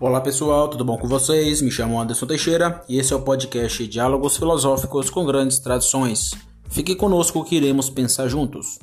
Olá 0.00 0.20
pessoal, 0.20 0.68
tudo 0.68 0.84
bom 0.84 0.96
com 0.96 1.08
vocês? 1.08 1.60
Me 1.60 1.72
chamo 1.72 2.00
Anderson 2.00 2.24
Teixeira 2.24 2.84
e 2.88 3.00
esse 3.00 3.12
é 3.12 3.16
o 3.16 3.22
podcast 3.22 3.84
Diálogos 3.84 4.36
Filosóficos 4.36 5.10
com 5.10 5.26
Grandes 5.26 5.58
Tradições. 5.58 6.30
Fique 6.70 6.94
conosco 6.94 7.44
que 7.44 7.56
iremos 7.56 7.90
pensar 7.90 8.28
juntos. 8.28 8.78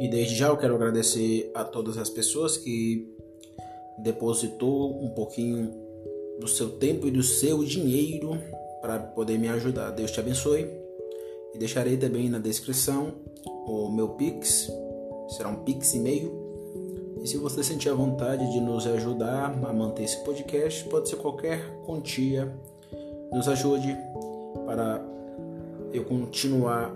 E 0.00 0.08
desde 0.08 0.34
já 0.34 0.46
eu 0.46 0.56
quero 0.56 0.76
agradecer 0.76 1.50
a 1.54 1.62
todas 1.62 1.98
as 1.98 2.08
pessoas 2.08 2.56
que 2.56 3.06
depositou 3.98 4.98
um 5.04 5.10
pouquinho 5.10 5.74
do 6.40 6.48
seu 6.48 6.70
tempo 6.70 7.06
e 7.06 7.10
do 7.10 7.22
seu 7.22 7.62
dinheiro 7.62 8.30
para 8.88 8.98
poder 9.00 9.38
me 9.38 9.48
ajudar. 9.50 9.90
Deus 9.90 10.10
te 10.10 10.18
abençoe. 10.18 10.66
E 11.54 11.58
deixarei 11.58 11.98
também 11.98 12.30
na 12.30 12.38
descrição 12.38 13.12
o 13.44 13.90
meu 13.90 14.10
Pix, 14.10 14.70
será 15.28 15.50
um 15.50 15.56
Pix 15.56 15.94
e 15.94 15.98
meio. 15.98 16.32
E 17.22 17.28
se 17.28 17.36
você 17.36 17.62
sentir 17.62 17.90
a 17.90 17.94
vontade 17.94 18.50
de 18.50 18.60
nos 18.60 18.86
ajudar 18.86 19.52
a 19.62 19.72
manter 19.74 20.04
esse 20.04 20.24
podcast, 20.24 20.84
pode 20.84 21.10
ser 21.10 21.16
qualquer 21.16 21.60
quantia, 21.84 22.50
nos 23.30 23.46
ajude 23.46 23.94
para 24.64 25.04
eu 25.92 26.04
continuar 26.06 26.94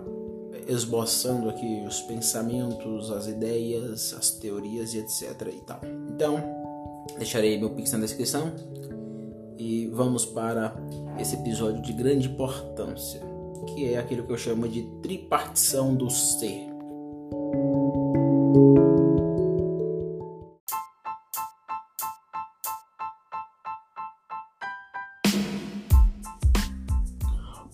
esboçando 0.66 1.50
aqui 1.50 1.84
os 1.86 2.00
pensamentos, 2.02 3.10
as 3.10 3.26
ideias, 3.26 4.14
as 4.14 4.30
teorias 4.30 4.94
e 4.94 4.98
etc 4.98 5.48
e 5.52 5.60
tal. 5.60 5.80
Então, 6.14 6.42
deixarei 7.18 7.58
meu 7.58 7.70
Pix 7.70 7.92
na 7.92 7.98
descrição 7.98 8.50
e 9.62 9.86
vamos 9.86 10.26
para 10.26 10.74
esse 11.18 11.36
episódio 11.36 11.80
de 11.80 11.92
grande 11.92 12.26
importância, 12.26 13.20
que 13.68 13.94
é 13.94 13.96
aquilo 13.96 14.24
que 14.24 14.32
eu 14.32 14.38
chamo 14.38 14.66
de 14.68 14.82
tripartição 15.00 15.94
do 15.94 16.10
ser. 16.10 16.66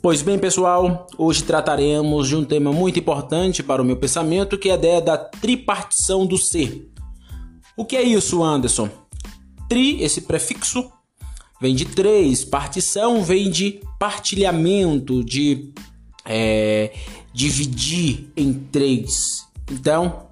Pois 0.03 0.22
bem, 0.22 0.39
pessoal, 0.39 1.06
hoje 1.16 1.42
trataremos 1.42 2.28
de 2.28 2.36
um 2.36 2.44
tema 2.44 2.70
muito 2.70 2.98
importante 2.98 3.62
para 3.62 3.81
o 3.81 3.84
meu 3.84 3.97
pensamento, 3.97 4.59
que 4.59 4.69
é 4.69 4.72
a 4.72 4.77
ideia 4.77 5.00
da 5.00 5.16
tripartição 5.16 6.27
do 6.27 6.36
ser. 6.36 6.91
O 7.77 7.84
que 7.84 7.97
é 7.97 8.03
isso, 8.03 8.42
Anderson? 8.42 8.91
Tri, 9.69 10.03
esse 10.03 10.22
prefixo, 10.22 10.91
vem 11.61 11.75
de 11.75 11.84
três, 11.84 12.45
partição 12.45 13.23
vem 13.23 13.51
de 13.51 13.81
partilhamento, 13.98 15.25
de 15.25 15.70
é, 16.25 16.92
dividir 17.33 18.31
em 18.37 18.53
três. 18.53 19.47
Então, 19.70 20.28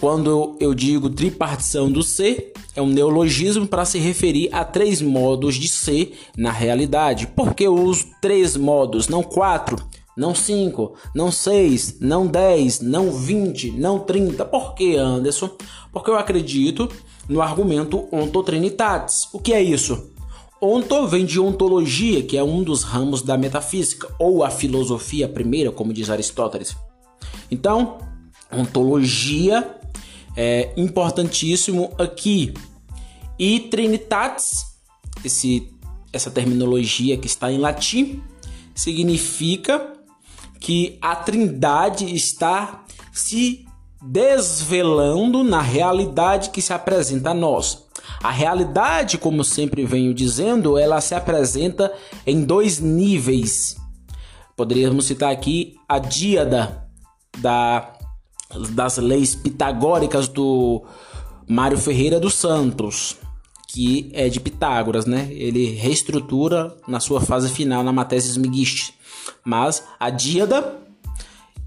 quando 0.00 0.56
eu 0.60 0.74
digo 0.74 1.10
tripartição 1.10 1.90
do 1.90 2.02
ser, 2.02 2.52
é 2.76 2.82
um 2.82 2.88
neologismo 2.88 3.66
para 3.66 3.84
se 3.84 3.98
referir 3.98 4.48
a 4.52 4.64
três 4.64 5.00
modos 5.00 5.54
de 5.54 5.68
ser 5.68 6.18
na 6.36 6.50
realidade. 6.50 7.26
Por 7.28 7.54
que 7.54 7.64
eu 7.64 7.74
uso 7.74 8.06
três 8.20 8.56
modos, 8.56 9.08
não 9.08 9.22
quatro? 9.22 9.76
Não 10.16 10.32
cinco, 10.34 10.94
não 11.12 11.32
seis, 11.32 11.96
não 12.00 12.26
dez, 12.26 12.80
não 12.80 13.10
vinte, 13.10 13.72
não 13.72 13.98
trinta. 13.98 14.44
Por 14.44 14.74
que, 14.74 14.96
Anderson? 14.96 15.50
Porque 15.92 16.08
eu 16.08 16.16
acredito 16.16 16.88
no 17.28 17.42
argumento 17.42 18.06
ontotrinitatis. 18.12 19.28
O 19.32 19.40
que 19.40 19.52
é 19.52 19.60
isso? 19.60 20.10
Onto 20.66 21.06
vem 21.06 21.26
de 21.26 21.38
ontologia, 21.38 22.22
que 22.22 22.38
é 22.38 22.42
um 22.42 22.62
dos 22.62 22.84
ramos 22.84 23.20
da 23.20 23.36
metafísica, 23.36 24.08
ou 24.18 24.42
a 24.42 24.48
filosofia 24.48 25.28
primeira, 25.28 25.70
como 25.70 25.92
diz 25.92 26.08
Aristóteles. 26.08 26.74
Então, 27.50 27.98
ontologia 28.50 29.78
é 30.34 30.72
importantíssimo 30.74 31.92
aqui. 31.98 32.54
E 33.38 33.60
trinitatis, 33.60 34.78
esse, 35.22 35.70
essa 36.10 36.30
terminologia 36.30 37.18
que 37.18 37.26
está 37.26 37.52
em 37.52 37.58
latim, 37.58 38.22
significa 38.74 39.92
que 40.58 40.96
a 41.02 41.14
trindade 41.14 42.06
está 42.14 42.86
se 43.12 43.66
desvelando 44.00 45.44
na 45.44 45.60
realidade 45.60 46.48
que 46.48 46.62
se 46.62 46.72
apresenta 46.72 47.32
a 47.32 47.34
nós. 47.34 47.83
A 48.24 48.30
realidade, 48.30 49.18
como 49.18 49.44
sempre 49.44 49.84
venho 49.84 50.14
dizendo, 50.14 50.78
ela 50.78 50.98
se 51.02 51.14
apresenta 51.14 51.92
em 52.26 52.42
dois 52.42 52.80
níveis. 52.80 53.76
Poderíamos 54.56 55.04
citar 55.04 55.30
aqui 55.30 55.74
a 55.86 55.98
díada 55.98 56.88
da, 57.36 57.92
das 58.70 58.96
leis 58.96 59.34
pitagóricas 59.34 60.26
do 60.26 60.82
Mário 61.46 61.76
Ferreira 61.76 62.18
dos 62.18 62.32
Santos, 62.32 63.18
que 63.68 64.10
é 64.14 64.26
de 64.30 64.40
Pitágoras, 64.40 65.04
né? 65.04 65.28
Ele 65.30 65.74
reestrutura 65.74 66.74
na 66.88 67.00
sua 67.00 67.20
fase 67.20 67.50
final 67.50 67.84
na 67.84 67.92
Matesis 67.92 68.38
Megistes. 68.38 68.94
Mas 69.44 69.84
a 70.00 70.08
díada 70.08 70.78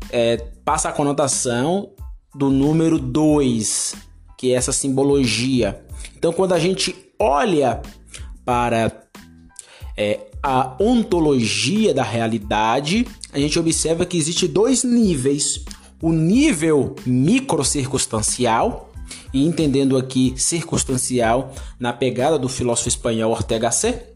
é, 0.09 0.37
passa 0.65 0.89
a 0.89 0.91
conotação 0.91 1.91
do 2.33 2.49
número 2.49 2.97
2, 2.97 3.93
que 4.35 4.53
é 4.53 4.55
essa 4.55 4.71
simbologia. 4.71 5.85
Então, 6.17 6.33
quando 6.33 6.53
a 6.53 6.59
gente 6.59 6.95
olha 7.19 7.81
para 8.43 9.03
é, 9.95 10.19
a 10.41 10.75
ontologia 10.79 11.93
da 11.93 12.03
realidade, 12.03 13.07
a 13.31 13.39
gente 13.39 13.59
observa 13.59 14.05
que 14.05 14.17
existe 14.17 14.47
dois 14.47 14.83
níveis: 14.83 15.63
o 16.01 16.11
nível 16.11 16.95
microcircunstancial, 17.05 18.91
e 19.31 19.45
entendendo 19.45 19.95
aqui 19.95 20.33
circunstancial 20.37 21.53
na 21.79 21.93
pegada 21.93 22.39
do 22.39 22.49
filósofo 22.49 22.89
espanhol 22.89 23.31
Ortega 23.31 23.69
C, 23.69 24.07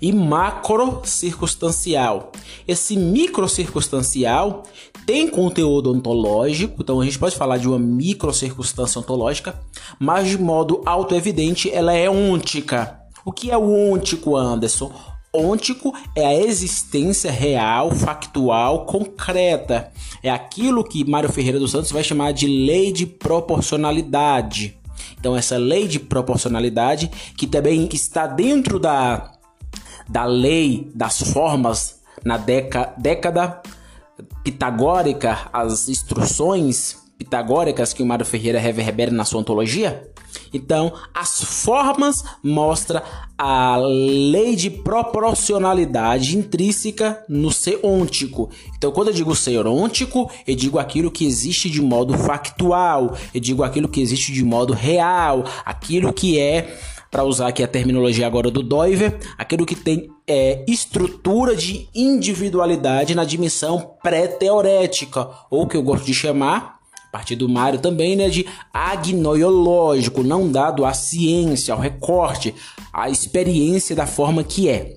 e 0.00 0.12
macro 0.12 1.02
circunstancial. 1.04 2.30
Esse 2.66 2.96
micro 2.96 3.48
circunstancial 3.48 4.62
tem 5.06 5.28
conteúdo 5.28 5.92
ontológico, 5.92 6.82
então 6.82 7.00
a 7.00 7.04
gente 7.04 7.18
pode 7.18 7.36
falar 7.36 7.58
de 7.58 7.68
uma 7.68 7.78
micro 7.78 8.32
circunstância 8.32 9.00
ontológica, 9.00 9.58
mas 9.98 10.28
de 10.28 10.38
modo 10.38 10.82
autoevidente 10.84 11.70
ela 11.70 11.92
é 11.92 12.08
ôntica. 12.08 13.00
O 13.24 13.32
que 13.32 13.50
é 13.50 13.56
o 13.56 13.92
ôntico, 13.92 14.36
Anderson? 14.36 14.92
Ôntico 15.32 15.94
é 16.16 16.26
a 16.26 16.34
existência 16.34 17.30
real, 17.30 17.92
factual, 17.92 18.84
concreta. 18.84 19.92
É 20.22 20.30
aquilo 20.30 20.82
que 20.82 21.08
Mário 21.08 21.30
Ferreira 21.30 21.58
dos 21.58 21.70
Santos 21.70 21.92
vai 21.92 22.02
chamar 22.02 22.32
de 22.32 22.48
lei 22.48 22.92
de 22.92 23.06
proporcionalidade. 23.06 24.76
Então, 25.18 25.36
essa 25.36 25.56
lei 25.56 25.86
de 25.86 26.00
proporcionalidade, 26.00 27.10
que 27.36 27.46
também 27.46 27.88
está 27.92 28.26
dentro 28.26 28.78
da 28.78 29.32
da 30.08 30.24
lei 30.24 30.90
das 30.92 31.20
formas 31.20 32.00
na 32.24 32.36
década, 32.36 32.94
década 32.98 33.62
pitagórica, 34.42 35.48
as 35.52 35.88
instruções 35.88 36.98
pitagóricas 37.18 37.92
que 37.92 38.02
o 38.02 38.06
Mário 38.06 38.24
Ferreira 38.24 38.58
reverbera 38.58 39.10
na 39.10 39.24
sua 39.24 39.40
ontologia? 39.40 40.10
Então, 40.52 40.92
as 41.14 41.42
formas 41.42 42.24
mostra 42.42 43.02
a 43.36 43.76
lei 43.76 44.54
de 44.56 44.70
proporcionalidade 44.70 46.36
intrínseca 46.36 47.22
no 47.28 47.50
ser 47.50 47.80
ôntico. 47.82 48.50
Então, 48.76 48.92
quando 48.92 49.08
eu 49.08 49.14
digo 49.14 49.34
ser 49.34 49.66
ôntico, 49.66 50.30
eu 50.46 50.54
digo 50.54 50.78
aquilo 50.78 51.10
que 51.10 51.24
existe 51.24 51.70
de 51.70 51.80
modo 51.80 52.16
factual, 52.16 53.16
eu 53.34 53.40
digo 53.40 53.62
aquilo 53.62 53.88
que 53.88 54.00
existe 54.00 54.32
de 54.32 54.44
modo 54.44 54.72
real, 54.72 55.44
aquilo 55.64 56.12
que 56.12 56.38
é 56.38 56.78
para 57.10 57.24
usar 57.24 57.48
aqui 57.48 57.62
a 57.62 57.68
terminologia 57.68 58.26
agora 58.26 58.50
do 58.50 58.62
Doiver, 58.62 59.18
aquilo 59.36 59.66
que 59.66 59.74
tem 59.74 60.08
é, 60.26 60.64
estrutura 60.68 61.56
de 61.56 61.88
individualidade 61.94 63.14
na 63.14 63.24
dimensão 63.24 63.96
pré-teorética, 64.02 65.28
ou 65.50 65.66
que 65.66 65.76
eu 65.76 65.82
gosto 65.82 66.06
de 66.06 66.14
chamar, 66.14 66.78
a 67.08 67.10
partir 67.10 67.34
do 67.34 67.48
Mário 67.48 67.80
também, 67.80 68.14
né, 68.14 68.28
de 68.28 68.46
agnoiológico, 68.72 70.22
não 70.22 70.50
dado 70.50 70.84
à 70.84 70.92
ciência, 70.92 71.74
ao 71.74 71.80
recorte, 71.80 72.54
à 72.92 73.10
experiência 73.10 73.96
da 73.96 74.06
forma 74.06 74.44
que 74.44 74.68
é. 74.68 74.94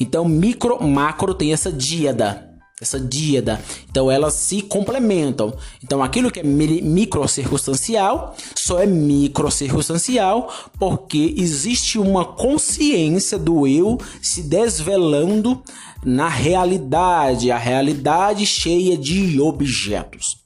Então, 0.00 0.24
micro, 0.24 0.82
macro 0.82 1.34
tem 1.34 1.52
essa 1.52 1.70
díada 1.70 2.55
essa 2.80 3.00
díada. 3.00 3.60
Então 3.90 4.10
elas 4.10 4.34
se 4.34 4.60
complementam. 4.60 5.54
Então 5.82 6.02
aquilo 6.02 6.30
que 6.30 6.40
é 6.40 6.42
microcircunstancial 6.42 8.36
só 8.54 8.80
é 8.80 8.86
microcircunstancial 8.86 10.52
porque 10.78 11.34
existe 11.38 11.98
uma 11.98 12.24
consciência 12.24 13.38
do 13.38 13.66
eu 13.66 13.98
se 14.20 14.42
desvelando 14.42 15.62
na 16.04 16.28
realidade, 16.28 17.50
a 17.50 17.56
realidade 17.56 18.44
cheia 18.44 18.96
de 18.96 19.40
objetos. 19.40 20.44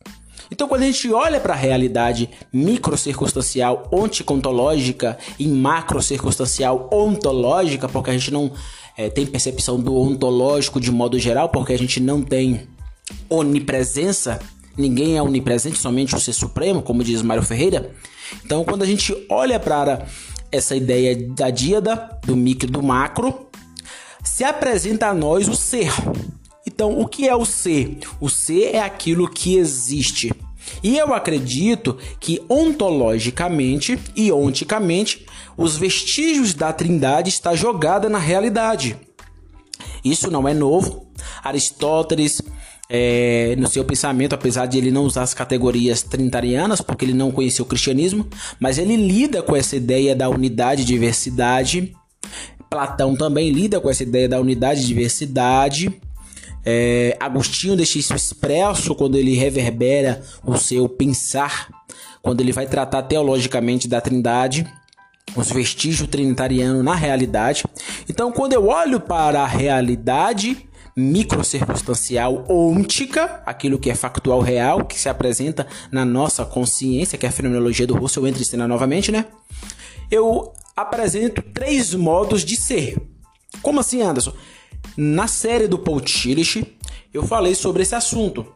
Então, 0.51 0.67
quando 0.67 0.83
a 0.83 0.87
gente 0.87 1.13
olha 1.13 1.39
para 1.39 1.55
a 1.55 1.57
realidade 1.57 2.29
microcircunstancial 2.53 3.89
onticontológica 3.93 5.17
e 5.39 5.47
macrocircunstancial 5.47 6.91
ontológica, 6.93 7.89
porque 7.89 8.11
a 8.11 8.13
gente 8.13 8.33
não 8.33 8.51
é, 8.97 9.09
tem 9.09 9.27
percepção 9.27 9.79
do 9.79 9.97
ontológico 9.97 10.81
de 10.81 10.91
modo 10.91 11.19
geral, 11.19 11.49
porque 11.49 11.73
a 11.73 11.79
gente 11.79 12.01
não 12.01 12.23
tem 12.23 12.69
onipresença, 13.29 14.41
ninguém 14.77 15.17
é 15.17 15.23
onipresente, 15.23 15.79
somente 15.79 16.15
o 16.15 16.21
Ser 16.21 16.33
Supremo, 16.33 16.83
como 16.83 17.05
diz 17.05 17.23
Mário 17.23 17.43
Ferreira. 17.43 17.91
Então, 18.45 18.65
quando 18.65 18.83
a 18.83 18.87
gente 18.87 19.15
olha 19.29 19.59
para 19.59 20.07
essa 20.53 20.75
ideia 20.75 21.17
da 21.17 21.51
díada, 21.51 22.19
do 22.25 22.37
micro 22.37 22.69
e 22.69 22.73
do 22.73 22.83
macro, 22.83 23.49
se 24.23 24.45
apresenta 24.45 25.09
a 25.09 25.15
nós 25.15 25.49
o 25.49 25.57
ser. 25.57 25.93
Então, 26.67 27.01
o 27.01 27.07
que 27.07 27.29
é 27.29 27.35
o 27.35 27.45
ser? 27.45 27.99
O 28.21 28.29
ser 28.29 28.75
é 28.75 28.81
aquilo 28.81 29.29
que 29.29 29.57
existe. 29.57 30.33
E 30.83 30.97
eu 30.97 31.13
acredito 31.13 31.99
que 32.19 32.41
ontologicamente 32.49 33.99
e 34.15 34.31
onticamente 34.31 35.27
os 35.61 35.77
vestígios 35.77 36.55
da 36.55 36.73
Trindade 36.73 37.29
está 37.29 37.55
jogada 37.55 38.09
na 38.09 38.19
realidade. 38.19 38.97
Isso 40.03 40.31
não 40.31 40.49
é 40.49 40.55
novo. 40.55 41.07
Aristóteles, 41.45 42.41
é, 42.89 43.55
no 43.59 43.69
seu 43.69 43.85
pensamento, 43.85 44.35
apesar 44.35 44.65
de 44.65 44.79
ele 44.79 44.91
não 44.91 45.05
usar 45.05 45.23
as 45.23 45.35
categorias 45.35 46.03
trinitarianas, 46.03 46.81
porque 46.81 47.05
ele 47.05 47.13
não 47.13 47.31
conhecia 47.31 47.63
o 47.63 47.69
cristianismo, 47.69 48.27
mas 48.59 48.79
ele 48.79 48.97
lida 48.97 49.43
com 49.43 49.55
essa 49.55 49.77
ideia 49.77 50.17
da 50.17 50.31
unidade 50.31 50.81
e 50.81 50.87
diversidade. 50.87 51.95
Platão 52.71 53.15
também 53.15 53.51
lida 53.51 53.79
com 53.83 53.91
essa 53.91 54.03
ideia 54.03 54.31
da 54.31 54.41
unidade 54.41 54.81
e 54.81 54.87
diversidade. 54.87 55.93
É, 56.65 57.15
Agostinho 57.21 57.77
deixa 57.77 57.99
isso 57.99 58.15
expresso 58.15 58.95
quando 58.95 59.19
ele 59.19 59.35
reverbera 59.35 60.23
o 60.43 60.57
seu 60.57 60.89
pensar, 60.89 61.69
quando 62.23 62.41
ele 62.41 62.53
vai 62.53 62.67
tratar 62.67 63.03
teologicamente 63.03 63.87
da 63.87 64.01
Trindade, 64.01 64.67
os 65.37 65.51
vestígios 65.51 66.09
trinitarianos 66.09 66.85
na 66.85 66.95
realidade. 66.95 67.65
Então, 68.09 68.33
quando 68.33 68.53
eu 68.53 68.69
olho 68.69 69.01
para 69.01 69.43
a 69.43 69.47
realidade 69.47 70.69
microcircunstancial 70.97 72.45
ôntica, 72.49 73.43
aquilo 73.47 73.79
que 73.79 73.91
é 73.91 73.95
factual 73.95 74.41
real, 74.41 74.85
que 74.85 74.99
se 74.99 75.09
apresenta 75.09 75.67
na 75.91 76.05
nossa 76.05 76.45
consciência, 76.45 77.17
que 77.17 77.25
é 77.25 77.29
a 77.29 77.33
fenomenologia 77.33 77.87
do 77.87 77.97
Russell 77.97 78.27
entra 78.27 78.43
em 78.43 78.45
cena 78.45 78.67
novamente, 78.67 79.13
né? 79.13 79.27
Eu 80.11 80.53
apresento 80.77 81.43
três 81.43 81.95
modos 81.95 82.45
de 82.45 82.57
ser. 82.57 83.01
Como 83.63 83.81
assim, 83.81 84.03
Anderson? 84.03 84.33
Na 84.97 85.27
série 85.27 85.69
do 85.69 85.79
Paul 85.79 86.01
Tillich, 86.01 86.77
eu 87.13 87.23
falei 87.25 87.55
sobre 87.55 87.83
esse 87.83 87.95
assunto. 87.95 88.47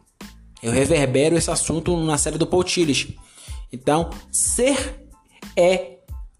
Eu 0.61 0.71
reverbero 0.71 1.37
esse 1.37 1.49
assunto 1.49 1.95
na 1.97 2.17
série 2.17 2.37
do 2.37 2.47
Paul 2.47 2.63
Tillich. 2.63 3.17
Então, 3.71 4.09
ser 4.31 5.05
é 5.55 5.94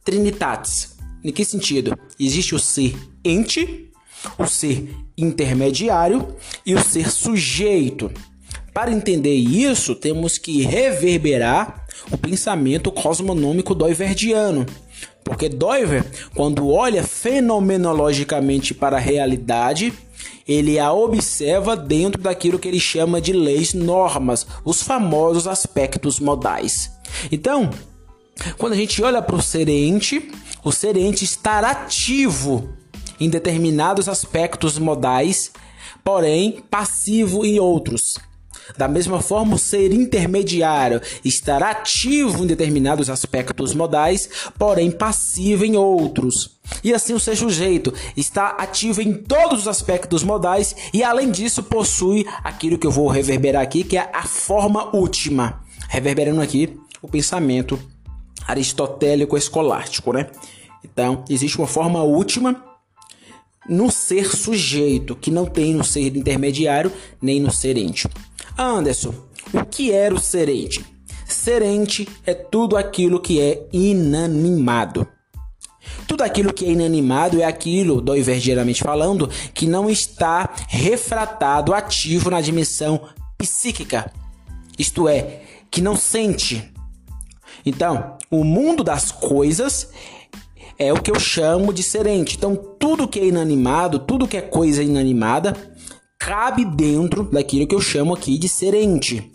trinitatis. 0.06 0.96
Em 1.24 1.32
que 1.32 1.44
sentido? 1.44 1.98
Existe 2.20 2.54
o 2.54 2.60
ser 2.60 2.96
ente, 3.24 3.92
o 4.38 4.46
ser 4.46 4.88
intermediário 5.18 6.36
e 6.66 6.76
o 6.76 6.84
ser 6.84 7.10
sujeito. 7.10 8.12
Para 8.72 8.92
entender 8.92 9.34
isso, 9.34 9.96
temos 9.96 10.38
que 10.38 10.62
reverberar 10.62 11.88
o 12.12 12.18
pensamento 12.18 12.92
cosmonômico 12.92 13.74
doiverdiano. 13.74 14.66
Porque 15.24 15.50
Doiver, 15.50 16.06
quando 16.36 16.70
olha 16.70 17.04
fenomenologicamente 17.04 18.76
para 18.76 18.98
a 18.98 19.00
realidade, 19.00 19.92
ele 20.48 20.78
a 20.78 20.94
observa 20.94 21.76
dentro 21.76 22.22
daquilo 22.22 22.60
que 22.60 22.68
ele 22.68 22.80
chama 22.80 23.20
de 23.20 23.34
leis 23.34 23.74
normas, 23.74 24.46
os 24.64 24.84
famosos 24.84 25.48
aspectos 25.48 26.20
modais. 26.20 26.92
Então, 27.32 27.72
quando 28.58 28.74
a 28.74 28.76
gente 28.78 29.02
olha 29.02 29.22
para 29.22 29.36
o 29.36 29.42
serente, 29.42 30.32
o 30.64 30.72
serente 30.72 31.24
está 31.24 31.60
ativo 31.60 32.70
em 33.20 33.30
determinados 33.30 34.10
aspectos 34.10 34.78
modais, 34.78 35.52
porém 36.04 36.64
passivo 36.70 37.46
em 37.46 37.60
outros. 37.60 38.18
Da 38.78 38.88
mesma 38.88 39.22
forma, 39.22 39.56
o 39.56 39.60
ser 39.60 39.94
intermediário 39.94 41.00
estará 41.24 41.70
ativo 41.70 42.44
em 42.44 42.48
determinados 42.48 43.10
aspectos 43.10 43.74
modais, 43.76 44.28
porém 44.58 44.90
passivo 44.90 45.64
em 45.64 45.76
outros. 45.76 46.58
E 46.84 46.94
assim 46.94 47.14
o 47.14 47.20
ser 47.20 47.36
sujeito 47.36 47.94
está 48.18 48.50
ativo 48.50 49.02
em 49.02 49.14
todos 49.14 49.62
os 49.62 49.68
aspectos 49.68 50.24
modais 50.24 50.76
e 50.92 51.04
além 51.04 51.30
disso 51.30 51.62
possui 51.62 52.26
aquilo 52.44 52.78
que 52.78 52.88
eu 52.88 52.92
vou 52.92 53.08
reverberar 53.08 53.62
aqui, 53.62 53.84
que 53.84 53.98
é 53.98 54.10
a 54.12 54.24
forma 54.24 54.96
última. 54.96 55.62
Reverberando 55.88 56.42
aqui 56.42 56.76
o 57.02 57.08
pensamento 57.08 57.80
aristotélico 58.48 59.38
escolástico, 59.38 60.14
né? 60.14 60.28
Então, 60.84 61.24
existe 61.30 61.58
uma 61.58 61.68
forma 61.68 62.04
última 62.04 62.64
no 63.68 63.92
ser 63.92 64.36
sujeito, 64.36 65.16
que 65.16 65.32
não 65.32 65.46
tem 65.46 65.74
no 65.74 65.84
ser 65.84 66.16
intermediário 66.16 66.92
nem 67.22 67.40
no 67.40 67.52
ser 67.52 67.78
íntimo. 67.78 68.14
Anderson, 68.58 69.14
o 69.54 69.66
que 69.66 69.92
era 69.92 70.14
o 70.14 70.20
serente? 70.20 70.86
Serente 71.28 72.08
é 72.26 72.34
tudo 72.34 72.78
aquilo 72.78 73.20
que 73.20 73.42
é 73.42 73.68
inanimado. 73.74 75.08
Tudo 76.08 76.24
aquilo 76.24 76.54
que 76.54 76.66
é 76.66 76.70
inanimado 76.70 77.42
é 77.42 77.46
aquilo, 77.46 78.02
doiverdianamente 78.02 78.84
falando, 78.84 79.30
que 79.54 79.68
não 79.68 79.90
está 79.90 80.54
refratado 80.68 81.74
ativo 81.74 82.30
na 82.30 82.42
dimensão 82.42 83.10
psíquica. 83.38 84.12
Isto 84.78 85.08
é, 85.08 85.42
que 85.72 85.82
não 85.82 85.96
sente. 85.96 86.72
Então, 87.66 88.18
o 88.30 88.44
mundo 88.44 88.84
das 88.84 89.12
coisas 89.12 89.90
é 90.78 90.92
o 90.94 91.02
que 91.02 91.10
eu 91.10 91.20
chamo 91.20 91.74
de 91.74 91.82
serente. 91.82 92.36
Então, 92.38 92.56
tudo 92.56 93.08
que 93.08 93.20
é 93.20 93.26
inanimado, 93.26 94.00
tudo 94.00 94.28
que 94.28 94.38
é 94.38 94.42
coisa 94.42 94.84
inanimada, 94.84 95.56
cabe 96.20 96.66
dentro 96.66 97.24
daquilo 97.24 97.68
que 97.68 97.76
eu 97.76 97.82
chamo 97.82 98.14
aqui 98.14 98.38
de 98.38 98.50
serente. 98.50 99.32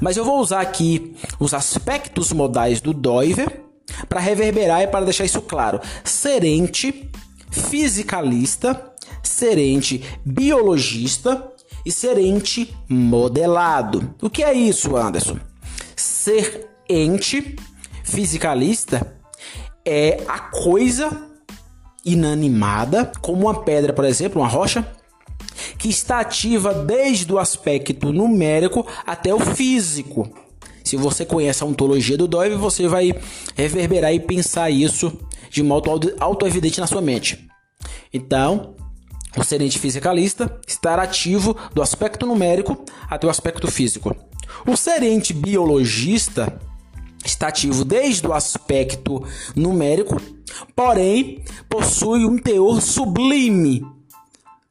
Mas 0.00 0.16
eu 0.16 0.24
vou 0.24 0.38
usar 0.38 0.60
aqui 0.60 1.14
os 1.38 1.54
aspectos 1.54 2.32
modais 2.32 2.80
do 2.80 2.92
Doiver 2.92 3.62
para 4.08 4.20
reverberar 4.20 4.82
e 4.82 4.86
para 4.86 5.04
deixar 5.04 5.24
isso 5.24 5.40
claro. 5.40 5.80
Serente, 6.04 7.10
fisicalista, 7.50 8.92
serente 9.22 10.04
biologista 10.24 11.50
e 11.84 11.90
serente 11.90 12.74
modelado. 12.88 14.14
O 14.20 14.28
que 14.28 14.42
é 14.42 14.52
isso, 14.52 14.96
Anderson? 14.96 15.38
Ser 15.96 16.69
ente 16.90 17.56
fisicalista 18.02 19.16
é 19.84 20.22
a 20.26 20.38
coisa 20.38 21.30
inanimada, 22.04 23.10
como 23.20 23.42
uma 23.42 23.62
pedra, 23.62 23.92
por 23.92 24.04
exemplo, 24.04 24.40
uma 24.40 24.48
rocha, 24.48 24.86
que 25.78 25.88
está 25.88 26.20
ativa 26.20 26.74
desde 26.74 27.32
o 27.32 27.38
aspecto 27.38 28.12
numérico 28.12 28.86
até 29.06 29.32
o 29.32 29.40
físico. 29.40 30.28
Se 30.82 30.96
você 30.96 31.24
conhece 31.24 31.62
a 31.62 31.66
ontologia 31.66 32.16
do 32.16 32.26
Dove, 32.26 32.56
você 32.56 32.88
vai 32.88 33.14
reverberar 33.54 34.12
e 34.12 34.18
pensar 34.18 34.70
isso 34.70 35.12
de 35.48 35.62
modo 35.62 35.90
auto-evidente 36.18 36.80
na 36.80 36.86
sua 36.86 37.00
mente. 37.00 37.48
Então, 38.12 38.74
o 39.36 39.44
serente 39.44 39.78
fisicalista 39.78 40.58
estará 40.66 41.02
ativo 41.02 41.56
do 41.72 41.82
aspecto 41.82 42.26
numérico 42.26 42.84
até 43.08 43.26
o 43.26 43.30
aspecto 43.30 43.70
físico. 43.70 44.14
O 44.66 44.76
serente 44.76 45.32
biologista 45.32 46.58
está 47.24 47.48
ativo 47.48 47.84
desde 47.84 48.26
o 48.26 48.32
aspecto 48.32 49.22
numérico, 49.54 50.20
porém 50.74 51.42
possui 51.68 52.24
um 52.24 52.38
teor 52.38 52.80
sublime, 52.80 53.84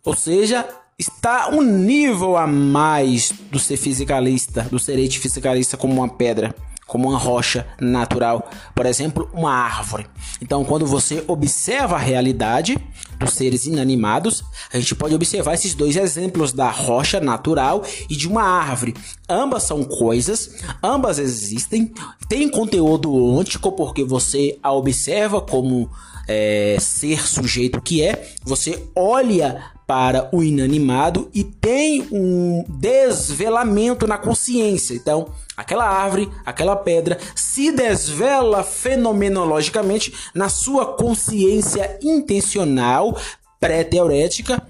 ou 0.04 0.16
seja, 0.16 0.68
está 0.98 1.50
um 1.50 1.62
nível 1.62 2.36
a 2.36 2.46
mais 2.46 3.32
do 3.50 3.58
ser 3.58 3.78
fisicalista, 3.78 4.64
do 4.64 4.78
ser 4.78 5.10
fisicalista 5.10 5.78
como 5.78 5.94
uma 5.94 6.10
pedra, 6.10 6.54
como 6.90 7.08
uma 7.08 7.20
rocha 7.20 7.68
natural, 7.80 8.50
por 8.74 8.88
exemplo, 8.88 9.30
uma 9.32 9.54
árvore. 9.54 10.08
Então, 10.42 10.66
quando 10.66 10.88
você 10.88 11.24
observa 11.28 11.96
a 11.96 12.00
realidade 12.00 12.78
dos 13.20 13.34
seres 13.34 13.68
inanimados, 13.68 14.44
a 14.74 14.80
gente 14.80 14.96
pode 14.96 15.14
observar 15.14 15.54
esses 15.54 15.76
dois 15.76 15.96
exemplos 15.96 16.52
da 16.52 16.70
rocha 16.70 17.20
natural 17.20 17.84
e 18.10 18.16
de 18.16 18.28
uma 18.28 18.42
árvore. 18.42 18.96
Ambas 19.30 19.64
são 19.64 19.84
coisas, 19.84 20.56
ambas 20.82 21.20
existem, 21.20 21.94
tem 22.28 22.50
conteúdo 22.50 23.14
ôntico 23.14 23.72
porque 23.72 24.04
você 24.04 24.58
a 24.64 24.72
observa 24.72 25.40
como 25.40 25.92
é, 26.28 26.78
ser 26.80 27.28
sujeito 27.28 27.80
que 27.82 28.02
é, 28.02 28.34
você 28.44 28.84
olha 28.96 29.64
para 29.90 30.30
o 30.32 30.44
inanimado 30.44 31.32
e 31.34 31.44
tem 31.44 32.08
um 32.12 32.64
desvelamento 32.70 34.06
na 34.06 34.20
consciência. 34.20 34.94
Então, 34.94 35.30
aquela 35.58 35.84
árvore, 35.84 36.30
aquela 36.46 36.76
pedra 36.76 37.18
se 37.34 37.72
desvela 37.72 38.64
fenomenologicamente 38.64 40.14
na 40.36 40.48
sua 40.48 40.94
consciência 40.94 41.98
intencional 42.04 43.18
pré-teorética 43.60 44.62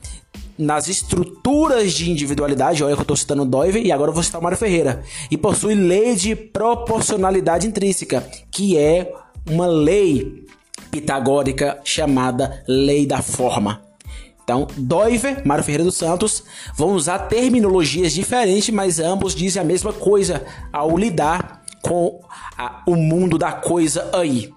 nas 0.58 0.88
estruturas 0.88 1.92
de 1.92 2.10
individualidade, 2.10 2.82
olha 2.82 2.94
que 2.94 3.02
eu 3.02 3.04
estou 3.04 3.18
citando 3.18 3.44
Doiver 3.44 3.86
e 3.86 3.92
agora 3.92 4.12
eu 4.12 4.16
vou 4.16 4.24
citar 4.24 4.40
o 4.40 4.44
Mário 4.44 4.58
Ferreira, 4.58 5.04
e 5.30 5.38
possui 5.38 5.76
lei 5.76 6.16
de 6.16 6.34
proporcionalidade 6.34 7.68
intrínseca, 7.68 8.26
que 8.50 8.78
é 8.78 9.12
uma 9.50 9.68
lei 9.68 10.46
pitagórica 10.90 11.78
chamada 11.84 12.64
lei 12.68 13.06
da 13.06 13.22
forma. 13.22 13.89
Então, 14.50 14.68
Doiver, 14.76 15.46
Mário 15.46 15.64
Ferreira 15.64 15.84
dos 15.84 15.96
Santos 15.96 16.44
vão 16.76 16.94
usar 16.94 17.20
terminologias 17.20 18.12
diferentes, 18.12 18.74
mas 18.74 19.00
ambos 19.00 19.36
dizem 19.36 19.62
a 19.62 19.66
mesma 19.66 19.94
coisa 19.94 20.44
ao 20.74 20.98
lidar 20.98 21.62
com 21.84 22.20
a, 22.58 22.82
o 22.88 22.96
mundo 22.96 23.38
da 23.38 23.52
coisa 23.52 24.10
aí. 24.12 24.52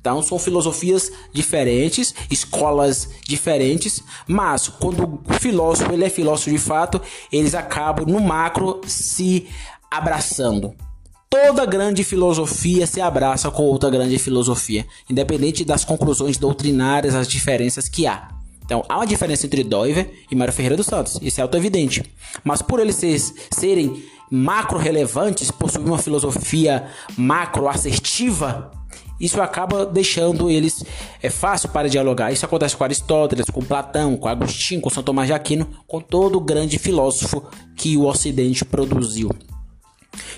Então 0.00 0.20
são 0.22 0.40
filosofias 0.40 1.12
diferentes, 1.32 2.16
escolas 2.28 3.08
diferentes, 3.24 4.02
mas 4.26 4.66
quando 4.66 5.22
o 5.24 5.34
filósofo 5.34 5.92
ele 5.92 6.04
é 6.04 6.10
filósofo 6.10 6.50
de 6.50 6.58
fato, 6.58 7.00
eles 7.30 7.54
acabam 7.54 8.06
no 8.06 8.18
macro 8.18 8.80
se 8.88 9.46
abraçando. 9.88 10.74
Toda 11.30 11.64
grande 11.64 12.02
filosofia 12.02 12.88
se 12.88 13.00
abraça 13.00 13.52
com 13.52 13.62
outra 13.62 13.88
grande 13.88 14.18
filosofia, 14.18 14.84
independente 15.08 15.64
das 15.64 15.84
conclusões 15.84 16.36
doutrinárias, 16.36 17.14
as 17.14 17.28
diferenças 17.28 17.88
que 17.88 18.04
há. 18.04 18.34
Então, 18.66 18.84
há 18.88 18.96
uma 18.96 19.06
diferença 19.06 19.46
entre 19.46 19.64
Doiver 19.64 20.12
e 20.30 20.34
Mário 20.34 20.52
Ferreira 20.52 20.76
dos 20.76 20.86
Santos, 20.86 21.18
isso 21.22 21.40
é 21.40 21.42
auto-evidente. 21.42 22.02
Mas 22.44 22.60
por 22.60 22.80
eles 22.80 23.32
serem 23.50 24.04
macro 24.30 24.76
relevantes, 24.76 25.50
possuem 25.50 25.86
uma 25.86 25.98
filosofia 25.98 26.88
macro 27.16 27.68
assertiva, 27.68 28.72
isso 29.18 29.40
acaba 29.40 29.86
deixando 29.86 30.50
eles 30.50 30.84
é 31.22 31.30
fácil 31.30 31.70
para 31.70 31.88
dialogar. 31.88 32.32
Isso 32.32 32.44
acontece 32.44 32.76
com 32.76 32.84
Aristóteles, 32.84 33.46
com 33.46 33.62
Platão, 33.62 34.16
com 34.16 34.28
Agostinho, 34.28 34.80
com 34.80 34.90
São 34.90 35.02
Tomás 35.02 35.28
de 35.28 35.32
Aquino, 35.32 35.66
com 35.86 36.00
todo 36.00 36.36
o 36.36 36.40
grande 36.40 36.78
filósofo 36.78 37.42
que 37.74 37.96
o 37.96 38.04
Ocidente 38.04 38.64
produziu. 38.64 39.30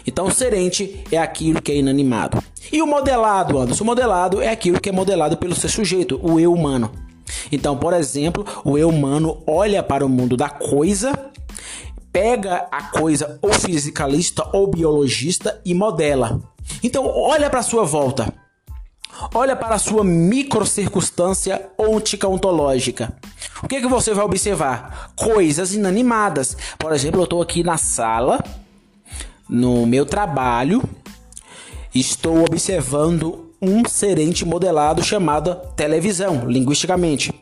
Então, 0.07 0.31
serente 0.31 1.05
é 1.11 1.19
aquilo 1.19 1.61
que 1.61 1.73
é 1.73 1.77
inanimado. 1.77 2.43
E 2.73 2.81
o 2.81 2.87
modelado, 2.87 3.59
Anderson? 3.59 3.85
O 3.85 3.87
modelado 3.87 4.41
é 4.41 4.49
aquilo 4.49 4.81
que 4.81 4.89
é 4.89 4.93
modelado 4.93 5.37
pelo 5.37 5.55
seu 5.55 5.69
sujeito, 5.69 6.19
o 6.23 6.39
eu 6.39 6.53
humano. 6.53 7.08
Então, 7.51 7.77
por 7.77 7.93
exemplo, 7.93 8.45
o 8.65 8.79
eu 8.79 8.89
humano 8.89 9.43
olha 9.47 9.83
para 9.83 10.05
o 10.05 10.09
mundo 10.09 10.37
da 10.37 10.49
coisa, 10.49 11.13
pega 12.13 12.67
a 12.71 12.85
coisa 12.85 13.39
ou 13.43 13.53
fisicalista 13.53 14.49
ou 14.53 14.67
biologista 14.67 15.61
e 15.65 15.75
modela. 15.75 16.41
Então, 16.83 17.07
olha 17.07 17.49
para 17.49 17.61
a 17.61 17.65
sua 17.65 17.85
volta. 17.85 18.33
Olha 19.35 19.57
para 19.57 19.75
a 19.75 19.79
sua 19.79 20.05
microcircunstância 20.05 21.71
ontica 21.77 22.29
ontológica. 22.29 23.17
O 23.63 23.67
que, 23.67 23.77
é 23.77 23.81
que 23.81 23.89
você 23.89 24.15
vai 24.15 24.25
observar? 24.25 25.13
Coisas 25.17 25.75
inanimadas. 25.75 26.57
Por 26.79 26.93
exemplo, 26.93 27.21
eu 27.21 27.25
estou 27.25 27.43
aqui 27.43 27.65
na 27.65 27.77
sala, 27.77 28.43
no 29.49 29.87
meu 29.87 30.07
trabalho, 30.07 30.83
estou 31.93 32.45
observando 32.45 33.48
um 33.61 33.85
serente 33.87 34.45
modelado 34.45 35.03
chamado 35.03 35.57
televisão, 35.75 36.49
linguisticamente. 36.49 37.33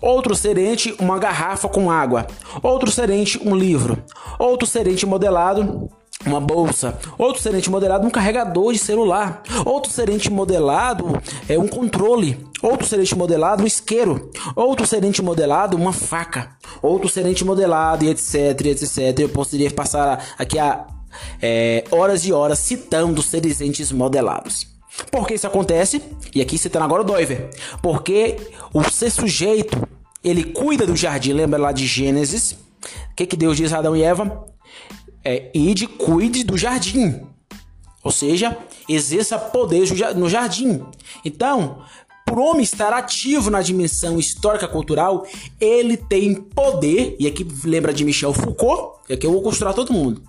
Outro 0.00 0.34
serente, 0.34 0.94
uma 0.98 1.18
garrafa 1.18 1.68
com 1.68 1.90
água. 1.90 2.26
Outro 2.62 2.90
serente, 2.90 3.40
um 3.44 3.54
livro. 3.54 4.02
Outro 4.38 4.66
serente 4.66 5.04
modelado, 5.04 5.90
uma 6.26 6.40
bolsa, 6.40 6.98
outro 7.16 7.40
serente 7.40 7.70
modelado 7.70 8.06
um 8.06 8.10
carregador 8.10 8.72
de 8.72 8.78
celular, 8.78 9.42
outro 9.64 9.92
serente 9.92 10.30
modelado 10.30 11.20
é 11.48 11.58
um 11.58 11.68
controle, 11.68 12.44
outro 12.60 12.86
serente 12.86 13.16
modelado 13.16 13.62
um 13.62 13.66
isqueiro, 13.66 14.30
outro 14.56 14.86
serente 14.86 15.22
modelado 15.22 15.76
uma 15.76 15.92
faca, 15.92 16.50
outro 16.82 17.08
serente 17.08 17.44
modelado 17.44 18.04
e 18.04 18.08
etc, 18.08 18.60
etc. 18.66 19.18
Eu 19.20 19.28
poderia 19.28 19.70
passar 19.70 20.34
aqui 20.36 20.58
a 20.58 20.86
é, 21.40 21.84
horas 21.90 22.24
e 22.24 22.32
horas 22.32 22.58
citando 22.58 23.22
serentes 23.22 23.92
modelados. 23.92 24.77
Por 25.10 25.26
que 25.26 25.34
isso 25.34 25.46
acontece? 25.46 26.02
E 26.34 26.40
aqui 26.40 26.58
citando 26.58 26.84
agora 26.84 27.02
o 27.02 27.04
Doiver. 27.04 27.50
Porque 27.82 28.36
o 28.72 28.82
ser 28.90 29.10
sujeito, 29.10 29.86
ele 30.22 30.44
cuida 30.44 30.86
do 30.86 30.96
jardim, 30.96 31.32
lembra 31.32 31.58
lá 31.58 31.72
de 31.72 31.86
Gênesis? 31.86 32.52
O 32.52 33.14
que, 33.16 33.26
que 33.26 33.36
Deus 33.36 33.56
diz 33.56 33.72
a 33.72 33.78
Adão 33.78 33.96
e 33.96 34.02
Eva? 34.02 34.46
é, 35.28 35.50
ide, 35.52 35.86
cuide 35.86 36.42
do 36.42 36.56
jardim. 36.56 37.20
Ou 38.02 38.10
seja, 38.10 38.56
exerça 38.88 39.38
poder 39.38 39.86
no 40.16 40.28
jardim. 40.28 40.82
Então, 41.22 41.82
por 42.24 42.38
homem 42.38 42.62
estar 42.62 42.92
ativo 42.94 43.50
na 43.50 43.60
dimensão 43.60 44.18
histórica 44.18 44.66
cultural, 44.66 45.26
ele 45.60 45.96
tem 45.96 46.34
poder, 46.34 47.16
e 47.18 47.26
aqui 47.26 47.46
lembra 47.64 47.92
de 47.92 48.04
Michel 48.04 48.32
Foucault, 48.32 49.00
é 49.08 49.16
que 49.16 49.26
eu 49.26 49.32
vou 49.32 49.42
construir 49.42 49.74
todo 49.74 49.92
mundo. 49.92 50.22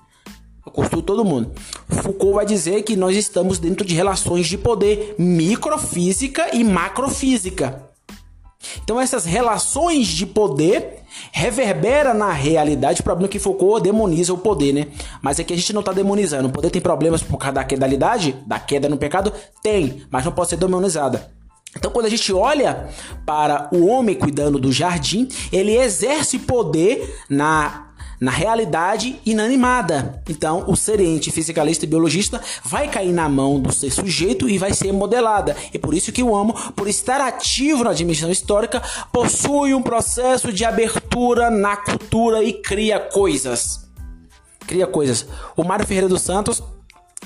Construo 0.70 1.02
todo 1.02 1.26
mundo. 1.26 1.52
Foucault 1.88 2.36
vai 2.36 2.46
dizer 2.46 2.84
que 2.84 2.96
nós 2.96 3.16
estamos 3.16 3.60
dentro 3.60 3.86
de 3.86 3.94
relações 3.96 4.48
de 4.48 4.58
poder 4.58 5.16
microfísica 5.18 6.56
e 6.56 6.64
macrofísica. 6.64 7.90
Então 8.84 9.00
essas 9.00 9.26
relações 9.26 10.08
de 10.08 10.26
poder 10.26 11.04
reverbera 11.32 12.14
na 12.14 12.32
realidade, 12.32 13.02
o 13.02 13.04
problema 13.04 13.28
é 13.28 13.32
que 13.32 13.40
Foucault 13.40 13.82
demoniza 13.82 14.34
o 14.34 14.38
poder, 14.38 14.74
né? 14.74 14.88
Mas 15.22 15.40
é 15.40 15.44
que 15.44 15.54
a 15.54 15.58
gente 15.58 15.74
não 15.74 15.80
está 15.80 15.94
demonizando. 15.94 16.50
O 16.50 16.52
poder 16.52 16.70
tem 16.70 16.82
problemas 16.82 17.24
por 17.24 17.38
causa 17.38 17.54
da 17.56 17.64
quedalidade, 17.64 18.36
da 18.46 18.60
queda 18.60 18.90
no 18.90 18.98
pecado? 18.98 19.32
Tem, 19.64 20.04
mas 20.12 20.26
não 20.26 20.32
pode 20.32 20.50
ser 20.50 20.58
demonizada. 20.58 21.32
Então, 21.78 21.92
quando 21.92 22.08
a 22.08 22.10
gente 22.10 22.34
olha 22.34 22.90
para 23.26 23.70
o 23.72 23.86
homem 23.86 24.16
cuidando 24.16 24.60
do 24.60 24.72
jardim, 24.72 25.28
ele 25.52 25.78
exerce 25.78 26.40
poder 26.40 27.16
na 27.30 27.89
na 28.20 28.32
realidade 28.32 29.20
inanimada. 29.26 30.22
Então, 30.28 30.66
o 30.68 30.76
serente 30.76 31.32
fisicalista 31.32 31.86
e 31.86 31.88
biologista 31.88 32.42
vai 32.64 32.90
cair 32.90 33.14
na 33.14 33.30
mão 33.30 33.60
do 33.60 33.72
ser 33.72 33.92
sujeito 33.92 34.50
e 34.50 34.58
vai 34.58 34.74
ser 34.74 34.92
modelada. 34.92 35.56
E 35.74 35.80
por 35.80 35.94
isso 35.94 36.12
que 36.12 36.22
o 36.22 36.36
amo, 36.36 36.54
por 36.74 36.88
estar 36.88 37.22
ativo 37.22 37.84
na 37.84 37.94
dimensão 37.94 38.30
histórica, 38.30 38.82
possui 39.12 39.74
um 39.74 39.82
processo 39.82 40.52
de 40.52 40.66
abertura 40.66 41.50
na 41.50 41.78
cultura 41.78 42.44
e 42.44 42.54
cria 42.54 43.00
coisas. 43.00 43.90
Cria 44.68 44.86
coisas. 44.86 45.28
O 45.56 45.64
Mário 45.64 45.88
Ferreira 45.88 46.10
dos 46.10 46.22
Santos 46.22 46.62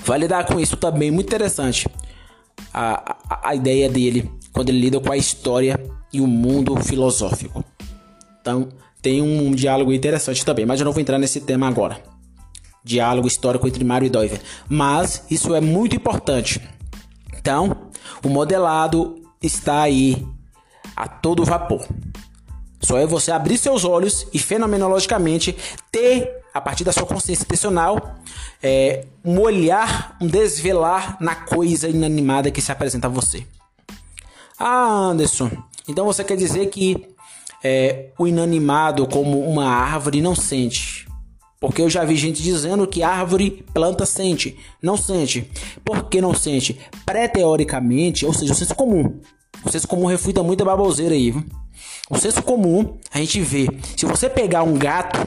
vai 0.04 0.18
lidar 0.18 0.46
com 0.46 0.60
isso 0.60 0.76
também, 0.76 1.10
muito 1.10 1.26
interessante. 1.26 1.88
A, 2.72 3.16
a, 3.28 3.50
a 3.50 3.54
ideia 3.54 3.88
dele 3.88 4.30
quando 4.54 4.68
ele 4.68 4.80
lida 4.80 5.00
com 5.00 5.12
a 5.12 5.16
história 5.16 5.78
e 6.12 6.20
o 6.20 6.26
mundo 6.28 6.76
filosófico. 6.76 7.64
Então, 8.40 8.68
tem 9.04 9.20
um 9.20 9.50
diálogo 9.50 9.92
interessante 9.92 10.42
também, 10.46 10.64
mas 10.64 10.80
eu 10.80 10.86
não 10.86 10.92
vou 10.92 11.00
entrar 11.02 11.18
nesse 11.18 11.38
tema 11.38 11.68
agora. 11.68 12.02
Diálogo 12.82 13.28
histórico 13.28 13.68
entre 13.68 13.84
Mário 13.84 14.06
e 14.06 14.10
Doiver. 14.10 14.40
Mas 14.66 15.26
isso 15.30 15.54
é 15.54 15.60
muito 15.60 15.94
importante. 15.94 16.58
Então, 17.36 17.90
o 18.24 18.30
modelado 18.30 19.22
está 19.42 19.82
aí 19.82 20.26
a 20.96 21.06
todo 21.06 21.44
vapor. 21.44 21.86
Só 22.80 22.96
é 22.96 23.06
você 23.06 23.30
abrir 23.30 23.58
seus 23.58 23.84
olhos 23.84 24.26
e 24.32 24.38
fenomenologicamente 24.38 25.54
ter, 25.92 26.40
a 26.54 26.60
partir 26.60 26.84
da 26.84 26.92
sua 26.92 27.04
consciência 27.04 27.44
intencional, 27.44 28.16
é, 28.62 29.04
um 29.22 29.38
olhar, 29.38 30.16
um 30.18 30.26
desvelar 30.26 31.18
na 31.20 31.34
coisa 31.34 31.90
inanimada 31.90 32.50
que 32.50 32.62
se 32.62 32.72
apresenta 32.72 33.06
a 33.06 33.10
você. 33.10 33.46
Ah, 34.58 35.10
Anderson, 35.10 35.50
então 35.86 36.06
você 36.06 36.24
quer 36.24 36.38
dizer 36.38 36.70
que 36.70 37.13
é, 37.64 38.10
o 38.18 38.26
inanimado 38.26 39.06
como 39.06 39.40
uma 39.40 39.66
árvore 39.66 40.20
não 40.20 40.34
sente. 40.34 41.08
Porque 41.58 41.80
eu 41.80 41.88
já 41.88 42.04
vi 42.04 42.14
gente 42.14 42.42
dizendo 42.42 42.86
que 42.86 43.02
árvore, 43.02 43.64
planta 43.72 44.04
sente. 44.04 44.54
Não 44.82 44.98
sente. 44.98 45.50
Por 45.82 46.10
que 46.10 46.20
não 46.20 46.34
sente? 46.34 46.78
Pré-teoricamente, 47.06 48.26
ou 48.26 48.34
seja, 48.34 48.52
o 48.52 48.54
senso 48.54 48.74
comum. 48.74 49.18
O 49.64 49.70
senso 49.70 49.88
comum 49.88 50.04
refuta 50.04 50.42
muita 50.42 50.62
baboseira 50.62 51.14
aí. 51.14 51.34
O 52.10 52.18
senso 52.18 52.42
comum, 52.42 52.98
a 53.10 53.18
gente 53.18 53.40
vê. 53.40 53.66
Se 53.96 54.04
você 54.04 54.28
pegar 54.28 54.62
um 54.62 54.74
gato, 54.74 55.26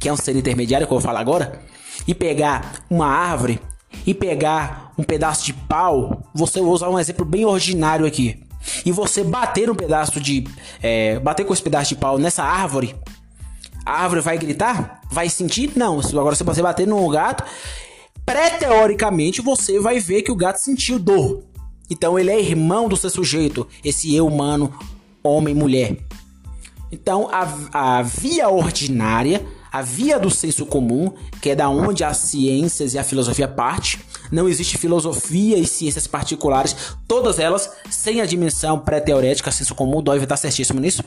que 0.00 0.08
é 0.08 0.12
um 0.12 0.16
ser 0.16 0.34
intermediário, 0.34 0.86
que 0.86 0.92
eu 0.94 0.98
vou 0.98 1.06
falar 1.06 1.20
agora, 1.20 1.60
e 2.08 2.14
pegar 2.14 2.86
uma 2.88 3.06
árvore, 3.06 3.60
e 4.06 4.14
pegar 4.14 4.94
um 4.96 5.02
pedaço 5.02 5.44
de 5.44 5.52
pau, 5.52 6.22
você 6.34 6.58
vou 6.58 6.72
usar 6.72 6.88
um 6.88 6.98
exemplo 6.98 7.26
bem 7.26 7.44
ordinário 7.44 8.06
aqui 8.06 8.49
e 8.84 8.92
você 8.92 9.24
bater 9.24 9.70
um 9.70 9.74
pedaço 9.74 10.20
de. 10.20 10.44
É, 10.82 11.18
bater 11.18 11.44
com 11.44 11.52
esse 11.52 11.62
pedaço 11.62 11.90
de 11.90 11.96
pau 11.96 12.18
nessa 12.18 12.42
árvore, 12.42 12.94
a 13.84 14.02
árvore 14.02 14.20
vai 14.20 14.38
gritar? 14.38 15.00
Vai 15.10 15.28
sentir? 15.28 15.72
Não. 15.76 16.00
Agora, 16.00 16.34
se 16.34 16.44
você 16.44 16.62
bater 16.62 16.86
no 16.86 17.08
gato, 17.08 17.44
pré-teoricamente 18.24 19.40
você 19.40 19.80
vai 19.80 19.98
ver 19.98 20.22
que 20.22 20.32
o 20.32 20.36
gato 20.36 20.58
sentiu 20.58 20.98
dor. 20.98 21.42
Então 21.90 22.18
ele 22.18 22.30
é 22.30 22.40
irmão 22.40 22.88
do 22.88 22.96
seu 22.96 23.10
sujeito, 23.10 23.66
esse 23.84 24.14
eu 24.14 24.26
humano, 24.26 24.72
homem 25.24 25.54
mulher. 25.54 25.96
Então 26.92 27.28
a, 27.32 27.96
a 27.98 28.02
via 28.02 28.48
ordinária, 28.48 29.44
a 29.72 29.82
via 29.82 30.18
do 30.18 30.30
senso 30.30 30.64
comum, 30.64 31.12
que 31.42 31.50
é 31.50 31.56
da 31.56 31.68
onde 31.68 32.04
as 32.04 32.18
ciências 32.18 32.94
e 32.94 32.98
a 32.98 33.04
filosofia 33.04 33.48
parte, 33.48 33.98
não 34.30 34.48
existe 34.48 34.78
filosofia 34.78 35.58
e 35.58 35.66
ciências 35.66 36.06
particulares, 36.06 36.76
todas 37.06 37.38
elas 37.38 37.70
sem 37.90 38.20
a 38.20 38.26
dimensão 38.26 38.78
pré-teorética, 38.78 39.50
senso 39.50 39.74
comum, 39.74 40.02
Dói 40.02 40.18
está 40.18 40.36
certíssimo 40.36 40.80
nisso. 40.80 41.02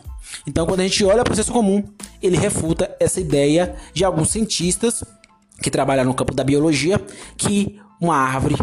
Então, 0.48 0.65
quando 0.65 0.82
a 0.82 0.84
gente 0.84 1.03
olha 1.06 1.24
para 1.24 1.34
o 1.34 1.36
senso 1.36 1.51
comum, 1.51 1.84
ele 2.22 2.38
refuta 2.38 2.96
essa 3.00 3.20
ideia 3.20 3.75
de 3.94 4.03
alguns 4.03 4.30
cientistas 4.30 5.03
que 5.62 5.72
trabalham 5.72 6.06
no 6.06 6.13
campo 6.13 6.34
da 6.34 6.44
biologia 6.44 7.00
que 7.38 7.80
uma 8.01 8.15
árvore, 8.15 8.58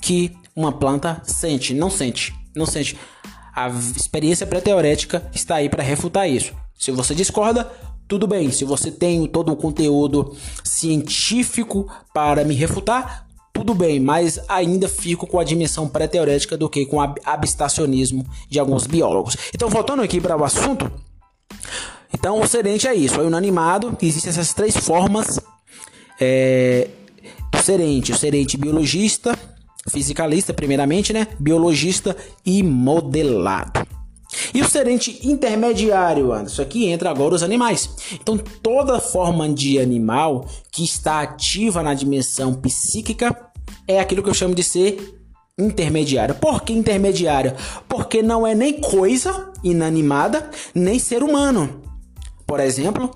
que 0.00 0.32
uma 0.54 0.72
planta 0.72 1.22
sente, 1.24 1.72
não 1.72 1.90
sente, 1.90 2.34
não 2.54 2.66
sente. 2.66 2.98
A 3.54 3.68
experiência 3.68 4.46
pré-teorética 4.46 5.28
está 5.32 5.56
aí 5.56 5.68
para 5.68 5.82
refutar 5.82 6.28
isso. 6.28 6.52
Se 6.78 6.90
você 6.90 7.14
discorda, 7.14 7.70
tudo 8.06 8.26
bem. 8.26 8.50
Se 8.50 8.64
você 8.64 8.90
tem 8.90 9.26
todo 9.26 9.52
o 9.52 9.56
conteúdo 9.56 10.36
científico 10.62 11.90
para 12.12 12.44
me 12.44 12.54
refutar, 12.54 13.23
tudo 13.54 13.72
bem, 13.72 14.00
mas 14.00 14.40
ainda 14.48 14.88
fico 14.88 15.28
com 15.28 15.38
a 15.38 15.44
dimensão 15.44 15.88
pré-teorética 15.88 16.56
do 16.56 16.68
que 16.68 16.84
com 16.84 16.96
o 16.96 17.14
abstracionismo 17.24 18.26
de 18.50 18.58
alguns 18.58 18.84
biólogos. 18.84 19.36
Então, 19.54 19.70
voltando 19.70 20.02
aqui 20.02 20.20
para 20.20 20.36
o 20.36 20.44
assunto, 20.44 20.90
então 22.12 22.40
o 22.40 22.46
serente 22.48 22.88
é 22.88 22.94
isso, 22.94 23.18
é 23.20 23.24
unanimado 23.24 23.96
que 23.96 24.06
existem 24.06 24.30
essas 24.30 24.52
três 24.52 24.76
formas 24.76 25.38
é, 26.20 26.88
do 27.52 27.62
serente: 27.62 28.10
o 28.10 28.18
serente 28.18 28.56
biologista, 28.56 29.38
fisicalista, 29.88 30.52
primeiramente, 30.52 31.12
né? 31.12 31.28
Biologista 31.38 32.16
e 32.44 32.60
modelado. 32.60 33.86
E 34.52 34.60
o 34.60 34.68
serente 34.68 35.20
intermediário, 35.22 36.32
Anderson, 36.32 36.62
aqui 36.62 36.86
entra 36.86 37.08
agora 37.08 37.36
os 37.36 37.42
animais. 37.42 37.88
Então, 38.12 38.36
toda 38.36 39.00
forma 39.00 39.48
de 39.48 39.78
animal 39.78 40.48
que 40.72 40.82
está 40.82 41.20
ativa 41.20 41.84
na 41.84 41.94
dimensão 41.94 42.52
psíquica 42.54 43.43
é 43.86 44.00
aquilo 44.00 44.22
que 44.22 44.30
eu 44.30 44.34
chamo 44.34 44.54
de 44.54 44.62
ser 44.62 45.20
intermediário. 45.58 46.34
Por 46.34 46.62
que 46.62 46.72
intermediário? 46.72 47.54
Porque 47.88 48.22
não 48.22 48.46
é 48.46 48.54
nem 48.54 48.80
coisa 48.80 49.52
inanimada, 49.62 50.50
nem 50.74 50.98
ser 50.98 51.22
humano. 51.22 51.82
Por 52.46 52.60
exemplo, 52.60 53.10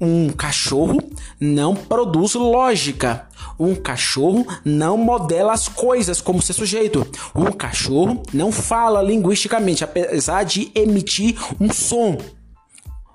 um 0.00 0.28
cachorro 0.30 1.02
não 1.40 1.74
produz 1.74 2.34
lógica. 2.34 3.26
Um 3.58 3.74
cachorro 3.74 4.46
não 4.64 4.96
modela 4.96 5.52
as 5.52 5.66
coisas 5.66 6.20
como 6.20 6.40
ser 6.40 6.52
sujeito. 6.52 7.06
Um 7.34 7.50
cachorro 7.50 8.22
não 8.32 8.52
fala 8.52 9.02
linguisticamente, 9.02 9.82
apesar 9.82 10.44
de 10.44 10.70
emitir 10.74 11.36
um 11.60 11.72
som. 11.72 12.18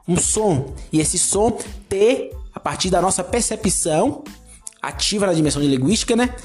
Um 0.05 0.17
som. 0.17 0.73
E 0.91 0.99
esse 0.99 1.17
som 1.17 1.57
ter, 1.87 2.31
a 2.53 2.59
partir 2.59 2.89
da 2.89 3.01
nossa 3.01 3.23
percepção 3.23 4.23
ativa 4.81 5.25
na 5.25 5.33
dimensão 5.33 5.61
de 5.61 5.69
linguística, 5.69 6.13
né? 6.13 6.35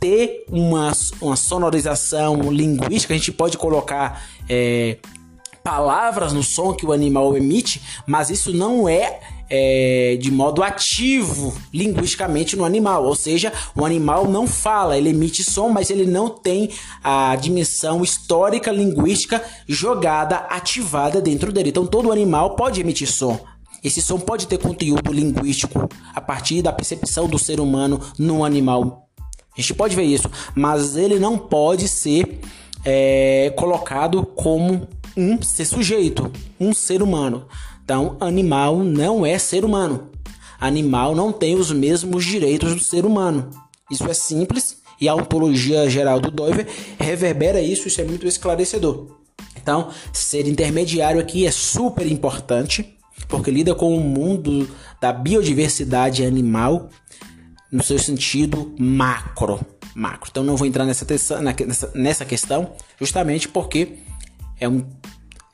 Ter 0.00 0.44
uma, 0.48 0.92
uma 1.20 1.36
sonorização 1.36 2.52
linguística, 2.52 3.14
a 3.14 3.16
gente 3.16 3.32
pode 3.32 3.58
colocar 3.58 4.24
é, 4.48 4.98
palavras 5.62 6.32
no 6.32 6.42
som 6.42 6.72
que 6.72 6.86
o 6.86 6.92
animal 6.92 7.36
emite, 7.36 7.82
mas 8.06 8.30
isso 8.30 8.52
não 8.52 8.88
é 8.88 9.20
é, 9.50 10.16
de 10.20 10.30
modo 10.30 10.62
ativo 10.62 11.56
linguisticamente 11.72 12.56
no 12.56 12.64
animal, 12.64 13.04
ou 13.04 13.14
seja, 13.14 13.52
o 13.74 13.84
animal 13.84 14.28
não 14.28 14.46
fala, 14.46 14.96
ele 14.96 15.10
emite 15.10 15.42
som, 15.42 15.68
mas 15.68 15.90
ele 15.90 16.04
não 16.04 16.28
tem 16.28 16.70
a 17.02 17.34
dimensão 17.36 18.02
histórica 18.02 18.70
linguística 18.70 19.42
jogada, 19.66 20.36
ativada 20.50 21.20
dentro 21.20 21.52
dele. 21.52 21.70
Então 21.70 21.86
todo 21.86 22.12
animal 22.12 22.56
pode 22.56 22.80
emitir 22.80 23.10
som. 23.10 23.40
Esse 23.82 24.02
som 24.02 24.18
pode 24.18 24.46
ter 24.46 24.58
conteúdo 24.58 25.12
linguístico 25.12 25.88
a 26.14 26.20
partir 26.20 26.62
da 26.62 26.72
percepção 26.72 27.28
do 27.28 27.38
ser 27.38 27.60
humano 27.60 28.00
no 28.18 28.44
animal. 28.44 29.07
A 29.58 29.60
gente 29.60 29.74
pode 29.74 29.96
ver 29.96 30.04
isso, 30.04 30.30
mas 30.54 30.96
ele 30.96 31.18
não 31.18 31.36
pode 31.36 31.88
ser 31.88 32.38
é, 32.84 33.52
colocado 33.56 34.24
como 34.24 34.86
um 35.16 35.42
ser 35.42 35.64
sujeito, 35.64 36.30
um 36.60 36.72
ser 36.72 37.02
humano. 37.02 37.44
Então, 37.82 38.16
animal 38.20 38.78
não 38.78 39.26
é 39.26 39.36
ser 39.36 39.64
humano. 39.64 40.10
Animal 40.60 41.12
não 41.12 41.32
tem 41.32 41.56
os 41.56 41.72
mesmos 41.72 42.24
direitos 42.24 42.72
do 42.72 42.80
ser 42.80 43.04
humano. 43.04 43.50
Isso 43.90 44.08
é 44.08 44.14
simples 44.14 44.78
e 45.00 45.08
a 45.08 45.14
ontologia 45.14 45.90
geral 45.90 46.20
do 46.20 46.30
Doiver 46.30 46.68
reverbera 46.96 47.60
isso, 47.60 47.88
isso 47.88 48.00
é 48.00 48.04
muito 48.04 48.28
esclarecedor. 48.28 49.06
Então, 49.56 49.88
ser 50.12 50.46
intermediário 50.46 51.20
aqui 51.20 51.46
é 51.46 51.50
super 51.50 52.06
importante, 52.06 52.96
porque 53.26 53.50
lida 53.50 53.74
com 53.74 53.96
o 53.96 54.00
mundo 54.00 54.68
da 55.00 55.12
biodiversidade 55.12 56.24
animal 56.24 56.88
no 57.70 57.82
seu 57.82 57.98
sentido 57.98 58.74
macro. 58.78 59.60
macro. 59.94 60.28
Então, 60.30 60.44
não 60.44 60.56
vou 60.56 60.66
entrar 60.66 60.84
nessa, 60.84 61.06
nessa, 61.40 61.92
nessa 61.94 62.24
questão, 62.24 62.72
justamente 62.98 63.48
porque 63.48 63.98
é 64.60 64.68
um 64.68 64.84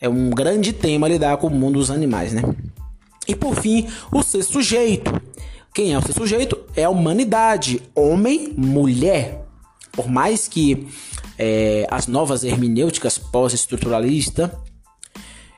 é 0.04 0.08
um 0.08 0.28
grande 0.28 0.70
tema 0.74 1.08
lidar 1.08 1.38
com 1.38 1.46
o 1.46 1.50
mundo 1.50 1.78
dos 1.78 1.90
animais, 1.90 2.34
né? 2.34 2.42
E 3.26 3.34
por 3.34 3.56
fim, 3.56 3.86
o 4.12 4.22
ser 4.22 4.42
sujeito. 4.42 5.10
Quem 5.72 5.94
é 5.94 5.98
o 5.98 6.02
ser 6.02 6.12
sujeito? 6.12 6.58
É 6.76 6.84
a 6.84 6.90
humanidade, 6.90 7.80
homem, 7.94 8.52
mulher. 8.54 9.46
Por 9.92 10.06
mais 10.06 10.46
que 10.46 10.86
é, 11.38 11.86
as 11.90 12.06
novas 12.06 12.44
hermenêuticas 12.44 13.16
pós-estruturalista 13.16 14.54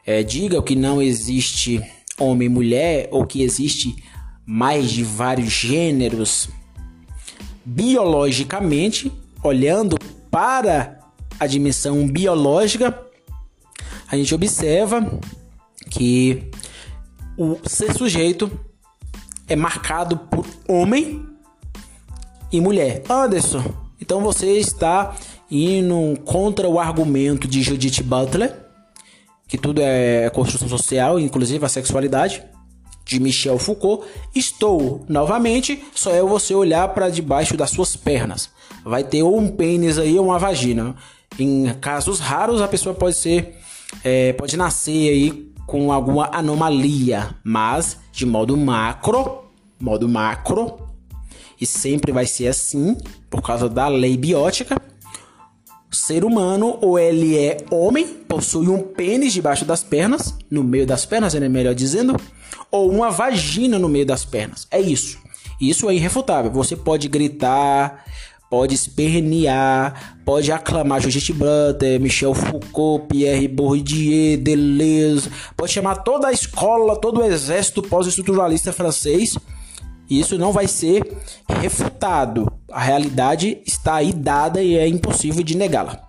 é, 0.07 0.23
digam 0.23 0.63
que 0.63 0.77
não 0.77 1.03
existe 1.03 1.83
homem 2.17 2.47
e 2.47 2.49
mulher 2.49 3.09
ou 3.11 3.27
que 3.27 3.43
existe 3.43 3.97
mais 4.47 4.91
de 4.91 5.03
vários 5.03 5.53
gêneros, 5.53 6.49
biologicamente, 7.65 9.13
olhando 9.43 9.99
para 10.31 11.01
a 11.39 11.47
dimensão 11.47 12.07
biológica, 12.07 12.97
a 14.09 14.17
gente 14.17 14.33
observa 14.35 15.21
que 15.91 16.49
o 17.37 17.59
ser 17.67 17.93
sujeito 17.93 18.51
é 19.49 19.57
marcado 19.57 20.17
por 20.17 20.47
homem 20.69 21.27
e 22.53 22.61
mulher. 22.61 23.03
Anderson, 23.09 23.65
então 24.01 24.21
você 24.21 24.59
está 24.59 25.15
indo 25.51 26.19
contra 26.25 26.69
o 26.69 26.79
argumento 26.79 27.47
de 27.49 27.63
Judith 27.63 28.03
Butler, 28.03 28.57
que 29.49 29.59
tudo 29.59 29.81
é 29.81 30.31
construção 30.31 30.69
social, 30.69 31.19
inclusive 31.19 31.65
a 31.65 31.69
sexualidade, 31.69 32.43
de 33.07 33.21
Michel 33.21 33.59
Foucault. 33.59 34.05
Estou 34.35 35.05
novamente, 35.09 35.83
só 35.95 36.11
é 36.11 36.21
você 36.21 36.55
olhar 36.55 36.89
para 36.89 37.09
debaixo 37.09 37.57
das 37.57 37.71
suas 37.71 37.97
pernas. 37.97 38.51
Vai 38.85 39.05
ter 39.05 39.23
ou 39.23 39.39
um 39.39 39.49
pênis 39.49 39.97
aí 39.99 40.19
ou 40.19 40.27
uma 40.27 40.39
vagina. 40.39 40.95
Em 41.39 41.73
casos 41.81 42.19
raros, 42.19 42.61
a 42.61 42.69
pessoa 42.69 42.95
pode 42.95 43.17
ser 43.17 43.57
é, 44.05 44.33
pode 44.33 44.57
nascer 44.57 45.09
aí 45.11 45.53
com 45.67 45.93
alguma 45.93 46.29
anomalia, 46.33 47.35
mas 47.43 47.99
de 48.13 48.27
modo 48.27 48.57
macro, 48.57 49.45
modo 49.79 50.09
macro, 50.09 50.79
e 51.61 51.67
sempre 51.67 52.13
vai 52.13 52.27
ser 52.27 52.49
assim 52.49 52.97
por 53.31 53.43
causa 53.43 53.69
da 53.69 53.89
lei 53.89 54.17
biótica. 54.17 54.81
Ser 55.91 56.25
humano, 56.25 56.79
ou 56.83 56.99
ele 56.99 57.39
é 57.39 57.59
homem, 57.71 58.07
possui 58.07 58.69
um 58.69 58.83
pênis 58.83 59.33
debaixo 59.33 59.65
das 59.65 59.83
pernas, 59.83 60.37
no 60.51 60.63
meio 60.63 60.87
das 60.87 61.07
pernas, 61.07 61.35
é 61.35 61.49
melhor 61.49 61.75
dizendo, 61.75 62.17
ou 62.77 62.91
uma 62.91 63.11
vagina 63.11 63.79
no 63.79 63.89
meio 63.89 64.07
das 64.07 64.25
pernas. 64.25 64.67
É 64.71 64.81
isso. 64.81 65.19
Isso 65.61 65.89
é 65.89 65.95
irrefutável. 65.95 66.51
Você 66.53 66.77
pode 66.77 67.09
gritar, 67.09 68.05
pode 68.51 68.75
espernear, 68.75 70.19
pode 70.25 70.53
aclamar 70.53 71.01
Judith 71.01 71.33
Butler, 71.33 72.01
Michel 72.01 72.35
Foucault, 72.35 73.07
Pierre 73.09 73.49
Bourdieu, 73.49 74.39
Deleuze, 74.39 75.31
pode 75.57 75.73
chamar 75.73 75.97
toda 75.97 76.29
a 76.29 76.33
escola, 76.33 76.97
todo 76.97 77.21
o 77.21 77.25
exército 77.25 77.83
pós-estruturalista 77.83 78.73
francês. 78.73 79.37
E 80.09 80.21
isso 80.21 80.39
não 80.39 80.53
vai 80.53 80.69
ser 80.69 81.03
refutado. 81.49 82.47
A 82.71 82.81
realidade 82.81 83.61
está 83.67 83.97
aí 83.97 84.13
dada 84.13 84.63
e 84.63 84.77
é 84.77 84.87
impossível 84.87 85.43
de 85.43 85.57
negá-la. 85.57 86.01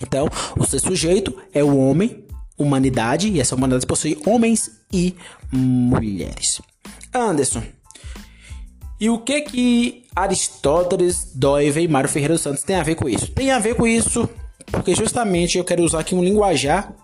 Então, 0.00 0.28
o 0.58 0.64
ser 0.64 0.80
sujeito 0.80 1.34
é 1.52 1.62
o 1.62 1.76
homem, 1.76 2.21
humanidade, 2.62 3.28
e 3.28 3.40
essa 3.40 3.54
humanidade 3.54 3.86
possui 3.86 4.20
homens 4.26 4.70
e 4.92 5.14
mulheres. 5.52 6.60
Anderson, 7.12 7.62
e 9.00 9.10
o 9.10 9.18
que 9.18 9.40
que 9.42 10.04
Aristóteles, 10.14 11.32
Doive 11.34 11.82
e 11.82 11.88
Mário 11.88 12.08
Ferreira 12.08 12.34
dos 12.34 12.42
Santos 12.42 12.62
têm 12.62 12.76
a 12.76 12.82
ver 12.82 12.94
com 12.94 13.08
isso? 13.08 13.26
Tem 13.32 13.50
a 13.50 13.58
ver 13.58 13.74
com 13.74 13.86
isso 13.86 14.28
porque 14.66 14.94
justamente 14.94 15.58
eu 15.58 15.64
quero 15.64 15.82
usar 15.82 16.00
aqui 16.00 16.14
um 16.14 16.22
linguajar 16.22 16.94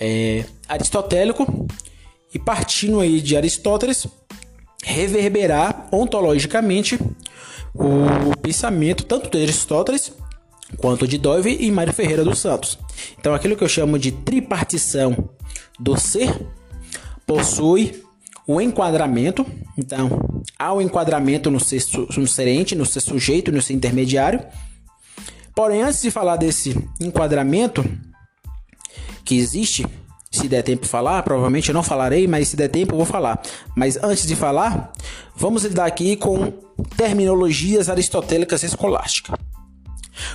é, 0.00 0.44
aristotélico 0.68 1.68
e 2.34 2.38
partindo 2.38 3.00
aí 3.00 3.20
de 3.20 3.36
Aristóteles 3.36 4.06
reverberar 4.84 5.88
ontologicamente 5.92 6.98
o 7.74 8.36
pensamento 8.42 9.04
tanto 9.04 9.30
de 9.30 9.42
Aristóteles 9.42 10.12
quanto 10.78 11.06
de 11.06 11.18
Dove 11.18 11.56
e 11.60 11.70
Mário 11.70 11.92
Ferreira 11.92 12.24
dos 12.24 12.38
Santos. 12.38 12.78
Então 13.18 13.34
aquilo 13.34 13.56
que 13.56 13.64
eu 13.64 13.68
chamo 13.68 13.98
de 13.98 14.12
tripartição 14.12 15.30
do 15.78 15.98
ser 15.98 16.34
possui 17.26 18.02
o 18.46 18.60
enquadramento. 18.60 19.46
Então, 19.76 20.42
há 20.58 20.72
o 20.72 20.80
enquadramento 20.80 21.50
no 21.50 21.60
ser, 21.60 21.82
no 22.16 22.26
ser 22.26 22.48
ente, 22.48 22.74
no 22.74 22.84
ser 22.84 23.00
sujeito, 23.00 23.52
no 23.52 23.62
ser 23.62 23.74
intermediário. 23.74 24.44
Porém, 25.54 25.82
antes 25.82 26.02
de 26.02 26.10
falar 26.10 26.36
desse 26.36 26.76
enquadramento 27.00 27.84
que 29.24 29.36
existe 29.36 29.86
se 30.30 30.48
der 30.48 30.62
tempo 30.62 30.86
falar, 30.86 31.22
provavelmente 31.22 31.68
eu 31.68 31.74
não 31.74 31.82
falarei, 31.82 32.26
mas 32.26 32.48
se 32.48 32.56
der 32.56 32.68
tempo 32.68 32.94
eu 32.94 32.96
vou 32.96 33.06
falar. 33.06 33.42
Mas 33.76 34.02
antes 34.02 34.26
de 34.26 34.34
falar, 34.34 34.90
vamos 35.36 35.64
lidar 35.64 35.84
aqui 35.84 36.16
com 36.16 36.50
terminologias 36.96 37.90
aristotélicas 37.90 38.62
escolásticas. 38.62 39.38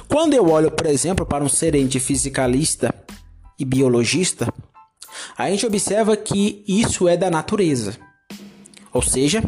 Quando 0.07 0.33
eu 0.33 0.49
olho, 0.49 0.71
por 0.71 0.85
exemplo, 0.85 1.25
para 1.25 1.43
um 1.43 1.49
serente 1.49 1.99
fisicalista 1.99 2.93
e 3.59 3.65
biologista, 3.65 4.51
a 5.37 5.49
gente 5.49 5.65
observa 5.65 6.15
que 6.15 6.63
isso 6.67 7.07
é 7.07 7.17
da 7.17 7.29
natureza. 7.29 7.97
Ou 8.93 9.01
seja, 9.01 9.43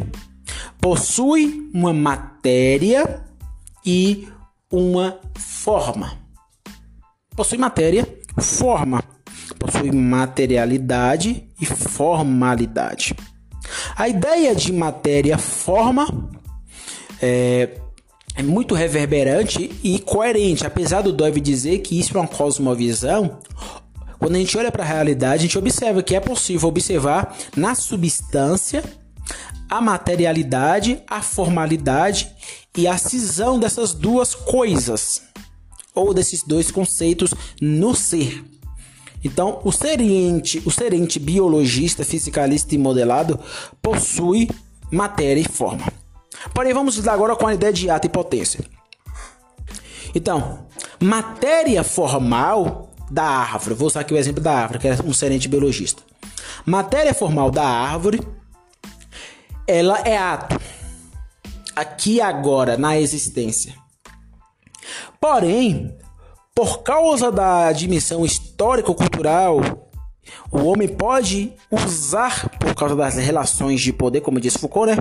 possui 0.80 1.70
uma 1.72 1.92
matéria 1.92 3.24
e 3.84 4.28
uma 4.70 5.18
forma. 5.36 6.18
Possui 7.34 7.58
matéria, 7.58 8.06
forma 8.40 9.02
possui 9.60 9.92
materialidade 9.92 11.46
e 11.60 11.66
formalidade. 11.66 13.14
A 13.94 14.08
ideia 14.08 14.54
de 14.54 14.72
matéria-forma 14.72 16.30
é, 17.20 17.66
é, 18.40 18.42
muito 18.42 18.74
reverberante 18.74 19.70
e 19.84 19.98
coerente, 19.98 20.66
apesar 20.66 21.02
do 21.02 21.12
Dove 21.12 21.40
dizer 21.40 21.80
que 21.80 21.98
isso 21.98 22.16
é 22.16 22.20
uma 22.20 22.26
cosmovisão. 22.26 23.38
Quando 24.18 24.34
a 24.34 24.38
gente 24.38 24.56
olha 24.56 24.72
para 24.72 24.82
a 24.82 24.86
realidade, 24.86 25.40
a 25.40 25.42
gente 25.42 25.58
observa 25.58 26.02
que 26.02 26.16
é 26.16 26.20
possível 26.20 26.68
observar 26.68 27.36
na 27.54 27.74
substância 27.74 28.82
a 29.68 29.80
materialidade, 29.80 31.02
a 31.06 31.22
formalidade 31.22 32.28
e 32.76 32.86
a 32.88 32.96
cisão 32.96 33.58
dessas 33.58 33.92
duas 33.92 34.34
coisas, 34.34 35.22
ou 35.94 36.14
desses 36.14 36.42
dois 36.42 36.70
conceitos 36.70 37.34
no 37.60 37.94
ser. 37.94 38.42
Então, 39.22 39.60
o 39.64 39.70
serente, 39.70 40.62
o 40.64 40.70
serente 40.70 41.18
biologista, 41.18 42.04
fisicalista 42.04 42.74
e 42.74 42.78
modelado 42.78 43.38
possui 43.82 44.48
matéria 44.90 45.40
e 45.40 45.48
forma. 45.48 45.99
Porém, 46.54 46.72
vamos 46.72 46.96
lidar 46.96 47.12
agora 47.12 47.36
com 47.36 47.46
a 47.46 47.54
ideia 47.54 47.72
de 47.72 47.90
ato 47.90 48.06
e 48.06 48.10
potência. 48.10 48.64
Então, 50.14 50.66
matéria 51.00 51.84
formal 51.84 52.90
da 53.10 53.24
árvore, 53.24 53.74
vou 53.74 53.86
usar 53.86 54.00
aqui 54.00 54.14
o 54.14 54.16
exemplo 54.16 54.42
da 54.42 54.52
árvore, 54.52 54.78
que 54.78 54.88
é 54.88 54.96
um 55.04 55.12
serente 55.12 55.48
biologista. 55.48 56.02
Matéria 56.64 57.14
formal 57.14 57.50
da 57.50 57.64
árvore, 57.64 58.20
ela 59.66 60.00
é 60.00 60.16
ato, 60.16 60.60
aqui 61.74 62.20
agora, 62.20 62.76
na 62.76 62.98
existência. 62.98 63.74
Porém, 65.20 65.96
por 66.54 66.82
causa 66.82 67.30
da 67.30 67.70
dimensão 67.72 68.24
histórico-cultural, 68.24 69.60
o 70.50 70.64
homem 70.64 70.88
pode 70.88 71.52
usar, 71.70 72.48
por 72.58 72.74
causa 72.74 72.96
das 72.96 73.16
relações 73.16 73.80
de 73.80 73.92
poder, 73.92 74.20
como 74.20 74.40
disse 74.40 74.58
Foucault, 74.58 74.94
né? 74.94 74.98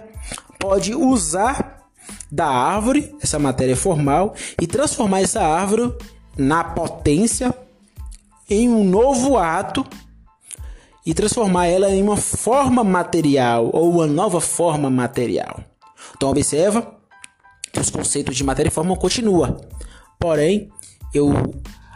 Pode 0.60 0.94
usar 0.94 1.90
da 2.32 2.48
árvore, 2.48 3.16
essa 3.22 3.40
matéria 3.40 3.76
formal, 3.76 4.36
e 4.62 4.68
transformar 4.68 5.22
essa 5.22 5.42
árvore 5.42 5.96
na 6.38 6.64
potência 6.64 7.54
em 8.50 8.70
um 8.70 8.84
novo 8.84 9.38
ato 9.38 9.86
e 11.06 11.14
transformar 11.14 11.68
ela 11.68 11.90
em 11.90 12.04
uma 12.04 12.18
forma 12.18 12.84
material 12.84 13.70
ou 13.74 13.90
uma 13.90 14.08
nova 14.08 14.42
forma 14.42 14.90
material. 14.90 15.64
Então 16.16 16.30
observa 16.30 16.96
que 17.72 17.80
os 17.80 17.90
conceitos 17.90 18.36
de 18.36 18.44
matéria 18.44 18.70
e 18.70 18.74
forma 18.74 18.96
continuam. 18.96 19.58
Porém, 20.20 20.70
eu 21.14 21.32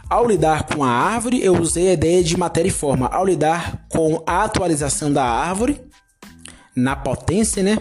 ao 0.08 0.26
lidar 0.26 0.64
com 0.64 0.84
a 0.84 0.88
árvore, 0.88 1.42
eu 1.42 1.58
usei 1.60 1.88
a 1.88 1.92
ideia 1.94 2.22
de 2.22 2.36
matéria 2.36 2.68
e 2.68 2.72
forma. 2.72 3.06
Ao 3.08 3.24
lidar 3.24 3.86
com 3.88 4.22
a 4.26 4.44
atualização 4.44 5.12
da 5.12 5.24
árvore, 5.24 5.80
na 6.76 6.94
potência, 6.94 7.62
né? 7.62 7.78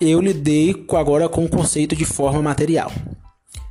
Eu 0.00 0.20
lidei 0.20 0.74
com, 0.74 0.96
agora 0.96 1.28
com 1.28 1.44
o 1.44 1.48
conceito 1.48 1.96
de 1.96 2.04
forma 2.04 2.40
material. 2.40 2.92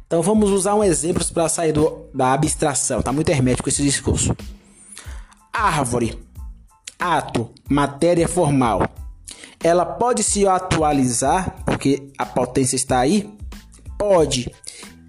Então 0.05 0.21
vamos 0.21 0.51
usar 0.51 0.75
um 0.75 0.83
exemplo 0.83 1.23
para 1.33 1.49
sair 1.49 1.71
do, 1.71 2.05
da 2.13 2.33
abstração. 2.33 3.01
Tá 3.01 3.11
muito 3.11 3.29
hermético 3.29 3.69
esse 3.69 3.83
discurso. 3.83 4.35
Árvore, 5.51 6.17
ato, 6.99 7.49
matéria 7.69 8.27
formal. 8.27 8.87
Ela 9.63 9.85
pode 9.85 10.23
se 10.23 10.47
atualizar 10.47 11.63
porque 11.65 12.11
a 12.17 12.25
potência 12.25 12.75
está 12.75 12.99
aí? 12.99 13.29
Pode 13.97 14.51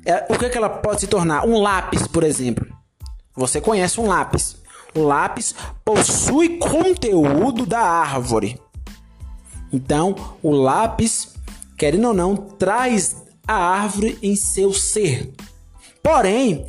é, 0.09 0.24
o 0.31 0.38
que, 0.38 0.46
é 0.46 0.48
que 0.48 0.57
ela 0.57 0.70
pode 0.70 1.02
se 1.02 1.07
tornar? 1.07 1.44
Um 1.44 1.61
lápis, 1.61 2.07
por 2.07 2.24
exemplo. 2.24 2.66
Você 3.37 3.61
conhece 3.61 4.00
um 4.00 4.07
lápis. 4.07 4.57
O 4.94 5.02
lápis 5.02 5.54
possui 5.85 6.57
conteúdo 6.57 7.66
da 7.66 7.81
árvore. 7.81 8.59
Então, 9.72 10.14
o 10.42 10.50
lápis, 10.50 11.35
querendo 11.76 12.09
ou 12.09 12.14
não, 12.14 12.37
traz 12.37 13.16
a 13.46 13.54
árvore 13.54 14.18
em 14.22 14.37
seu 14.37 14.72
ser. 14.72 15.33
Porém, 16.02 16.66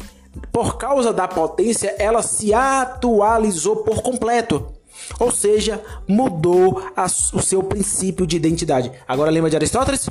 por 0.51 0.77
causa 0.77 1.13
da 1.13 1.27
potência, 1.27 1.95
ela 1.97 2.21
se 2.21 2.53
atualizou 2.53 3.77
por 3.77 4.01
completo. 4.01 4.73
Ou 5.19 5.31
seja, 5.31 5.81
mudou 6.07 6.81
a, 6.95 7.05
o 7.05 7.41
seu 7.41 7.63
princípio 7.63 8.27
de 8.27 8.35
identidade. 8.35 8.91
Agora 9.07 9.31
lembra 9.31 9.49
de 9.49 9.55
Aristóteles? 9.55 10.09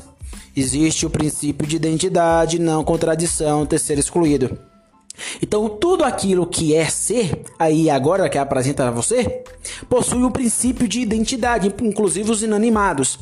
Existe 0.56 1.06
o 1.06 1.10
princípio 1.10 1.66
de 1.66 1.76
identidade, 1.76 2.58
não 2.58 2.82
contradição, 2.82 3.66
terceiro 3.66 4.00
excluído. 4.00 4.58
Então, 5.42 5.68
tudo 5.68 6.04
aquilo 6.04 6.46
que 6.46 6.74
é 6.74 6.86
ser, 6.86 7.42
aí 7.58 7.90
agora 7.90 8.28
que 8.28 8.38
apresenta 8.38 8.88
a 8.88 8.90
você, 8.90 9.42
possui 9.88 10.22
o 10.22 10.30
princípio 10.30 10.86
de 10.86 11.00
identidade, 11.00 11.72
inclusive 11.82 12.30
os 12.30 12.42
inanimados. 12.42 13.18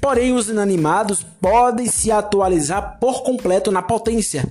Porém, 0.00 0.32
os 0.32 0.48
inanimados 0.48 1.24
podem 1.40 1.86
se 1.86 2.10
atualizar 2.10 2.98
por 2.98 3.22
completo 3.22 3.70
na 3.70 3.82
potência 3.82 4.48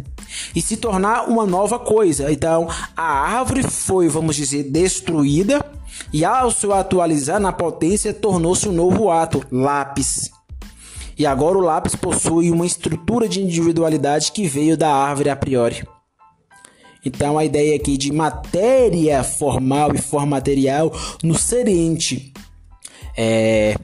e 0.55 0.61
se 0.61 0.77
tornar 0.77 1.27
uma 1.27 1.45
nova 1.45 1.79
coisa. 1.79 2.31
Então, 2.31 2.67
a 2.95 3.37
árvore 3.37 3.63
foi, 3.63 4.07
vamos 4.07 4.35
dizer, 4.35 4.63
destruída 4.63 5.65
e 6.13 6.23
ao 6.23 6.51
se 6.51 6.71
atualizar 6.71 7.39
na 7.39 7.51
potência 7.51 8.13
tornou-se 8.13 8.67
um 8.69 8.71
novo 8.71 9.09
ato, 9.09 9.43
lápis. 9.51 10.31
E 11.17 11.25
agora 11.25 11.57
o 11.57 11.61
lápis 11.61 11.95
possui 11.95 12.51
uma 12.51 12.65
estrutura 12.65 13.27
de 13.27 13.41
individualidade 13.41 14.31
que 14.31 14.47
veio 14.47 14.77
da 14.77 14.93
árvore 14.93 15.29
a 15.31 15.35
priori. 15.35 15.83
Então 17.08 17.38
a 17.38 17.46
ideia 17.46 17.76
aqui 17.76 17.98
de 17.98 18.12
matéria 18.12 19.24
formal 19.24 19.93
e 19.96 19.98
forma 19.98 20.38
material 20.38 20.91
no 21.24 21.38
serente 21.38 22.34
é, 23.15 23.76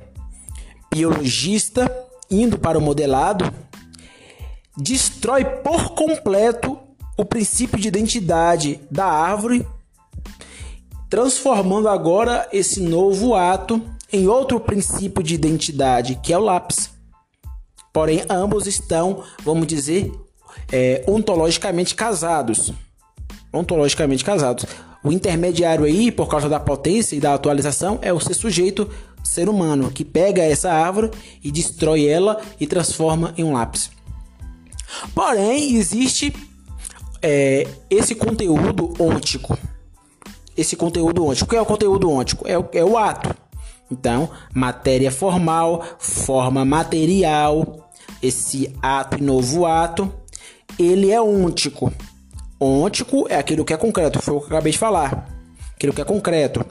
biologista 0.93 1.89
indo 2.29 2.57
para 2.57 2.77
o 2.77 2.81
modelado 2.81 3.51
destrói 4.75 5.45
por 5.45 5.91
completo 5.91 6.77
o 7.17 7.23
princípio 7.23 7.79
de 7.79 7.87
identidade 7.87 8.79
da 8.89 9.05
árvore, 9.05 9.65
transformando 11.09 11.87
agora 11.87 12.47
esse 12.51 12.81
novo 12.81 13.35
ato 13.35 13.81
em 14.11 14.27
outro 14.27 14.59
princípio 14.59 15.23
de 15.23 15.35
identidade, 15.35 16.19
que 16.21 16.33
é 16.33 16.37
o 16.37 16.41
lápis. 16.41 16.89
Porém, 17.91 18.23
ambos 18.29 18.65
estão, 18.65 19.23
vamos 19.43 19.67
dizer, 19.67 20.11
é, 20.71 21.03
ontologicamente 21.07 21.93
casados. 21.93 22.73
Ontologicamente 23.53 24.25
casados. 24.25 24.65
O 25.03 25.11
intermediário 25.11 25.85
aí, 25.85 26.11
por 26.11 26.27
causa 26.27 26.49
da 26.49 26.59
potência 26.59 27.15
e 27.15 27.19
da 27.19 27.33
atualização, 27.33 27.99
é 28.01 28.11
o 28.11 28.19
ser 28.19 28.33
sujeito, 28.33 28.89
ser 29.23 29.47
humano, 29.47 29.91
que 29.91 30.03
pega 30.03 30.41
essa 30.41 30.71
árvore 30.71 31.11
e 31.43 31.51
destrói 31.51 32.07
ela 32.07 32.41
e 32.59 32.65
transforma 32.65 33.33
em 33.37 33.43
um 33.43 33.53
lápis. 33.53 33.91
Porém, 35.13 35.75
existe 35.75 36.33
é, 37.21 37.67
esse 37.89 38.15
conteúdo 38.15 38.93
ôntico. 38.99 39.57
Esse 40.55 40.75
conteúdo 40.75 41.25
ôntico. 41.25 41.45
O 41.45 41.49
que 41.49 41.55
é 41.55 41.61
o 41.61 41.65
conteúdo 41.65 42.09
ôntico? 42.09 42.47
É 42.47 42.57
o, 42.57 42.65
é 42.73 42.83
o 42.83 42.97
ato. 42.97 43.35
Então, 43.91 44.29
matéria 44.53 45.11
formal, 45.11 45.83
forma 45.99 46.65
material, 46.65 47.89
esse 48.21 48.73
ato 48.81 49.17
e 49.17 49.21
novo 49.21 49.65
ato, 49.65 50.11
ele 50.79 51.11
é 51.11 51.21
ôntico. 51.21 51.91
Ôntico 52.59 53.25
é 53.29 53.37
aquilo 53.37 53.65
que 53.65 53.73
é 53.73 53.77
concreto, 53.77 54.21
foi 54.21 54.35
o 54.35 54.39
que 54.39 54.45
eu 54.45 54.55
acabei 54.55 54.71
de 54.71 54.77
falar. 54.77 55.29
Aquilo 55.75 55.93
que 55.93 56.01
é 56.01 56.05
concreto. 56.05 56.65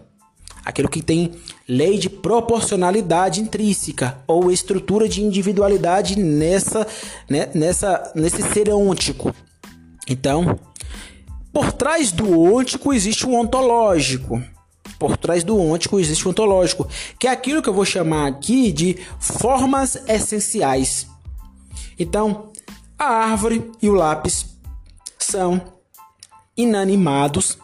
Aquilo 0.65 0.89
que 0.89 1.03
tem 1.03 1.33
lei 1.69 1.99
de 1.99 2.09
proporcionalidade 2.09 3.41
intrínseca 3.41 4.23
ou 4.27 4.51
estrutura 4.51 5.09
de 5.09 5.23
individualidade 5.23 6.19
nessa, 6.19 6.87
né, 7.29 7.51
nessa, 7.53 8.13
nesse 8.15 8.43
ser 8.43 8.71
ôntico. 8.71 9.35
Então, 10.09 10.59
por 11.53 11.73
trás 11.73 12.13
do 12.13 12.41
ôntico 12.41 12.93
existe 12.93 13.27
um 13.27 13.39
ontológico. 13.39 14.43
Por 14.99 15.17
trás 15.17 15.43
do 15.43 15.59
ôntico 15.59 15.99
existe 15.99 16.27
um 16.27 16.31
ontológico, 16.31 16.89
que 17.19 17.27
é 17.27 17.31
aquilo 17.31 17.61
que 17.61 17.69
eu 17.69 17.75
vou 17.75 17.85
chamar 17.85 18.29
aqui 18.29 18.71
de 18.71 18.99
formas 19.19 19.97
essenciais. 20.09 21.09
Então, 21.99 22.51
a 22.97 23.05
árvore 23.05 23.69
e 23.83 23.89
o 23.89 23.95
lápis 23.95 24.52
são 25.25 25.61
inanimados, 26.57 27.59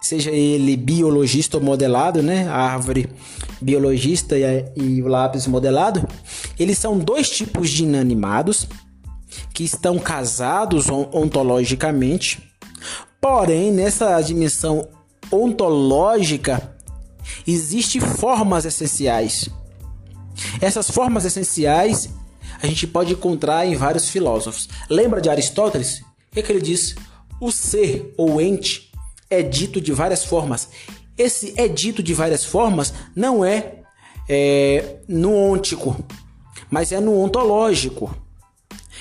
seja 0.00 0.30
ele 0.30 0.76
biologista 0.76 1.56
ou 1.56 1.62
modelado, 1.62 2.22
né? 2.22 2.48
A 2.48 2.56
árvore 2.56 3.08
biologista 3.60 4.36
e, 4.76 5.02
o 5.02 5.08
lápis 5.08 5.46
modelado, 5.46 6.06
eles 6.58 6.78
são 6.78 6.98
dois 6.98 7.28
tipos 7.28 7.70
de 7.70 7.84
inanimados 7.84 8.66
que 9.52 9.64
estão 9.64 9.98
casados 9.98 10.88
ontologicamente, 10.88 12.52
porém 13.20 13.70
nessa 13.70 14.20
dimensão 14.20 14.88
ontológica 15.30 16.74
existem 17.46 18.00
formas 18.00 18.64
essenciais. 18.64 19.48
Essas 20.60 20.90
formas 20.90 21.24
essenciais 21.24 22.08
a 22.62 22.66
gente 22.66 22.86
pode 22.86 23.12
encontrar 23.12 23.66
em 23.66 23.76
vários 23.76 24.08
filósofos. 24.08 24.68
Lembra 24.88 25.20
de 25.20 25.28
Aristóteles? 25.28 26.02
O 26.30 26.34
que, 26.34 26.40
é 26.40 26.42
que 26.44 26.52
ele 26.52 26.60
diz? 26.60 26.94
O 27.40 27.50
ser 27.50 28.14
ou 28.16 28.40
ente 28.40 28.92
é 29.28 29.42
dito 29.42 29.80
de 29.80 29.92
várias 29.92 30.24
formas. 30.24 30.68
Esse 31.18 31.52
é 31.56 31.66
dito 31.66 32.02
de 32.04 32.14
várias 32.14 32.44
formas 32.44 32.94
não 33.16 33.44
é, 33.44 33.80
é 34.28 34.98
no 35.08 35.34
ôntico, 35.34 35.96
mas 36.70 36.92
é 36.92 37.00
no 37.00 37.20
ontológico. 37.20 38.16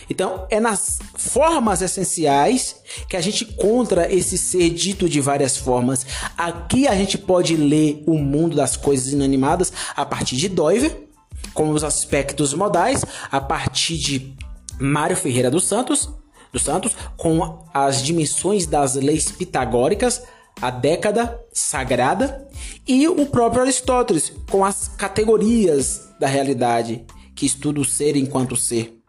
Então, 0.09 0.47
é 0.49 0.59
nas 0.59 0.97
formas 1.15 1.83
essenciais 1.83 2.77
que 3.07 3.15
a 3.15 3.21
gente 3.21 3.43
encontra 3.43 4.11
esse 4.11 4.39
ser 4.39 4.71
dito 4.71 5.07
de 5.07 5.21
várias 5.21 5.55
formas. 5.55 6.05
Aqui 6.35 6.87
a 6.87 6.95
gente 6.95 7.15
pode 7.15 7.55
ler 7.55 8.03
o 8.07 8.17
mundo 8.17 8.55
das 8.55 8.75
coisas 8.75 9.13
inanimadas 9.13 9.71
a 9.95 10.03
partir 10.03 10.35
de 10.35 10.49
Doiver, 10.49 11.07
com 11.53 11.69
os 11.69 11.83
aspectos 11.83 12.55
modais, 12.55 13.05
a 13.31 13.39
partir 13.39 13.97
de 13.97 14.33
Mário 14.79 15.15
Ferreira 15.15 15.51
dos 15.51 15.65
Santos, 15.65 16.09
dos 16.51 16.63
Santos, 16.63 16.95
com 17.17 17.63
as 17.73 18.01
dimensões 18.03 18.65
das 18.65 18.95
leis 18.95 19.31
pitagóricas, 19.31 20.23
a 20.61 20.69
década 20.69 21.39
sagrada, 21.53 22.47
e 22.87 23.07
o 23.07 23.25
próprio 23.25 23.61
Aristóteles, 23.61 24.33
com 24.49 24.65
as 24.65 24.87
categorias 24.87 26.09
da 26.19 26.27
realidade, 26.27 27.05
que 27.35 27.45
estuda 27.45 27.79
o 27.79 27.85
ser 27.85 28.15
enquanto 28.15 28.55
ser. 28.55 28.99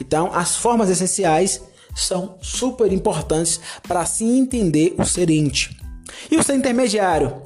Então, 0.00 0.32
as 0.32 0.56
formas 0.56 0.90
essenciais 0.90 1.62
são 1.94 2.36
super 2.40 2.92
importantes 2.92 3.60
para 3.86 4.04
se 4.04 4.24
entender 4.24 4.94
o 4.98 5.04
ser 5.04 5.30
ente. 5.30 5.76
E 6.30 6.36
o 6.36 6.42
ser 6.42 6.54
intermediário? 6.54 7.42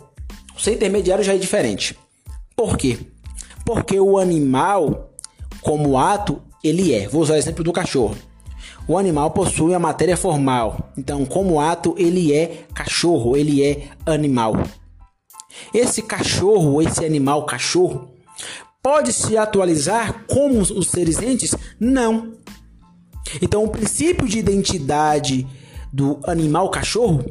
O 0.56 0.60
ser 0.60 0.74
intermediário 0.74 1.24
já 1.24 1.34
é 1.34 1.38
diferente. 1.38 1.96
Por 2.54 2.78
quê? 2.78 2.98
Porque 3.64 3.98
o 4.00 4.18
animal, 4.18 5.12
como 5.60 5.98
ato, 5.98 6.42
ele 6.62 6.94
é. 6.94 7.08
Vou 7.08 7.22
usar 7.22 7.34
o 7.34 7.38
exemplo 7.38 7.62
do 7.62 7.72
cachorro. 7.72 8.16
O 8.88 8.96
animal 8.96 9.32
possui 9.32 9.74
a 9.74 9.78
matéria 9.78 10.16
formal. 10.16 10.92
Então, 10.96 11.24
como 11.24 11.60
ato, 11.60 11.94
ele 11.98 12.32
é 12.32 12.64
cachorro, 12.72 13.36
ele 13.36 13.64
é 13.64 13.88
animal. 14.06 14.54
Esse 15.74 16.02
cachorro, 16.02 16.80
esse 16.80 17.04
animal 17.04 17.44
cachorro, 17.46 18.10
pode 18.82 19.12
se 19.12 19.36
atualizar 19.36 20.24
como 20.28 20.60
os 20.60 20.88
seres 20.88 21.20
entes? 21.20 21.54
Não. 21.80 22.34
Então, 23.42 23.64
o 23.64 23.68
princípio 23.68 24.28
de 24.28 24.38
identidade 24.38 25.46
do 25.92 26.20
animal 26.24 26.70
cachorro 26.70 27.24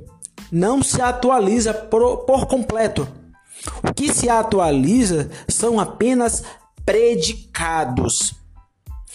não 0.51 0.83
se 0.83 1.01
atualiza 1.01 1.73
por, 1.73 2.25
completo. 2.47 3.07
O 3.81 3.93
que 3.93 4.13
se 4.13 4.27
atualiza 4.29 5.29
são 5.47 5.79
apenas 5.79 6.43
predicados. 6.85 8.35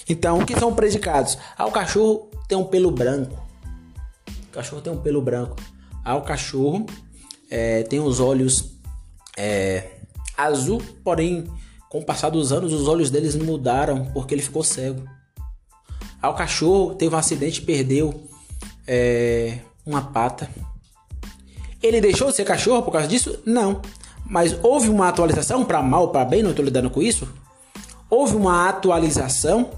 Então, 0.09 0.38
o 0.38 0.46
que 0.46 0.59
são 0.59 0.74
predicados? 0.74 1.37
Ah, 1.57 1.66
o 1.66 1.70
cachorro 1.70 2.30
tem 2.51 2.59
um 2.59 2.65
pelo 2.65 2.91
branco. 2.91 3.41
O 4.49 4.53
cachorro 4.53 4.83
tem 4.83 4.93
um 4.93 5.01
pelo 5.01 5.23
branco. 5.23 5.57
Ah, 6.05 6.17
o 6.17 6.23
cachorro 6.23 6.85
é, 7.49 7.85
tem 7.85 8.01
os 8.01 8.19
olhos 8.19 8.73
é, 9.39 10.01
azul, 10.37 10.83
porém 11.05 11.47
com 11.89 12.01
o 12.01 12.05
passar 12.05 12.29
dos 12.29 12.53
anos, 12.53 12.73
os 12.73 12.89
olhos 12.89 13.09
deles 13.09 13.37
mudaram 13.37 14.07
porque 14.07 14.35
ele 14.35 14.43
ficou 14.43 14.65
cego. 14.65 15.09
Aí 16.21 16.29
o 16.29 16.35
cachorro 16.35 16.95
teve 16.95 17.15
um 17.15 17.19
acidente 17.19 17.63
e 17.63 17.65
perdeu 17.65 18.29
é, 18.87 19.59
uma 19.87 20.03
pata. 20.03 20.51
Ele 21.81 22.01
deixou 22.01 22.31
de 22.31 22.37
ser 22.37 22.45
cachorro 22.45 22.83
por 22.83 22.91
causa 22.91 23.07
disso? 23.07 23.39
Não. 23.47 23.81
Mas 24.27 24.59
houve 24.63 24.89
uma 24.89 25.09
atualização 25.09 25.65
para 25.65 25.81
mal 25.83 26.11
para 26.11 26.25
bem, 26.25 26.43
não 26.43 26.51
estou 26.51 26.65
lidando 26.65 26.91
com 26.91 27.01
isso. 27.01 27.29
Houve 28.09 28.35
uma 28.35 28.69
atualização 28.69 29.71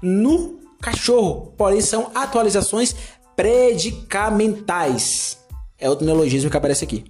no 0.00 0.65
cachorro, 0.86 1.52
porém 1.56 1.80
são 1.80 2.12
atualizações 2.14 2.94
predicamentais. 3.34 5.36
É 5.76 5.90
outro 5.90 6.06
neologismo 6.06 6.48
que 6.48 6.56
aparece 6.56 6.84
aqui. 6.84 7.04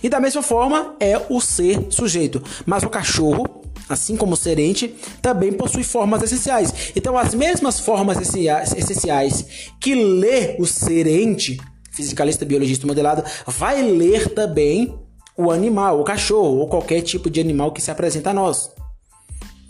E 0.00 0.08
da 0.08 0.20
mesma 0.20 0.42
forma 0.42 0.94
é 1.00 1.20
o 1.28 1.40
ser 1.40 1.88
sujeito. 1.90 2.40
Mas 2.64 2.84
o 2.84 2.88
cachorro, 2.88 3.64
assim 3.88 4.16
como 4.16 4.34
o 4.34 4.36
serente, 4.36 4.94
também 5.20 5.52
possui 5.52 5.82
formas 5.82 6.22
essenciais. 6.22 6.92
Então, 6.94 7.18
as 7.18 7.34
mesmas 7.34 7.80
formas 7.80 8.18
essenciais 8.20 9.72
que 9.80 9.96
lê 9.96 10.54
o 10.60 10.66
serente, 10.66 11.58
fisicalista, 11.90 12.44
biologista 12.44 12.86
modelado, 12.86 13.24
vai 13.44 13.82
ler 13.82 14.34
também 14.34 14.96
o 15.36 15.50
animal, 15.50 16.00
o 16.00 16.04
cachorro 16.04 16.58
ou 16.58 16.68
qualquer 16.68 17.02
tipo 17.02 17.28
de 17.28 17.40
animal 17.40 17.72
que 17.72 17.82
se 17.82 17.90
apresenta 17.90 18.30
a 18.30 18.34
nós. 18.34 18.70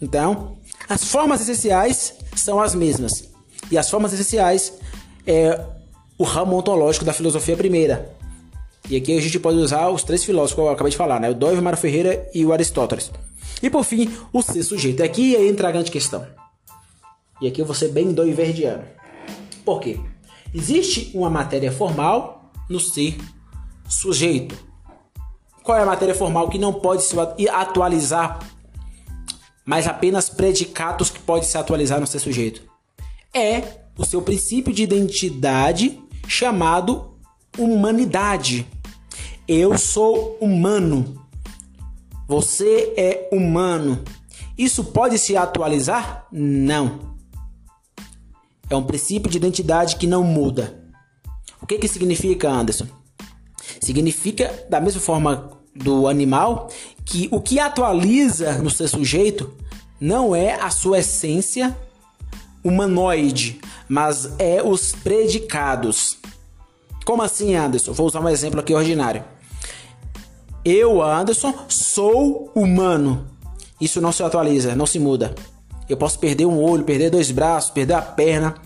Então, 0.00 0.58
as 0.88 1.04
formas 1.04 1.40
essenciais 1.40 2.14
são 2.36 2.60
as 2.60 2.74
mesmas. 2.74 3.34
E 3.70 3.78
as 3.78 3.90
formas 3.90 4.12
essenciais 4.12 4.74
é 5.26 5.60
o 6.18 6.24
ramo 6.24 6.56
ontológico 6.56 7.04
da 7.04 7.12
filosofia 7.12 7.56
primeira, 7.56 8.16
e 8.88 8.96
aqui 8.96 9.16
a 9.16 9.20
gente 9.20 9.38
pode 9.40 9.58
usar 9.58 9.88
os 9.88 10.04
três 10.04 10.24
filósofos 10.24 10.54
que 10.54 10.60
eu 10.60 10.68
acabei 10.68 10.90
de 10.92 10.96
falar, 10.96 11.18
né? 11.18 11.28
O 11.28 11.34
Dove, 11.34 11.60
Mário 11.60 11.78
Ferreira 11.78 12.28
e 12.32 12.46
o 12.46 12.52
Aristóteles. 12.52 13.10
E 13.60 13.68
por 13.68 13.84
fim, 13.84 14.08
o 14.32 14.40
ser 14.42 14.62
sujeito. 14.62 15.02
Aqui 15.02 15.34
entra 15.34 15.68
a 15.68 15.72
grande 15.72 15.90
questão. 15.90 16.24
E 17.40 17.48
aqui 17.48 17.60
eu 17.60 17.66
vou 17.66 17.74
ser 17.74 17.88
bem 17.88 18.12
doiverdiano. 18.12 18.84
Por 19.64 19.80
quê? 19.80 19.98
Existe 20.54 21.10
uma 21.14 21.28
matéria 21.28 21.72
formal 21.72 22.52
no 22.70 22.78
ser 22.78 23.18
sujeito. 23.88 24.56
Qual 25.64 25.76
é 25.76 25.82
a 25.82 25.86
matéria 25.86 26.14
formal 26.14 26.48
que 26.48 26.58
não 26.58 26.72
pode 26.72 27.02
se 27.02 27.16
atualizar, 27.48 28.38
mas 29.64 29.88
apenas 29.88 30.30
predicados 30.30 31.10
que 31.10 31.18
pode 31.18 31.46
se 31.46 31.58
atualizar 31.58 31.98
no 31.98 32.06
ser 32.06 32.20
sujeito? 32.20 32.62
É 33.36 33.82
o 33.98 34.04
seu 34.06 34.22
princípio 34.22 34.72
de 34.72 34.82
identidade 34.82 36.02
chamado 36.26 37.18
humanidade. 37.58 38.66
Eu 39.46 39.76
sou 39.76 40.38
humano. 40.40 41.22
Você 42.26 42.94
é 42.96 43.28
humano. 43.30 44.02
Isso 44.56 44.82
pode 44.84 45.18
se 45.18 45.36
atualizar? 45.36 46.26
Não. 46.32 47.14
É 48.70 48.74
um 48.74 48.82
princípio 48.82 49.30
de 49.30 49.36
identidade 49.36 49.96
que 49.96 50.06
não 50.06 50.24
muda. 50.24 50.82
O 51.60 51.66
que, 51.66 51.76
que 51.76 51.88
significa, 51.88 52.48
Anderson? 52.48 52.86
Significa, 53.82 54.64
da 54.70 54.80
mesma 54.80 55.02
forma 55.02 55.50
do 55.74 56.08
animal, 56.08 56.70
que 57.04 57.28
o 57.30 57.38
que 57.38 57.58
atualiza 57.58 58.62
no 58.62 58.70
seu 58.70 58.88
sujeito 58.88 59.52
não 60.00 60.34
é 60.34 60.54
a 60.54 60.70
sua 60.70 61.00
essência 61.00 61.76
humanoide, 62.66 63.60
mas 63.88 64.30
é 64.38 64.62
os 64.62 64.92
predicados. 64.92 66.18
Como 67.04 67.22
assim, 67.22 67.54
Anderson? 67.54 67.92
Vou 67.92 68.06
usar 68.06 68.20
um 68.20 68.28
exemplo 68.28 68.58
aqui 68.58 68.74
ordinário. 68.74 69.24
Eu, 70.64 71.00
Anderson, 71.00 71.54
sou 71.68 72.50
humano. 72.54 73.26
Isso 73.80 74.00
não 74.00 74.10
se 74.10 74.22
atualiza, 74.22 74.74
não 74.74 74.86
se 74.86 74.98
muda. 74.98 75.34
Eu 75.88 75.96
posso 75.96 76.18
perder 76.18 76.46
um 76.46 76.60
olho, 76.60 76.82
perder 76.82 77.10
dois 77.10 77.30
braços, 77.30 77.70
perder 77.70 77.94
a 77.94 78.02
perna, 78.02 78.56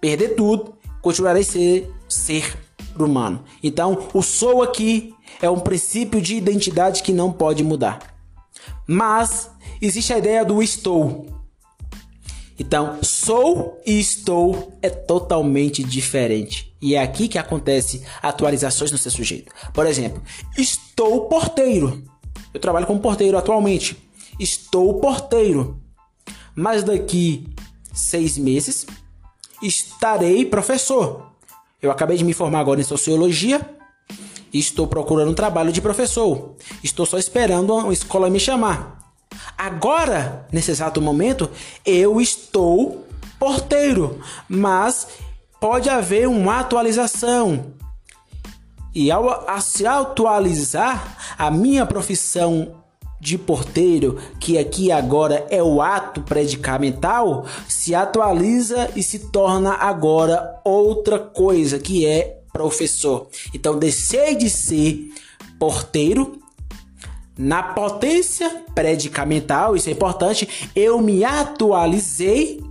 perder 0.00 0.34
tudo, 0.34 0.74
continuarei 1.00 1.42
ser 1.42 1.90
ser 2.06 2.54
humano. 2.98 3.42
Então, 3.62 4.08
o 4.12 4.22
sou 4.22 4.62
aqui 4.62 5.14
é 5.40 5.48
um 5.48 5.60
princípio 5.60 6.20
de 6.20 6.34
identidade 6.34 7.02
que 7.02 7.12
não 7.12 7.32
pode 7.32 7.64
mudar. 7.64 8.14
Mas 8.86 9.50
existe 9.80 10.12
a 10.12 10.18
ideia 10.18 10.44
do 10.44 10.62
estou. 10.62 11.35
Então, 12.58 12.98
sou 13.02 13.80
e 13.86 13.98
estou 13.98 14.72
é 14.80 14.88
totalmente 14.88 15.84
diferente. 15.84 16.74
E 16.80 16.94
é 16.94 17.02
aqui 17.02 17.28
que 17.28 17.38
acontece 17.38 18.02
atualizações 18.22 18.90
no 18.90 18.98
seu 18.98 19.10
sujeito. 19.10 19.52
Por 19.72 19.86
exemplo, 19.86 20.22
estou 20.56 21.28
porteiro. 21.28 22.02
Eu 22.52 22.60
trabalho 22.60 22.86
como 22.86 23.00
porteiro 23.00 23.36
atualmente. 23.36 23.96
Estou 24.38 25.00
porteiro. 25.00 25.80
Mas 26.54 26.82
daqui 26.82 27.46
seis 27.92 28.38
meses 28.38 28.86
estarei 29.62 30.44
professor. 30.44 31.32
Eu 31.82 31.90
acabei 31.90 32.16
de 32.16 32.24
me 32.24 32.32
formar 32.32 32.60
agora 32.60 32.80
em 32.80 32.84
sociologia 32.84 33.76
estou 34.58 34.86
procurando 34.86 35.30
um 35.30 35.34
trabalho 35.34 35.72
de 35.72 35.80
professor. 35.80 36.54
Estou 36.82 37.06
só 37.06 37.18
esperando 37.18 37.74
uma 37.74 37.92
escola 37.92 38.30
me 38.30 38.40
chamar. 38.40 38.98
Agora, 39.56 40.46
nesse 40.52 40.70
exato 40.70 41.00
momento, 41.00 41.50
eu 41.84 42.20
estou 42.20 43.06
porteiro, 43.38 44.20
mas 44.48 45.06
pode 45.60 45.88
haver 45.88 46.28
uma 46.28 46.60
atualização. 46.60 47.72
E 48.94 49.10
ao 49.10 49.48
a 49.48 49.60
se 49.60 49.86
atualizar, 49.86 51.34
a 51.38 51.50
minha 51.50 51.84
profissão 51.84 52.82
de 53.20 53.38
porteiro, 53.38 54.18
que 54.38 54.58
aqui 54.58 54.92
agora 54.92 55.46
é 55.50 55.62
o 55.62 55.80
ato 55.80 56.20
predicamental, 56.22 57.46
se 57.68 57.94
atualiza 57.94 58.90
e 58.94 59.02
se 59.02 59.30
torna 59.30 59.72
agora 59.74 60.60
outra 60.64 61.18
coisa, 61.18 61.78
que 61.78 62.06
é 62.06 62.40
professor. 62.52 63.28
Então, 63.54 63.78
deixei 63.78 64.34
de 64.34 64.48
ser 64.48 65.10
porteiro 65.58 66.38
na 67.38 67.62
potência 67.62 68.64
predicamental, 68.74 69.76
isso 69.76 69.88
é 69.88 69.92
importante, 69.92 70.70
eu 70.74 71.00
me 71.00 71.24
atualizei 71.24 72.62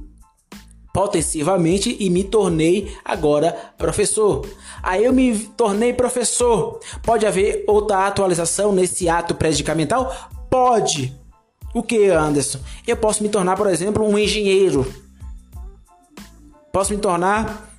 potensivamente 0.94 1.96
e 2.00 2.10
me 2.10 2.24
tornei 2.24 2.96
agora 3.04 3.52
professor. 3.78 4.48
Aí 4.82 5.04
eu 5.04 5.12
me 5.12 5.38
tornei 5.38 5.94
professor. 5.94 6.80
Pode 7.04 7.26
haver 7.26 7.66
outra 7.68 8.08
atualização 8.08 8.72
nesse 8.72 9.10
ato 9.10 9.36
predicamental? 9.36 10.16
Pode. 10.50 11.14
O 11.74 11.84
que, 11.84 12.08
Anderson? 12.08 12.60
Eu 12.88 12.96
posso 12.96 13.22
me 13.22 13.28
tornar, 13.28 13.58
por 13.58 13.68
exemplo, 13.68 14.08
um 14.08 14.18
engenheiro. 14.18 14.90
Posso 16.72 16.94
me 16.94 17.00
tornar 17.00 17.70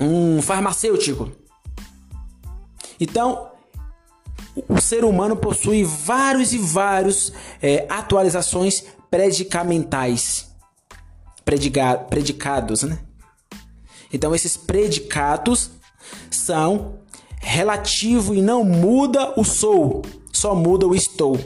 um 0.00 0.40
farmacêutico. 0.40 1.30
Então, 2.98 3.48
o 4.68 4.80
ser 4.80 5.04
humano 5.04 5.36
possui 5.36 5.84
vários 5.84 6.52
e 6.52 6.58
vários 6.58 7.32
é, 7.62 7.86
atualizações 7.88 8.84
predicamentais 9.10 10.52
predicados, 11.44 12.82
né? 12.82 12.98
Então 14.12 14.34
esses 14.34 14.56
predicados 14.56 15.70
são 16.30 17.00
relativo 17.40 18.34
e 18.34 18.40
não 18.40 18.64
muda 18.64 19.38
o 19.38 19.44
sou, 19.44 20.02
só 20.32 20.54
muda 20.54 20.86
o 20.86 20.94
estou. 20.94 21.36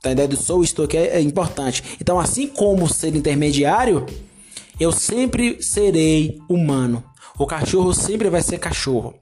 Tá 0.00 0.10
a 0.10 0.12
ideia 0.12 0.28
do 0.28 0.36
sou 0.36 0.62
e 0.62 0.64
estou 0.64 0.84
aqui 0.84 0.96
é, 0.96 1.16
é 1.16 1.20
importante. 1.20 1.82
Então 2.00 2.18
assim 2.18 2.46
como 2.46 2.88
ser 2.88 3.14
intermediário, 3.14 4.06
eu 4.78 4.92
sempre 4.92 5.62
serei 5.62 6.40
humano. 6.48 7.02
O 7.38 7.46
cachorro 7.46 7.92
sempre 7.92 8.30
vai 8.30 8.42
ser 8.42 8.58
cachorro. 8.58 9.14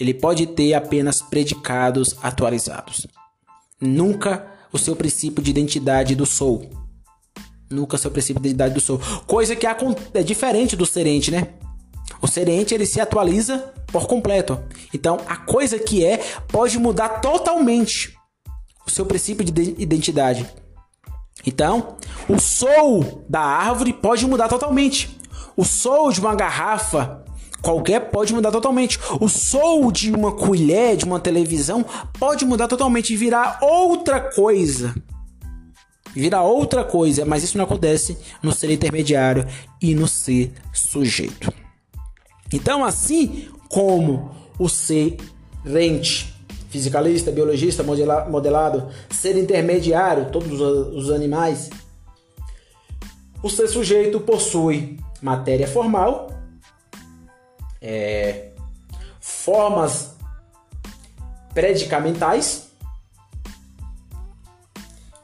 Ele 0.00 0.14
pode 0.14 0.46
ter 0.46 0.72
apenas 0.72 1.20
predicados 1.20 2.16
atualizados. 2.22 3.06
Nunca 3.78 4.46
o 4.72 4.78
seu 4.78 4.96
princípio 4.96 5.42
de 5.42 5.50
identidade 5.50 6.14
do 6.14 6.24
sou. 6.24 6.70
Nunca 7.70 7.98
seu 7.98 8.10
princípio 8.10 8.40
de 8.42 8.48
identidade 8.48 8.74
do 8.74 8.80
sou. 8.80 8.98
Coisa 9.26 9.54
que 9.54 9.66
é 9.66 10.22
diferente 10.22 10.74
do 10.74 10.86
serente, 10.86 11.30
né? 11.30 11.48
O 12.22 12.26
serente 12.26 12.74
ele 12.74 12.86
se 12.86 13.00
atualiza 13.00 13.72
por 13.88 14.06
completo. 14.06 14.58
Então, 14.92 15.18
a 15.26 15.36
coisa 15.36 15.78
que 15.78 16.04
é 16.04 16.18
pode 16.48 16.78
mudar 16.78 17.20
totalmente 17.20 18.16
o 18.86 18.90
seu 18.90 19.04
princípio 19.04 19.44
de 19.44 19.74
identidade. 19.78 20.48
Então, 21.46 21.96
o 22.28 22.38
sou 22.38 23.24
da 23.28 23.40
árvore 23.40 23.92
pode 23.92 24.26
mudar 24.26 24.48
totalmente. 24.48 25.18
O 25.56 25.64
sou 25.64 26.10
de 26.10 26.20
uma 26.20 26.34
garrafa 26.34 27.24
qualquer 27.62 28.10
pode 28.10 28.32
mudar 28.32 28.50
totalmente. 28.50 28.98
O 29.20 29.28
sou 29.28 29.90
de 29.92 30.12
uma 30.12 30.32
colher, 30.32 30.96
de 30.96 31.04
uma 31.04 31.20
televisão, 31.20 31.84
pode 32.18 32.44
mudar 32.44 32.68
totalmente 32.68 33.12
e 33.12 33.16
virar 33.16 33.58
outra 33.62 34.20
coisa 34.20 34.94
vira 36.14 36.42
outra 36.42 36.84
coisa, 36.84 37.24
mas 37.24 37.42
isso 37.42 37.56
não 37.56 37.64
acontece 37.64 38.18
no 38.42 38.52
ser 38.52 38.70
intermediário 38.70 39.46
e 39.80 39.94
no 39.94 40.08
ser 40.08 40.52
sujeito. 40.72 41.52
Então, 42.52 42.84
assim 42.84 43.48
como 43.68 44.34
o 44.58 44.68
ser 44.68 45.16
rente, 45.64 46.34
fisicalista, 46.68 47.30
biologista, 47.30 47.82
modelado, 47.82 48.88
ser 49.10 49.36
intermediário, 49.36 50.30
todos 50.30 50.60
os 50.60 51.10
animais, 51.10 51.70
o 53.42 53.48
ser 53.48 53.68
sujeito 53.68 54.20
possui 54.20 54.98
matéria 55.22 55.66
formal, 55.66 56.28
é, 57.80 58.50
formas 59.20 60.14
predicamentais 61.54 62.70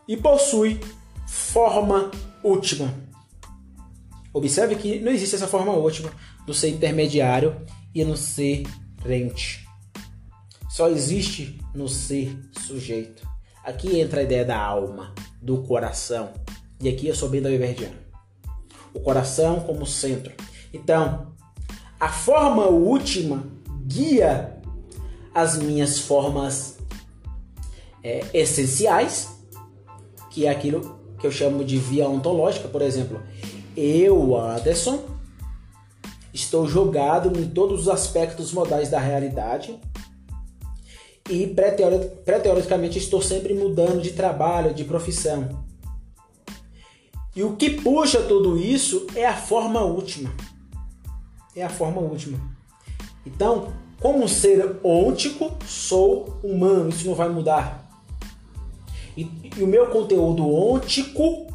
e 0.08 0.16
possui 0.16 0.80
forma 1.26 2.10
última. 2.42 2.92
Observe 4.32 4.76
que 4.76 5.00
não 5.00 5.12
existe 5.12 5.34
essa 5.36 5.48
forma 5.48 5.72
última 5.72 6.12
no 6.46 6.52
ser 6.52 6.68
intermediário 6.68 7.56
e 7.94 8.04
no 8.04 8.16
ser 8.16 8.64
rente. 9.04 9.66
Só 10.68 10.88
existe 10.88 11.58
no 11.74 11.88
ser 11.88 12.38
sujeito. 12.66 13.26
Aqui 13.64 13.98
entra 13.98 14.20
a 14.20 14.22
ideia 14.22 14.44
da 14.44 14.58
alma, 14.58 15.14
do 15.40 15.62
coração. 15.62 16.34
E 16.80 16.88
aqui 16.88 17.08
eu 17.08 17.14
sou 17.14 17.28
bem 17.28 17.40
da. 17.40 17.96
O 18.92 19.00
coração 19.00 19.60
como 19.60 19.86
centro. 19.86 20.34
Então, 20.72 21.34
a 21.98 22.09
forma 22.09 22.66
última 22.66 23.44
guia 23.87 24.56
as 25.35 25.59
minhas 25.59 25.98
formas 25.98 26.78
é, 28.02 28.24
essenciais 28.32 29.37
que 30.37 30.46
é 30.46 30.50
aquilo 30.50 30.98
que 31.18 31.26
eu 31.26 31.32
chamo 31.32 31.64
de 31.64 31.78
via 31.78 32.06
ontológica, 32.06 32.68
por 32.68 32.82
exemplo. 32.82 33.22
Eu, 33.74 34.37
Anderson, 34.37 35.02
estou 36.32 36.68
jogado 36.68 37.40
em 37.40 37.48
todos 37.48 37.82
os 37.82 37.88
aspectos 37.88 38.52
modais 38.52 38.90
da 38.90 39.00
realidade 39.00 39.80
e 41.30 41.46
pré-teoricamente 41.46 42.98
estou 42.98 43.22
sempre 43.22 43.54
mudando 43.54 44.02
de 44.02 44.11
trabalho, 44.11 44.74
de 44.74 44.85
profissão. 44.85 45.64
E 47.35 47.42
o 47.42 47.56
que 47.56 47.70
puxa 47.70 48.20
tudo 48.20 48.59
isso 48.59 49.06
é 49.14 49.26
a 49.26 49.35
forma 49.35 49.80
última. 49.80 50.35
É 51.56 51.64
a 51.64 51.70
forma 51.70 52.00
última. 52.00 52.38
Então, 53.24 53.72
como 53.98 54.28
ser 54.28 54.78
ôntico, 54.84 55.56
sou 55.66 56.38
humano, 56.44 56.90
isso 56.90 57.06
não 57.08 57.14
vai 57.14 57.30
mudar. 57.30 57.90
E, 59.16 59.50
e 59.56 59.62
o 59.62 59.66
meu 59.66 59.86
conteúdo 59.88 60.46
ôntico 60.46 61.46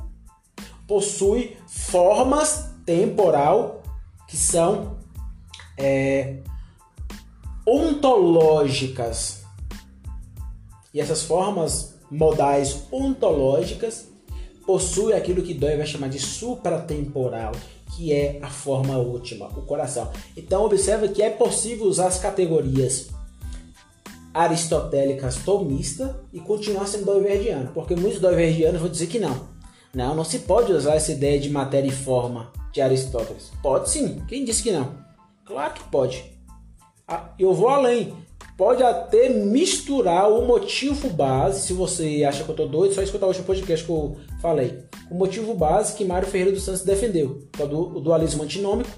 possui 0.88 1.56
formas 1.68 2.72
temporal 2.84 3.84
que 4.28 4.36
são 4.36 4.98
é, 5.78 6.38
ontológicas. 7.66 9.44
E 10.94 11.00
essas 11.00 11.22
formas 11.22 11.96
modais 12.10 12.88
ontológicas 12.92 14.08
possuem 14.66 15.16
aquilo 15.16 15.44
que 15.44 15.54
Dói 15.54 15.78
vai 15.78 15.86
chamar 15.86 16.10
de 16.10 16.20
supratemporal, 16.20 17.52
que 18.02 18.12
é 18.12 18.40
a 18.42 18.50
forma 18.50 18.98
última, 18.98 19.46
o 19.46 19.62
coração. 19.62 20.10
Então 20.36 20.66
observe 20.66 21.10
que 21.10 21.22
é 21.22 21.30
possível 21.30 21.86
usar 21.86 22.08
as 22.08 22.18
categorias 22.18 23.10
aristotélicas 24.34 25.36
tomista 25.36 26.20
e 26.34 26.40
continuar 26.40 26.88
sendo 26.88 27.06
doiverdiano, 27.06 27.70
porque 27.76 27.96
muitos 27.96 28.20
doiverdianos 28.20 28.82
vão 28.82 28.90
dizer 28.90 29.06
que 29.06 29.20
não. 29.20 29.52
Não, 29.94 30.16
não 30.16 30.24
se 30.24 30.40
pode 30.40 30.72
usar 30.72 30.96
essa 30.96 31.12
ideia 31.12 31.40
de 31.40 31.52
matéria 31.52 31.90
e 31.90 31.92
forma 31.92 32.52
de 32.74 32.82
Aristóteles. 32.82 33.52
Pode 33.62 33.92
sim, 33.92 34.24
quem 34.28 34.44
disse 34.44 34.64
que 34.64 34.72
não? 34.72 34.96
Claro 35.46 35.76
que 35.76 35.84
pode. 35.84 36.24
Ah, 37.08 37.36
eu 37.38 37.54
vou 37.54 37.70
além. 37.70 38.16
Pode 38.62 38.84
até 38.84 39.28
misturar 39.28 40.32
o 40.32 40.46
motivo 40.46 41.10
base, 41.10 41.62
se 41.62 41.74
você 41.74 42.24
acha 42.24 42.44
que 42.44 42.52
eu 42.52 42.56
tô 42.56 42.68
doido, 42.68 42.94
só 42.94 43.02
escutar 43.02 43.26
o 43.26 43.30
último 43.30 43.48
podcast 43.48 43.84
que 43.84 43.92
eu 43.92 44.18
falei. 44.40 44.84
O 45.10 45.16
motivo 45.16 45.56
base 45.56 45.96
que 45.96 46.06
Mário 46.06 46.28
Ferreira 46.28 46.52
dos 46.52 46.62
Santos 46.62 46.84
defendeu, 46.84 47.48
é 47.58 47.64
o 47.64 48.00
dualismo 48.00 48.44
antinômico, 48.44 48.92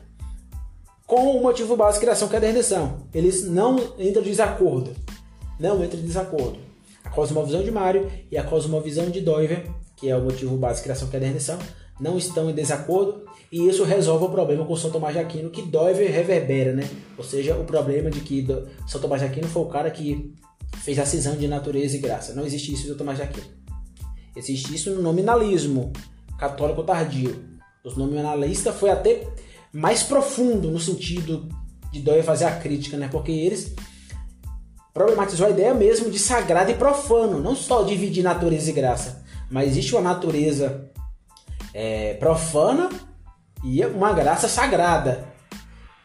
com 1.07 1.37
o 1.37 1.41
motivo 1.41 1.77
base 1.77 1.97
criação 1.97 2.27
que 2.27 2.35
é 2.35 2.39
a 2.39 2.41
redenção. 2.41 3.07
Eles 3.13 3.49
não 3.49 3.77
entram 3.97 4.21
em 4.21 4.25
desacordo 4.25 4.91
não 5.57 5.81
entra 5.81 5.97
em 5.97 6.03
desacordo. 6.03 6.59
A 7.05 7.09
cosmovisão 7.09 7.63
de 7.63 7.71
Mário 7.71 8.11
e 8.29 8.37
a 8.37 8.43
cosmovisão 8.43 9.09
de 9.09 9.21
Doiver, 9.21 9.65
que 9.95 10.09
é 10.09 10.17
o 10.17 10.23
motivo 10.23 10.57
de 10.57 10.81
criação 10.81 11.07
que 11.07 11.15
é 11.15 11.19
a 11.21 11.23
redenção, 11.23 11.57
não 12.01 12.17
estão 12.17 12.49
em 12.49 12.53
desacordo 12.53 13.23
e 13.53 13.69
isso 13.69 13.83
resolve 13.83 14.25
o 14.25 14.29
problema 14.29 14.65
com 14.65 14.75
São 14.75 14.89
Tomás 14.89 15.13
de 15.13 15.19
Aquino 15.19 15.51
que 15.51 15.61
Doiver 15.61 16.11
reverbera, 16.11 16.73
né? 16.73 16.89
Ou 17.15 17.23
seja, 17.23 17.55
o 17.55 17.63
problema 17.63 18.09
de 18.09 18.19
que 18.21 18.43
São 18.87 18.99
Tomás 18.99 19.21
de 19.21 19.27
Aquino 19.27 19.47
foi 19.47 19.61
o 19.61 19.67
cara 19.67 19.91
que 19.91 20.33
fez 20.77 20.97
a 20.97 21.05
cisão 21.05 21.35
de 21.35 21.47
natureza 21.47 21.95
e 21.95 21.99
graça. 21.99 22.33
Não 22.33 22.47
existe 22.47 22.73
isso 22.73 22.85
em 22.85 22.87
São 22.87 22.97
Tomás 22.97 23.19
de 23.19 23.25
Aquino. 23.25 23.45
Existe 24.35 24.73
isso 24.73 24.89
no 24.89 25.03
nominalismo 25.03 25.93
católico 26.39 26.81
tardio. 26.81 27.45
Os 27.85 27.95
nominalistas 27.95 28.75
foi 28.75 28.89
até 28.89 29.27
mais 29.71 30.01
profundo 30.01 30.71
no 30.71 30.79
sentido 30.79 31.47
de 31.91 31.99
Doiver 31.99 32.23
fazer 32.23 32.45
a 32.45 32.55
crítica, 32.55 32.97
né? 32.97 33.07
Porque 33.07 33.31
eles 33.31 33.75
problematizou 34.91 35.45
a 35.45 35.51
ideia 35.51 35.75
mesmo 35.75 36.09
de 36.09 36.17
sagrado 36.17 36.71
e 36.71 36.73
profano, 36.73 37.39
não 37.39 37.55
só 37.55 37.83
dividir 37.83 38.23
natureza 38.23 38.71
e 38.71 38.73
graça, 38.73 39.23
mas 39.51 39.69
existe 39.69 39.93
uma 39.93 40.01
natureza 40.01 40.89
é, 41.71 42.15
profana 42.15 42.89
e 43.63 43.83
uma 43.85 44.11
graça 44.11 44.47
sagrada. 44.47 45.31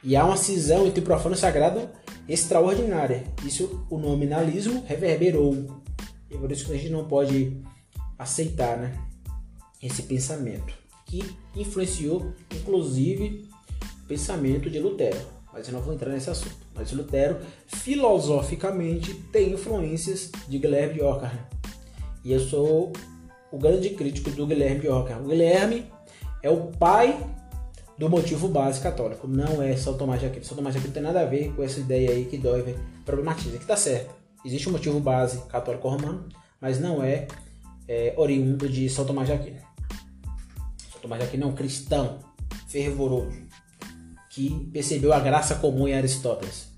E 0.03 0.15
há 0.15 0.25
uma 0.25 0.37
cisão 0.37 0.87
entre 0.87 1.01
o 1.01 1.05
profano 1.05 1.35
e 1.35 1.39
o 1.39 1.41
sagrado 1.41 1.89
extraordinária. 2.29 3.25
Isso 3.45 3.85
o 3.91 3.99
nominalismo 3.99 4.85
reverberou. 4.87 5.83
E 6.31 6.37
por 6.37 6.53
isso 6.53 6.67
que 6.67 6.73
a 6.73 6.77
gente 6.77 6.91
não 6.91 7.05
pode 7.05 7.61
aceitar 8.19 8.77
né, 8.77 8.97
esse 9.83 10.03
pensamento, 10.03 10.75
que 11.07 11.23
influenciou 11.57 12.33
inclusive 12.55 13.49
o 14.05 14.07
pensamento 14.07 14.71
de 14.71 14.79
Lutero. 14.79 15.19
Mas 15.53 15.67
eu 15.67 15.75
não 15.75 15.81
vou 15.81 15.95
entrar 15.95 16.13
nesse 16.13 16.31
assunto. 16.31 16.57
Mas 16.75 16.93
Lutero, 16.93 17.39
filosoficamente, 17.67 19.15
tem 19.33 19.53
influências 19.53 20.31
de 20.47 20.59
Guilherme 20.59 20.95
de 20.95 21.03
Ockham. 21.03 21.33
E 22.25 22.33
eu 22.33 22.41
sou 22.41 22.93
o 23.51 23.59
grande 23.59 23.91
crítico 23.91 24.31
do 24.31 24.47
Guilherme 24.47 24.83
de 24.83 24.89
Ockham. 24.89 25.19
O 25.19 25.29
Guilherme 25.29 25.91
é 26.43 26.51
o 26.51 26.67
pai 26.67 27.19
do 27.99 28.09
motivo 28.09 28.49
base 28.49 28.81
católico. 28.81 29.27
Não 29.27 29.61
é 29.61 29.77
São 29.77 29.97
Tomás 29.97 30.21
de 30.21 30.27
Aquino. 30.27 30.45
São 30.45 30.57
Tomás 30.57 30.75
de 30.75 30.79
Aquino 30.79 30.95
tem 30.95 31.03
nada 31.03 31.21
a 31.21 31.25
ver 31.25 31.53
com 31.55 31.63
essa 31.63 31.81
ideia 31.81 32.11
aí 32.11 32.25
que 32.25 32.39
Doiver 32.39 32.79
problematiza. 33.05 33.59
Que 33.59 33.67
tá 33.67 33.77
certo. 33.77 34.15
Existe 34.45 34.69
um 34.69 34.73
motivo 34.73 35.01
base 35.01 35.41
católico 35.49 35.89
romano, 35.89 36.29
mas 36.61 36.79
não 36.79 37.03
é, 37.03 37.27
é 37.89 38.15
oriundo 38.17 38.69
de 38.69 38.89
São 38.89 39.05
Tomás 39.05 39.27
de 39.27 39.35
Aquino. 39.35 39.59
São 40.93 41.01
Tomás 41.03 41.21
de 41.21 41.29
Aquino 41.29 41.45
é 41.45 41.47
um 41.47 41.55
cristão 41.55 42.21
fervoroso 42.69 43.49
que 44.31 44.69
percebeu 44.73 45.13
a 45.13 45.19
graça 45.19 45.57
comum 45.57 45.89
em 45.89 45.95
Aristóteles. 45.95 46.69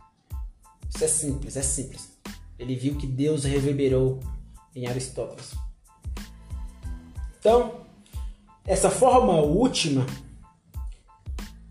Isso 0.89 1.05
é 1.05 1.09
simples, 1.09 1.57
é 1.57 1.63
simples. 1.63 2.19
Ele 2.59 2.75
viu 2.75 2.97
que 2.97 3.07
Deus 3.07 3.45
reverberou 3.45 4.21
em 4.75 4.87
Aristóteles. 4.87 5.55
Então, 7.39 7.81
essa 8.67 8.89
forma 8.89 9.35
última 9.35 10.07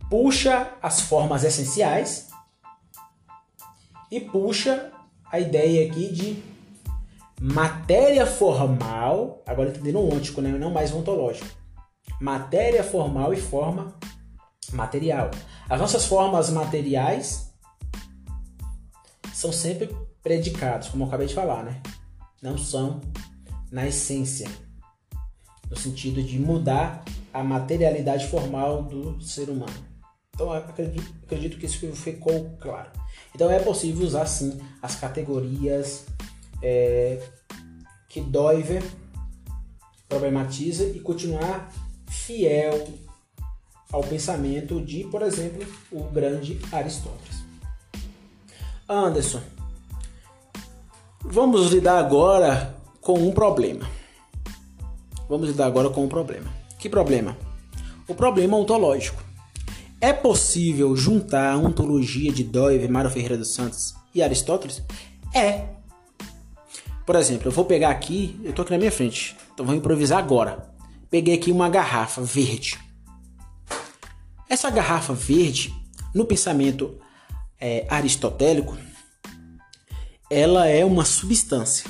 puxa 0.09 0.73
as 0.81 1.01
formas 1.01 1.43
essenciais 1.43 2.29
e 4.11 4.19
puxa 4.19 4.91
a 5.31 5.39
ideia 5.39 5.89
aqui 5.89 6.11
de 6.11 6.43
matéria 7.39 8.25
formal, 8.25 9.43
agora 9.45 9.69
entendendo 9.69 9.99
o 9.99 10.13
ôntico, 10.13 10.41
né? 10.41 10.49
não 10.49 10.71
mais 10.71 10.91
ontológico. 10.91 11.47
Matéria 12.19 12.83
formal 12.83 13.33
e 13.33 13.39
forma 13.39 13.93
material. 14.73 15.31
As 15.69 15.79
nossas 15.79 16.05
formas 16.05 16.49
materiais 16.49 17.53
são 19.33 19.53
sempre 19.53 19.95
predicados, 20.21 20.89
como 20.89 21.03
eu 21.03 21.07
acabei 21.07 21.27
de 21.27 21.33
falar, 21.33 21.63
né? 21.63 21.81
Não 22.41 22.57
são 22.57 22.99
na 23.71 23.87
essência, 23.87 24.49
no 25.69 25.77
sentido 25.77 26.21
de 26.21 26.37
mudar 26.39 27.05
a 27.33 27.43
materialidade 27.43 28.27
formal 28.27 28.83
do 28.83 29.21
ser 29.21 29.49
humano. 29.49 29.88
Então 30.39 30.53
acredito, 30.53 31.13
acredito 31.25 31.57
que 31.57 31.65
isso 31.65 31.85
ficou 31.97 32.55
claro. 32.61 32.89
Então 33.35 33.51
é 33.51 33.59
possível 33.59 34.07
usar 34.07 34.25
sim 34.25 34.57
as 34.81 34.95
categorias 34.95 36.05
é, 36.63 37.21
que 38.07 38.21
Doiver 38.21 38.81
problematiza 40.07 40.85
e 40.85 41.01
continuar 41.01 41.69
fiel 42.07 42.87
ao 43.91 44.01
pensamento 44.01 44.79
de, 44.79 45.03
por 45.03 45.23
exemplo, 45.23 45.67
o 45.91 46.03
grande 46.03 46.57
Aristóteles. 46.71 47.43
Anderson, 48.87 49.41
vamos 51.19 51.69
lidar 51.69 51.99
agora 51.99 52.77
com 53.01 53.19
um 53.19 53.33
problema. 53.33 53.85
Vamos 55.27 55.49
lidar 55.49 55.65
agora 55.65 55.89
com 55.89 56.05
um 56.05 56.09
problema. 56.09 56.49
Que 56.79 56.87
problema? 56.87 57.37
O 58.07 58.15
problema 58.15 58.55
ontológico. 58.55 59.28
É 60.01 60.13
possível 60.13 60.95
juntar 60.95 61.51
a 61.53 61.57
ontologia 61.57 62.31
de 62.31 62.41
Doive, 62.41 62.87
Mário 62.87 63.09
Ferreira 63.09 63.37
dos 63.37 63.53
Santos 63.53 63.93
e 64.15 64.23
Aristóteles? 64.23 64.81
É. 65.35 65.67
Por 67.05 67.15
exemplo, 67.17 67.49
eu 67.49 67.51
vou 67.51 67.65
pegar 67.65 67.89
aqui, 67.89 68.39
eu 68.43 68.53
tô 68.53 68.61
aqui 68.61 68.71
na 68.71 68.77
minha 68.77 68.91
frente, 68.91 69.35
então 69.53 69.65
vou 69.65 69.75
improvisar 69.75 70.19
agora. 70.19 70.73
Peguei 71.09 71.35
aqui 71.35 71.51
uma 71.51 71.67
garrafa 71.67 72.21
verde. 72.21 72.79
Essa 74.47 74.69
garrafa 74.69 75.13
verde, 75.13 75.73
no 76.15 76.25
pensamento 76.25 76.97
é, 77.59 77.85
aristotélico, 77.89 78.77
ela 80.29 80.65
é 80.65 80.85
uma 80.85 81.03
substância. 81.03 81.89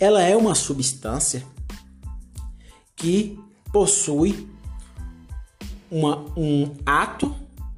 Ela 0.00 0.22
é 0.22 0.34
uma 0.36 0.54
substância 0.54 1.44
que 2.96 3.38
possui 3.72 4.51
uma, 5.92 6.24
um 6.34 6.74
ato, 6.86 7.36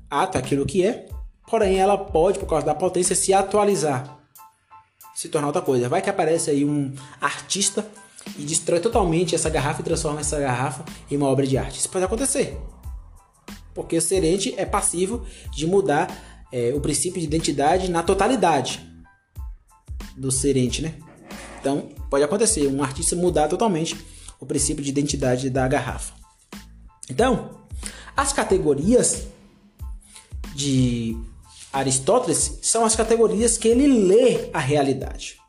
ato 0.09 0.39
é 0.39 0.41
aquilo 0.41 0.65
que 0.65 0.87
é, 0.87 1.09
porém 1.51 1.79
ela 1.79 1.99
pode, 1.99 2.39
por 2.39 2.47
causa 2.47 2.65
da 2.65 2.75
potência, 2.75 3.17
se 3.17 3.35
atualizar, 3.35 4.21
se 5.17 5.29
tornar 5.29 5.49
outra 5.49 5.61
coisa. 5.61 5.89
Vai 5.89 6.01
que 6.01 6.09
aparece 6.09 6.49
aí 6.49 6.65
um 6.65 6.95
artista 7.21 7.85
e 8.39 8.45
destrói 8.45 8.79
totalmente 8.79 9.35
essa 9.35 9.51
garrafa 9.51 9.81
e 9.81 9.85
transforma 9.85 10.21
essa 10.21 10.39
garrafa 10.39 10.85
em 11.11 11.17
uma 11.17 11.27
obra 11.27 11.45
de 11.45 11.59
arte. 11.59 11.81
Isso 11.81 11.91
pode 11.91 12.05
acontecer, 12.05 12.57
porque 13.75 13.97
o 13.97 14.03
serente 14.03 14.55
é 14.57 14.65
passivo 14.65 15.27
de 15.51 15.67
mudar 15.67 16.09
é, 16.53 16.73
o 16.73 16.81
princípio 16.81 17.21
de 17.21 17.27
identidade 17.27 17.91
na 17.91 18.05
totalidade 18.05 18.81
do 20.17 20.31
serente, 20.31 20.81
né? 20.81 20.95
Então 21.61 21.89
pode 22.09 22.23
acontecer 22.23 22.69
um 22.69 22.81
artista 22.81 23.17
mudar 23.17 23.49
totalmente 23.49 23.97
o 24.39 24.47
princípio 24.47 24.85
de 24.85 24.91
identidade 24.91 25.51
da 25.51 25.67
garrafa. 25.67 26.15
Então, 27.11 27.64
as 28.17 28.33
categorias 28.33 29.25
de 30.55 31.17
Aristóteles 31.73 32.59
são 32.63 32.85
as 32.85 32.95
categorias 32.95 33.59
que 33.59 33.67
ele 33.67 33.87
lê 33.87 34.49
a 34.53 34.61
realidade. 34.61 35.41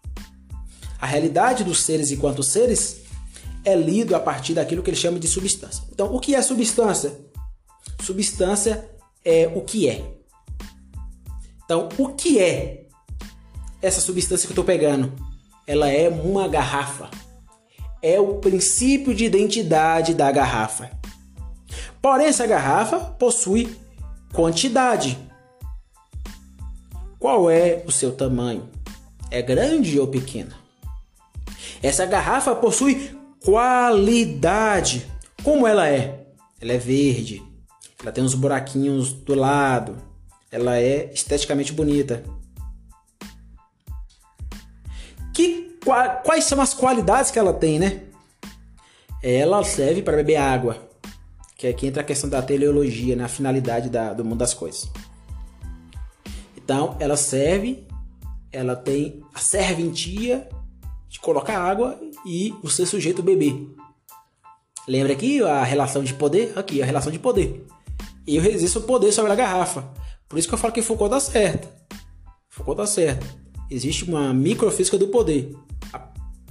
A 0.99 1.05
realidade 1.05 1.63
dos 1.63 1.83
seres 1.83 2.11
enquanto 2.11 2.41
seres 2.41 3.01
é 3.63 3.75
lido 3.75 4.15
a 4.15 4.19
partir 4.19 4.53
daquilo 4.53 4.81
que 4.81 4.89
ele 4.89 4.97
chama 4.97 5.19
de 5.19 5.27
substância. 5.27 5.83
Então, 5.91 6.13
o 6.13 6.19
que 6.19 6.33
é 6.33 6.41
substância? 6.41 7.19
Substância 8.01 8.89
é 9.23 9.51
o 9.55 9.61
que 9.61 9.87
é. 9.87 10.03
Então, 11.63 11.89
o 11.97 12.09
que 12.09 12.39
é 12.39 12.87
essa 13.81 14.01
substância 14.01 14.47
que 14.47 14.51
eu 14.51 14.53
estou 14.53 14.65
pegando? 14.65 15.13
Ela 15.67 15.89
é 15.89 16.09
uma 16.09 16.47
garrafa. 16.47 17.09
É 18.01 18.19
o 18.19 18.35
princípio 18.35 19.13
de 19.13 19.25
identidade 19.25 20.13
da 20.13 20.31
garrafa. 20.31 20.91
Porém, 22.01 22.27
essa 22.27 22.45
garrafa 22.45 22.99
possui 22.99 23.75
quantidade. 24.31 25.17
Qual 27.17 27.49
é 27.49 27.83
o 27.87 27.91
seu 27.91 28.11
tamanho? 28.11 28.69
É 29.31 29.41
grande 29.41 29.99
ou 29.99 30.07
pequena? 30.07 30.53
Essa 31.81 32.05
garrafa 32.05 32.53
possui 32.53 33.17
qualidade. 33.43 35.09
Como 35.43 35.65
ela 35.65 35.87
é? 35.89 36.27
Ela 36.61 36.73
é 36.73 36.77
verde. 36.77 37.41
Ela 37.99 38.11
tem 38.11 38.23
uns 38.23 38.35
buraquinhos 38.35 39.13
do 39.13 39.33
lado. 39.33 39.97
Ela 40.51 40.77
é 40.77 41.11
esteticamente 41.13 41.73
bonita. 41.73 42.23
Que, 45.33 45.79
quais 46.23 46.43
são 46.43 46.61
as 46.61 46.73
qualidades 46.73 47.31
que 47.31 47.39
ela 47.39 47.53
tem, 47.53 47.79
né? 47.79 48.03
Ela 49.23 49.63
serve 49.63 50.03
para 50.03 50.17
beber 50.17 50.37
água 50.37 50.84
que 51.65 51.67
aqui 51.67 51.87
entra 51.87 52.01
a 52.01 52.05
questão 52.05 52.29
da 52.29 52.41
teleologia, 52.41 53.15
na 53.15 53.23
né? 53.23 53.29
finalidade 53.29 53.89
da, 53.89 54.13
do 54.13 54.23
mundo 54.23 54.39
das 54.39 54.53
coisas. 54.53 54.89
Então, 56.55 56.95
ela 56.99 57.17
serve, 57.17 57.87
ela 58.51 58.75
tem 58.75 59.23
a 59.33 59.39
serventia 59.39 60.47
de 61.07 61.19
colocar 61.19 61.57
água 61.57 61.99
e 62.25 62.53
o 62.61 62.69
ser 62.69 62.85
sujeito 62.85 63.23
beber. 63.23 63.55
Lembra 64.87 65.13
aqui 65.13 65.41
a 65.41 65.63
relação 65.63 66.03
de 66.03 66.13
poder? 66.13 66.53
Aqui, 66.55 66.81
a 66.81 66.85
relação 66.85 67.11
de 67.11 67.19
poder. 67.19 67.65
Eu 68.27 68.41
resisto 68.41 68.79
o 68.79 68.83
poder 68.83 69.11
sobre 69.11 69.31
a 69.31 69.35
garrafa. 69.35 69.83
Por 70.27 70.37
isso 70.37 70.47
que 70.47 70.53
eu 70.53 70.57
falo 70.57 70.73
que 70.73 70.81
Foucault 70.81 71.11
dá 71.11 71.19
certo. 71.19 71.67
Foucault 72.49 72.77
dá 72.77 72.85
certo. 72.85 73.25
Existe 73.69 74.03
uma 74.03 74.33
microfísica 74.33 74.97
do 74.97 75.07
poder 75.07 75.55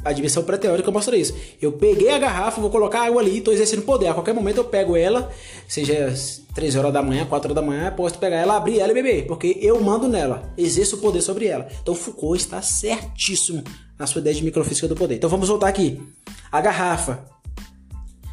a 0.04 0.12
dimensão 0.12 0.42
pré-teórica 0.42 0.90
mostra 0.90 1.16
isso. 1.16 1.34
Eu 1.60 1.72
peguei 1.72 2.10
a 2.10 2.18
garrafa, 2.18 2.60
vou 2.60 2.70
colocar 2.70 3.06
água 3.06 3.22
ali 3.22 3.38
estou 3.38 3.54
exercendo 3.54 3.82
poder. 3.82 4.08
A 4.08 4.14
qualquer 4.14 4.34
momento 4.34 4.58
eu 4.58 4.64
pego 4.64 4.96
ela, 4.96 5.30
seja 5.66 6.12
3 6.54 6.76
horas 6.76 6.92
da 6.92 7.02
manhã, 7.02 7.24
4 7.24 7.50
horas 7.50 7.54
da 7.54 7.66
manhã, 7.66 7.90
posso 7.90 8.18
pegar 8.18 8.36
ela, 8.36 8.56
abrir 8.56 8.80
ela 8.80 8.90
e 8.92 8.94
beber, 8.94 9.26
porque 9.26 9.58
eu 9.60 9.80
mando 9.80 10.06
nela, 10.06 10.52
exerço 10.58 10.96
o 10.96 10.98
poder 11.00 11.22
sobre 11.22 11.46
ela. 11.46 11.66
Então 11.82 11.94
Foucault 11.94 12.36
está 12.36 12.60
certíssimo 12.60 13.64
na 13.98 14.06
sua 14.06 14.20
ideia 14.20 14.36
de 14.36 14.44
microfísica 14.44 14.86
do 14.86 14.94
poder. 14.94 15.14
Então 15.16 15.30
vamos 15.30 15.48
voltar 15.48 15.68
aqui. 15.68 16.00
A 16.52 16.60
garrafa, 16.60 17.24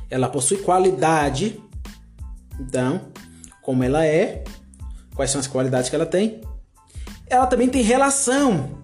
ela 0.10 0.28
possui 0.28 0.58
qualidade. 0.58 1.60
Então, 2.60 3.02
como 3.62 3.84
ela 3.84 4.06
é, 4.06 4.44
quais 5.16 5.32
são 5.32 5.40
as 5.40 5.48
qualidades 5.48 5.90
que 5.90 5.96
ela 5.96 6.06
tem? 6.06 6.42
Ela 7.28 7.48
também 7.48 7.70
tem 7.70 7.82
relação 7.82 8.81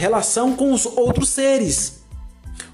relação 0.00 0.56
com 0.56 0.72
os 0.72 0.86
outros 0.86 1.28
seres. 1.28 2.00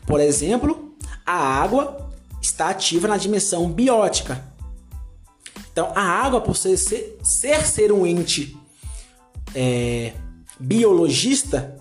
Por 0.06 0.20
exemplo, 0.20 0.94
a 1.26 1.34
água 1.34 2.08
está 2.40 2.70
ativa 2.70 3.08
na 3.08 3.16
dimensão 3.16 3.68
biótica. 3.68 4.42
Então, 5.72 5.92
a 5.94 6.00
água, 6.00 6.40
por 6.40 6.56
ser 6.56 6.76
ser, 6.76 7.66
ser, 7.66 7.92
um 7.92 8.06
ente 8.06 8.56
é, 9.54 10.12
biologista, 10.58 11.76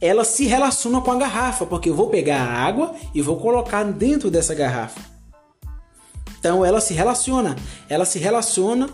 ela 0.00 0.24
se 0.24 0.44
relaciona 0.44 1.00
com 1.00 1.12
a 1.12 1.16
garrafa, 1.16 1.64
porque 1.64 1.88
eu 1.88 1.94
vou 1.94 2.08
pegar 2.08 2.42
a 2.42 2.52
água 2.52 2.94
e 3.14 3.22
vou 3.22 3.36
colocar 3.36 3.84
dentro 3.84 4.30
dessa 4.30 4.54
garrafa. 4.54 5.00
Então, 6.38 6.64
ela 6.64 6.80
se 6.80 6.92
relaciona. 6.92 7.54
Ela 7.88 8.04
se 8.04 8.18
relaciona 8.18 8.90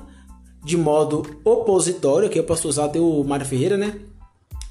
de 0.62 0.76
modo 0.76 1.40
opositório, 1.42 2.28
que 2.28 2.38
eu 2.38 2.44
posso 2.44 2.68
usar 2.68 2.84
até 2.84 3.00
o 3.00 3.24
Mário 3.24 3.46
Ferreira, 3.46 3.78
né? 3.78 3.98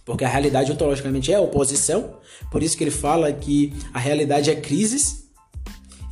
Porque 0.07 0.23
a 0.23 0.29
realidade 0.29 0.71
ontologicamente 0.71 1.33
é 1.33 1.37
oposição. 1.37 2.15
Por 2.49 2.63
isso 2.63 2.77
que 2.77 2.83
ele 2.85 2.91
fala 2.91 3.31
que 3.33 3.73
a 3.93 3.99
realidade 3.99 4.49
é 4.49 4.55
crises 4.55 5.27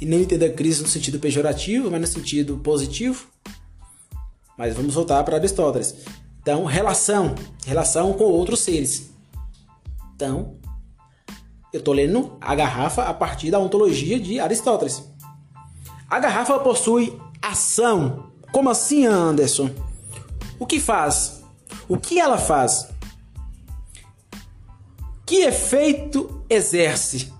e 0.01 0.05
não 0.05 0.19
entenda 0.19 0.49
crise 0.49 0.81
no 0.81 0.89
sentido 0.89 1.17
pejorativo, 1.17 1.89
mas 1.89 2.01
no 2.01 2.07
sentido 2.07 2.57
positivo. 2.57 3.25
Mas 4.57 4.75
vamos 4.75 4.93
voltar 4.93 5.23
para 5.23 5.37
Aristóteles. 5.37 5.95
Então, 6.41 6.65
relação, 6.65 7.35
relação 7.65 8.11
com 8.11 8.25
outros 8.25 8.59
seres. 8.59 9.11
Então, 10.13 10.57
eu 11.71 11.79
estou 11.79 11.93
lendo 11.93 12.37
a 12.41 12.53
garrafa 12.53 13.03
a 13.03 13.13
partir 13.13 13.49
da 13.49 13.59
ontologia 13.59 14.19
de 14.19 14.41
Aristóteles. 14.41 15.03
A 16.09 16.19
garrafa 16.19 16.59
possui 16.59 17.17
ação. 17.41 18.29
Como 18.51 18.69
assim, 18.69 19.05
Anderson? 19.05 19.69
O 20.59 20.65
que 20.65 20.81
faz? 20.81 21.41
O 21.87 21.97
que 21.97 22.19
ela 22.19 22.37
faz? 22.37 22.93
Que 25.25 25.41
efeito 25.41 26.45
exerce? 26.49 27.33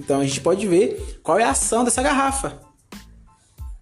Então 0.00 0.20
a 0.20 0.24
gente 0.24 0.40
pode 0.40 0.66
ver 0.66 1.20
qual 1.22 1.38
é 1.38 1.44
a 1.44 1.50
ação 1.50 1.84
dessa 1.84 2.02
garrafa. 2.02 2.60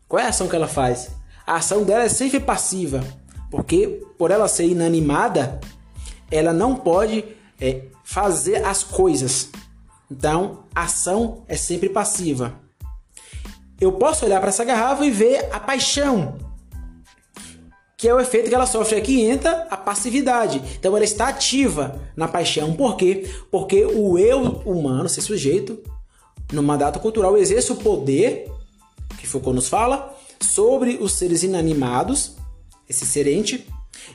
Qual 0.07 0.21
é 0.21 0.27
a 0.27 0.29
ação 0.29 0.49
que 0.49 0.55
ela 0.55 0.69
faz? 0.69 1.11
A 1.47 1.57
ação 1.57 1.83
dela 1.83 2.05
é 2.05 2.09
sempre 2.09 2.39
passiva, 2.39 3.03
porque 3.51 4.05
por 4.19 4.31
ela 4.31 4.49
ser 4.49 4.67
inanimada, 4.67 5.61
ela 6.31 6.53
não 6.53 6.77
pode 6.77 7.25
é, 7.59 7.85
fazer 8.05 8.65
as 8.65 8.83
coisas. 8.83 9.49
Então 10.11 10.65
a 10.75 10.83
ação 10.83 11.43
é 11.49 11.57
sempre 11.57 11.89
passiva. 11.89 12.55
Eu 13.81 13.93
posso 13.93 14.27
olhar 14.27 14.41
para 14.41 14.51
essa 14.51 14.65
garrafa 14.65 15.07
e 15.07 15.11
ver 15.11 15.49
a 15.51 15.59
paixão, 15.59 16.37
que 18.01 18.09
é 18.09 18.15
o 18.15 18.19
efeito 18.19 18.49
que 18.49 18.55
ela 18.55 18.65
sofre 18.65 18.97
aqui 18.97 19.21
entra 19.21 19.67
a 19.71 19.77
passividade. 19.77 20.63
Então 20.79 20.97
ela 20.97 21.05
está 21.05 21.29
ativa 21.29 22.01
na 22.17 22.27
paixão. 22.27 22.73
Por 22.73 22.97
quê? 22.97 23.31
Porque 23.51 23.85
o 23.85 24.19
eu 24.19 24.41
humano, 24.65 25.07
ser 25.07 25.21
sujeito, 25.21 25.79
no 26.51 26.63
mandato 26.63 26.99
cultural 26.99 27.37
exerce 27.37 27.71
o 27.73 27.77
poder, 27.77 28.51
que 29.19 29.27
Foucault 29.27 29.55
nos 29.55 29.69
fala, 29.69 30.17
sobre 30.41 30.97
os 30.99 31.13
seres 31.13 31.43
inanimados, 31.43 32.37
esse 32.89 33.05
serente, 33.05 33.69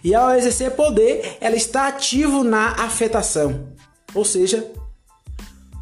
e 0.03 0.15
ao 0.15 0.31
exercer 0.31 0.71
poder, 0.71 1.37
ela 1.39 1.55
está 1.55 1.87
ativo 1.87 2.43
na 2.43 2.71
afetação. 2.83 3.67
Ou 4.15 4.25
seja, 4.25 4.67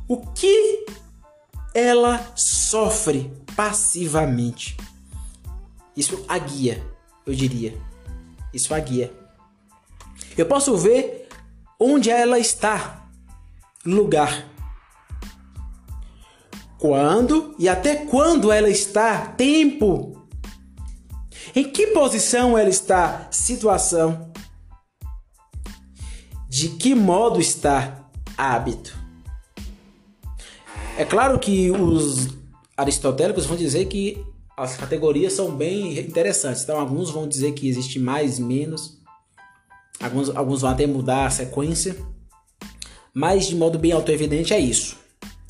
o 0.09 0.17
que 0.17 0.85
ela 1.73 2.33
sofre 2.35 3.31
passivamente. 3.55 4.75
Isso 5.95 6.25
a 6.27 6.37
guia, 6.37 6.85
eu 7.25 7.33
diria. 7.33 7.92
Isso 8.53 8.73
a 8.73 8.79
guia. 8.79 9.11
Eu 10.37 10.45
posso 10.45 10.77
ver 10.77 11.27
onde 11.79 12.09
ela 12.09 12.39
está, 12.39 13.07
lugar 13.85 14.53
quando 16.83 17.55
e 17.57 17.69
até 17.69 17.95
quando 17.95 18.51
ela 18.51 18.67
está, 18.67 19.27
tempo. 19.27 20.21
Em 21.55 21.63
que 21.63 21.87
posição 21.87 22.57
ela 22.57 22.67
está, 22.67 23.25
situação. 23.31 24.33
De 26.49 26.67
que 26.67 26.93
modo 26.93 27.39
está, 27.39 28.09
hábito. 28.37 28.99
É 30.97 31.05
claro 31.05 31.39
que 31.39 31.71
os 31.71 32.35
aristotélicos 32.75 33.45
vão 33.45 33.55
dizer 33.55 33.85
que 33.85 34.21
as 34.57 34.77
categorias 34.77 35.33
são 35.33 35.55
bem 35.55 35.97
interessantes. 35.99 36.63
Então, 36.63 36.79
alguns 36.79 37.09
vão 37.09 37.27
dizer 37.27 37.53
que 37.53 37.67
existe 37.67 37.99
mais, 37.99 38.39
menos. 38.39 38.99
Alguns, 39.99 40.29
alguns 40.35 40.61
vão 40.61 40.69
até 40.69 40.85
mudar 40.85 41.25
a 41.25 41.29
sequência. 41.29 41.95
Mas, 43.13 43.47
de 43.47 43.55
modo 43.55 43.79
bem 43.79 43.91
autoevidente, 43.91 44.53
é 44.53 44.59
isso. 44.59 45.03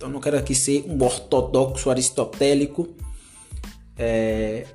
Então 0.03 0.11
não 0.11 0.19
quero 0.19 0.37
aqui 0.37 0.53
ser 0.53 0.83
um 0.85 1.01
ortodoxo 1.01 1.89
aristotélico 1.89 2.89
é, 3.97 4.65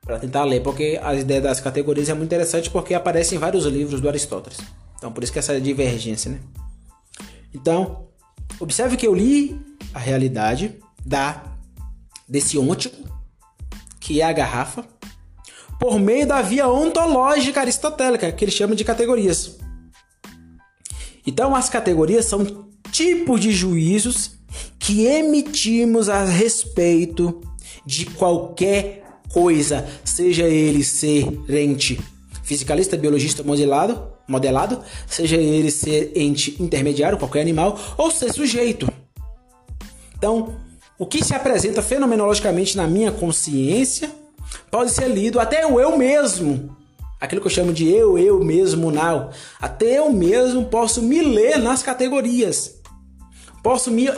para 0.00 0.20
tentar 0.20 0.44
ler, 0.44 0.62
porque 0.62 1.00
as 1.02 1.22
ideias 1.22 1.42
das 1.42 1.60
categorias 1.60 2.08
é 2.08 2.14
muito 2.14 2.28
interessante 2.28 2.70
porque 2.70 2.94
aparece 2.94 3.34
em 3.34 3.38
vários 3.38 3.64
livros 3.64 4.00
do 4.00 4.08
Aristóteles. 4.08 4.60
Então 4.96 5.10
por 5.10 5.24
isso 5.24 5.32
que 5.32 5.40
essa 5.40 5.60
divergência, 5.60 6.30
né? 6.30 6.38
Então, 7.52 8.06
observe 8.60 8.96
que 8.96 9.04
eu 9.04 9.12
li 9.12 9.60
a 9.92 9.98
realidade 9.98 10.78
da 11.04 11.42
desse 12.28 12.56
ôntico, 12.56 12.96
que 14.06 14.20
é 14.20 14.24
a 14.24 14.32
garrafa, 14.32 14.84
por 15.80 15.98
meio 15.98 16.28
da 16.28 16.40
via 16.40 16.68
ontológica 16.68 17.60
aristotélica, 17.60 18.30
que 18.30 18.44
ele 18.44 18.52
chama 18.52 18.76
de 18.76 18.84
categorias. 18.84 19.58
Então 21.26 21.56
as 21.56 21.68
categorias 21.68 22.24
são 22.24 22.68
tipos 22.92 23.40
de 23.40 23.50
juízos 23.50 24.38
que 24.78 25.06
emitimos 25.06 26.08
a 26.08 26.24
respeito 26.24 27.40
de 27.84 28.06
qualquer 28.06 29.02
coisa, 29.32 29.84
seja 30.04 30.44
ele 30.44 30.84
ser 30.84 31.26
ente 31.50 32.00
fisicalista, 32.44 32.96
biologista 32.96 33.42
modelado, 33.42 34.06
modelado, 34.28 34.80
seja 35.08 35.34
ele 35.34 35.72
ser 35.72 36.12
ente 36.14 36.62
intermediário, 36.62 37.18
qualquer 37.18 37.40
animal, 37.40 37.76
ou 37.98 38.08
ser 38.12 38.32
sujeito. 38.32 38.88
Então, 40.16 40.54
o 40.98 41.06
que 41.06 41.24
se 41.24 41.34
apresenta 41.34 41.82
fenomenologicamente 41.82 42.76
na 42.76 42.86
minha 42.86 43.12
consciência 43.12 44.10
pode 44.70 44.90
ser 44.92 45.08
lido 45.08 45.38
até 45.38 45.66
o 45.66 45.78
eu 45.78 45.96
mesmo. 45.96 46.74
Aquilo 47.20 47.40
que 47.40 47.46
eu 47.46 47.52
chamo 47.52 47.72
de 47.72 47.88
eu, 47.88 48.18
eu 48.18 48.42
mesmo, 48.42 48.90
now. 48.90 49.30
Até 49.60 49.98
eu 49.98 50.12
mesmo 50.12 50.66
posso 50.66 51.02
me 51.02 51.22
ler 51.22 51.58
nas 51.58 51.82
categorias. 51.82 52.80
Posso 53.62 53.90
me 53.90 54.08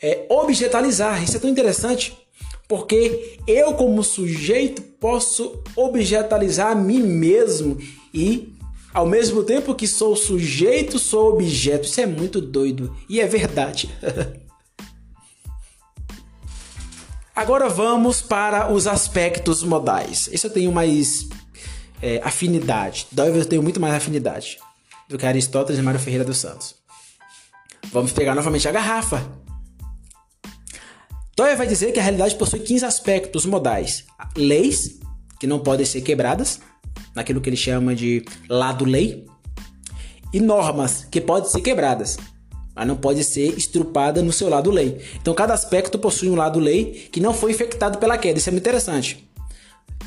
é, 0.00 0.26
objetalizar. 0.28 1.22
Isso 1.22 1.36
é 1.36 1.40
tão 1.40 1.50
interessante 1.50 2.16
porque 2.68 3.38
eu, 3.46 3.74
como 3.74 4.02
sujeito, 4.02 4.80
posso 4.82 5.62
objetalizar 5.76 6.72
a 6.72 6.74
mim 6.74 7.02
mesmo 7.02 7.78
e, 8.12 8.54
ao 8.92 9.06
mesmo 9.06 9.42
tempo 9.42 9.74
que 9.74 9.86
sou 9.86 10.16
sujeito, 10.16 10.98
sou 10.98 11.34
objeto. 11.34 11.86
Isso 11.86 12.00
é 12.00 12.06
muito 12.06 12.40
doido 12.40 12.94
e 13.08 13.20
é 13.20 13.26
verdade. 13.26 13.90
Agora 17.34 17.68
vamos 17.68 18.22
para 18.22 18.72
os 18.72 18.86
aspectos 18.86 19.64
modais. 19.64 20.28
Isso 20.32 20.46
eu 20.46 20.50
tenho 20.50 20.70
mais 20.70 21.28
é, 22.00 22.20
afinidade. 22.22 23.08
Dove 23.10 23.40
eu 23.40 23.44
tenho 23.44 23.62
muito 23.62 23.80
mais 23.80 23.92
afinidade 23.92 24.58
do 25.08 25.18
que 25.18 25.26
Aristóteles 25.26 25.80
e 25.80 25.82
Mário 25.82 25.98
Ferreira 25.98 26.24
dos 26.24 26.38
Santos. 26.38 26.76
Vamos 27.90 28.12
pegar 28.12 28.36
novamente 28.36 28.68
a 28.68 28.72
garrafa. 28.72 29.26
Toya 31.34 31.56
vai 31.56 31.66
dizer 31.66 31.90
que 31.90 31.98
a 31.98 32.02
realidade 32.02 32.36
possui 32.36 32.60
15 32.60 32.84
aspectos 32.84 33.44
modais: 33.44 34.04
leis, 34.36 35.00
que 35.40 35.46
não 35.46 35.58
podem 35.58 35.84
ser 35.84 36.02
quebradas, 36.02 36.60
naquilo 37.16 37.40
que 37.40 37.48
ele 37.48 37.56
chama 37.56 37.96
de 37.96 38.24
lado-lei, 38.48 39.26
e 40.32 40.38
normas, 40.38 41.04
que 41.10 41.20
podem 41.20 41.50
ser 41.50 41.62
quebradas, 41.62 42.16
mas 42.74 42.86
não 42.86 42.96
pode 42.96 43.22
ser 43.22 43.56
estrupada 43.56 44.22
no 44.22 44.32
seu 44.32 44.48
lado-lei. 44.48 45.00
Então, 45.20 45.34
cada 45.34 45.54
aspecto 45.54 45.98
possui 45.98 46.28
um 46.28 46.34
lado-lei 46.34 47.08
que 47.12 47.20
não 47.20 47.32
foi 47.32 47.52
infectado 47.52 47.98
pela 47.98 48.18
queda. 48.18 48.38
Isso 48.38 48.48
é 48.48 48.52
muito 48.52 48.64
interessante. 48.64 49.28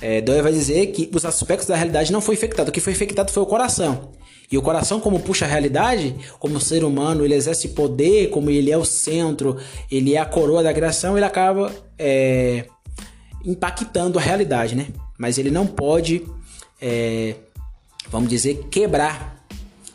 É, 0.02 0.22
Doyle 0.22 0.42
vai 0.42 0.52
dizer 0.52 0.88
que 0.88 1.10
os 1.14 1.26
aspectos 1.26 1.68
da 1.68 1.76
realidade 1.76 2.12
não 2.12 2.22
foi 2.22 2.36
infectado. 2.36 2.70
O 2.70 2.72
que 2.72 2.80
foi 2.80 2.94
infectado 2.94 3.32
foi 3.32 3.42
o 3.42 3.46
coração. 3.46 4.12
E 4.52 4.58
o 4.58 4.62
coração, 4.62 5.00
como 5.00 5.20
puxa 5.20 5.46
a 5.46 5.48
realidade, 5.48 6.16
como 6.40 6.60
ser 6.60 6.84
humano, 6.84 7.26
ele 7.26 7.34
exerce 7.34 7.70
poder, 7.70 8.30
como 8.30 8.50
ele 8.50 8.72
é 8.72 8.78
o 8.78 8.86
centro, 8.86 9.58
ele 9.92 10.14
é 10.14 10.20
a 10.20 10.26
coroa 10.26 10.64
da 10.64 10.74
criação, 10.74 11.18
ele 11.18 11.26
acaba 11.26 11.72
é, 12.00 12.66
impactando 13.44 14.18
a 14.18 14.22
realidade, 14.22 14.74
né? 14.74 14.88
Mas 15.18 15.38
ele 15.38 15.52
não 15.52 15.68
pode, 15.68 16.26
é, 16.82 17.36
vamos 18.10 18.30
dizer, 18.30 18.68
quebrar 18.72 19.46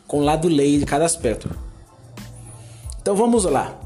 com 0.05 0.19
o 0.19 0.23
lado 0.23 0.47
lei 0.47 0.77
de 0.77 0.85
cada 0.85 1.05
aspecto. 1.05 1.49
Então 3.03 3.17
vamos 3.17 3.43
lá. 3.43 3.77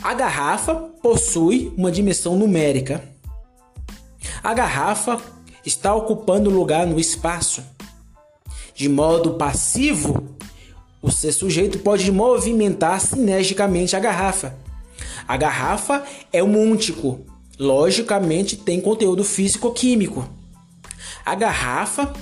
A 0.00 0.14
garrafa 0.14 0.76
possui 1.02 1.74
uma 1.76 1.90
dimensão 1.90 2.36
numérica. 2.36 3.02
A 4.40 4.54
garrafa 4.54 5.20
está 5.66 5.92
ocupando 5.92 6.48
lugar 6.48 6.86
no 6.86 7.00
espaço 7.00 7.64
de 8.74 8.88
modo 8.88 9.34
passivo, 9.34 10.36
o 11.02 11.10
ser 11.10 11.32
sujeito 11.32 11.80
pode 11.80 12.10
movimentar 12.10 13.00
sinergicamente 13.00 13.96
a 13.96 14.00
garrafa. 14.00 14.56
A 15.26 15.36
garrafa 15.36 16.04
é 16.32 16.42
um 16.42 16.56
úntico, 16.56 17.20
logicamente 17.58 18.56
tem 18.56 18.80
conteúdo 18.80 19.24
físico-químico. 19.24 20.28
A 21.24 21.34
garrafa 21.34 22.12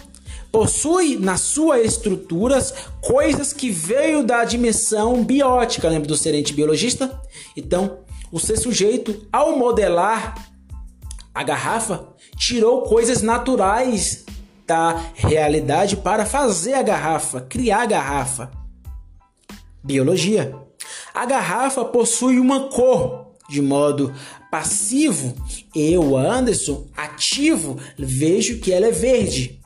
possui 0.50 1.16
nas 1.16 1.40
suas 1.40 1.84
estruturas 1.84 2.74
coisas 3.00 3.52
que 3.52 3.70
veio 3.70 4.24
da 4.24 4.44
dimensão 4.44 5.24
biótica, 5.24 5.88
lembra 5.88 6.08
do 6.08 6.16
serente 6.16 6.52
biologista? 6.52 7.20
Então, 7.56 8.00
o 8.32 8.38
ser 8.38 8.56
sujeito, 8.56 9.26
ao 9.32 9.56
modelar 9.56 10.50
a 11.34 11.42
garrafa, 11.42 12.08
tirou 12.36 12.82
coisas 12.82 13.22
naturais 13.22 14.24
da 14.66 15.12
realidade 15.14 15.96
para 15.96 16.24
fazer 16.24 16.74
a 16.74 16.82
garrafa, 16.82 17.40
criar 17.40 17.82
a 17.82 17.86
garrafa. 17.86 18.50
Biologia. 19.82 20.54
A 21.14 21.26
garrafa 21.26 21.84
possui 21.84 22.38
uma 22.38 22.68
cor, 22.68 23.32
de 23.48 23.60
modo 23.60 24.12
passivo. 24.50 25.34
Eu, 25.74 26.16
Anderson, 26.16 26.86
ativo, 26.96 27.78
vejo 27.98 28.60
que 28.60 28.72
ela 28.72 28.86
é 28.86 28.92
verde. 28.92 29.59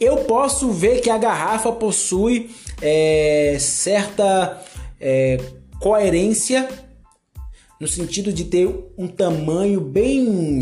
Eu 0.00 0.18
posso 0.24 0.70
ver 0.70 1.00
que 1.00 1.10
a 1.10 1.18
garrafa 1.18 1.72
possui 1.72 2.50
é, 2.80 3.56
certa 3.58 4.62
é, 5.00 5.38
coerência 5.80 6.68
no 7.80 7.88
sentido 7.88 8.32
de 8.32 8.44
ter 8.44 8.68
um 8.96 9.08
tamanho 9.08 9.80
bem 9.80 10.60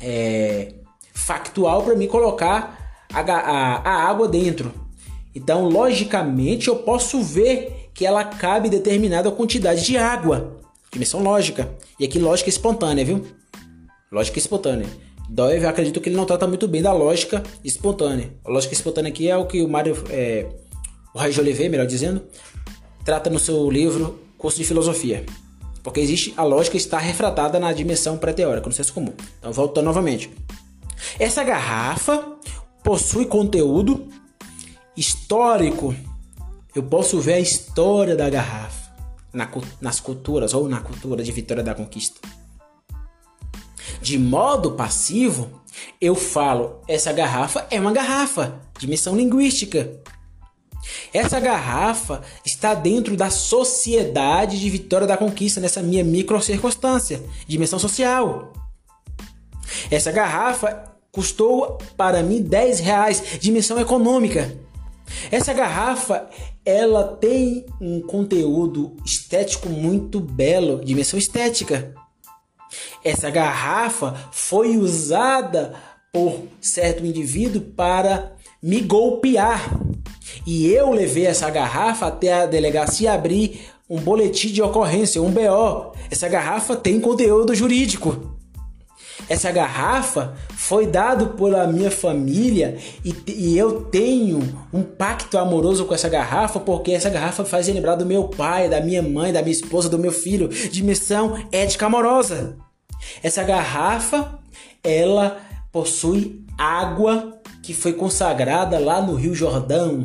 é, 0.00 0.74
factual 1.14 1.82
para 1.82 1.94
me 1.94 2.08
colocar 2.08 3.06
a, 3.12 3.20
a, 3.20 3.76
a 3.76 4.08
água 4.08 4.26
dentro. 4.26 4.72
Então, 5.34 5.68
logicamente, 5.68 6.68
eu 6.68 6.76
posso 6.76 7.22
ver 7.22 7.90
que 7.94 8.04
ela 8.04 8.24
cabe 8.24 8.68
determinada 8.68 9.30
quantidade 9.30 9.84
de 9.84 9.96
água. 9.96 10.60
Dimensão 10.90 11.22
lógica. 11.22 11.74
E 11.98 12.04
aqui 12.04 12.18
lógica 12.18 12.48
espontânea, 12.48 13.04
viu? 13.04 13.24
Lógica 14.10 14.38
espontânea. 14.38 14.86
Doyle, 15.32 15.64
acredito 15.64 15.98
que 15.98 16.10
ele 16.10 16.16
não 16.16 16.26
trata 16.26 16.46
muito 16.46 16.68
bem 16.68 16.82
da 16.82 16.92
lógica 16.92 17.42
espontânea. 17.64 18.30
A 18.44 18.50
lógica 18.50 18.74
espontânea 18.74 19.10
aqui 19.10 19.30
é 19.30 19.36
o 19.36 19.46
que 19.46 19.62
o 19.62 19.68
Mário, 19.68 19.96
é, 20.10 20.46
o 21.14 21.18
Raio 21.18 21.38
Oliveira, 21.40 21.70
melhor 21.70 21.86
dizendo, 21.86 22.22
trata 23.02 23.30
no 23.30 23.38
seu 23.38 23.70
livro 23.70 24.20
Curso 24.36 24.58
de 24.58 24.64
Filosofia. 24.64 25.24
Porque 25.82 26.00
existe 26.00 26.34
a 26.36 26.44
lógica 26.44 26.76
está 26.76 26.98
refratada 26.98 27.58
na 27.58 27.72
dimensão 27.72 28.18
pré-teórica, 28.18 28.66
no 28.66 28.74
senso 28.74 28.92
comum. 28.92 29.14
Então, 29.38 29.50
voltando 29.50 29.86
novamente. 29.86 30.30
Essa 31.18 31.42
garrafa 31.42 32.36
possui 32.84 33.24
conteúdo 33.24 34.08
histórico. 34.94 35.94
Eu 36.76 36.82
posso 36.82 37.18
ver 37.20 37.34
a 37.34 37.40
história 37.40 38.14
da 38.14 38.28
garrafa 38.28 38.92
na, 39.32 39.48
nas 39.80 39.98
culturas 39.98 40.52
ou 40.52 40.68
na 40.68 40.80
cultura 40.80 41.22
de 41.22 41.32
Vitória 41.32 41.62
da 41.62 41.74
Conquista. 41.74 42.20
De 44.02 44.18
modo 44.18 44.72
passivo, 44.72 45.62
eu 46.00 46.16
falo: 46.16 46.80
essa 46.88 47.12
garrafa 47.12 47.66
é 47.70 47.80
uma 47.80 47.92
garrafa, 47.92 48.60
dimensão 48.78 49.16
linguística. 49.16 50.02
Essa 51.14 51.38
garrafa 51.38 52.22
está 52.44 52.74
dentro 52.74 53.16
da 53.16 53.30
sociedade 53.30 54.58
de 54.58 54.68
Vitória 54.68 55.06
da 55.06 55.16
Conquista, 55.16 55.60
nessa 55.60 55.80
minha 55.80 56.02
micro 56.02 56.42
circunstância, 56.42 57.22
dimensão 57.46 57.78
social. 57.78 58.52
Essa 59.88 60.10
garrafa 60.10 60.92
custou 61.12 61.78
para 61.96 62.24
mim 62.24 62.42
10 62.42 62.80
reais, 62.80 63.22
dimensão 63.40 63.78
econômica. 63.78 64.52
Essa 65.30 65.52
garrafa 65.52 66.28
ela 66.64 67.16
tem 67.16 67.66
um 67.80 68.00
conteúdo 68.00 68.96
estético 69.04 69.68
muito 69.68 70.18
belo, 70.18 70.84
dimensão 70.84 71.18
estética. 71.18 71.94
Essa 73.04 73.30
garrafa 73.30 74.14
foi 74.30 74.76
usada 74.76 75.74
por 76.12 76.42
certo 76.60 77.04
indivíduo 77.04 77.62
para 77.62 78.32
me 78.62 78.80
golpear. 78.80 79.78
E 80.46 80.66
eu 80.66 80.90
levei 80.90 81.26
essa 81.26 81.50
garrafa 81.50 82.06
até 82.06 82.32
a 82.32 82.46
delegacia 82.46 83.12
abrir 83.12 83.60
um 83.88 83.98
boletim 84.00 84.48
de 84.48 84.62
ocorrência, 84.62 85.22
um 85.22 85.30
BO. 85.30 85.92
Essa 86.10 86.28
garrafa 86.28 86.76
tem 86.76 87.00
conteúdo 87.00 87.54
jurídico. 87.54 88.32
Essa 89.28 89.50
garrafa 89.50 90.34
foi 90.50 90.86
dado 90.86 91.28
pela 91.28 91.66
minha 91.66 91.90
família 91.90 92.76
e, 93.04 93.14
e, 93.26 93.58
eu 93.58 93.82
tenho 93.82 94.40
um 94.72 94.82
pacto 94.82 95.38
amoroso 95.38 95.84
com 95.84 95.94
essa 95.94 96.08
garrafa 96.08 96.58
porque 96.58 96.92
essa 96.92 97.08
garrafa 97.08 97.44
faz 97.44 97.68
lembrar 97.68 97.94
do 97.94 98.06
meu 98.06 98.24
pai, 98.24 98.68
da 98.68 98.80
minha 98.80 99.02
mãe, 99.02 99.32
da 99.32 99.40
minha 99.40 99.52
esposa, 99.52 99.88
do 99.88 99.98
meu 99.98 100.12
filho, 100.12 100.48
de 100.48 100.82
missão 100.82 101.38
ética 101.52 101.86
amorosa. 101.86 102.56
Essa 103.22 103.42
garrafa, 103.42 104.38
ela 104.82 105.40
possui 105.70 106.44
água 106.58 107.40
que 107.62 107.72
foi 107.72 107.92
consagrada 107.92 108.78
lá 108.78 109.00
no 109.00 109.14
Rio 109.14 109.34
Jordão. 109.34 110.04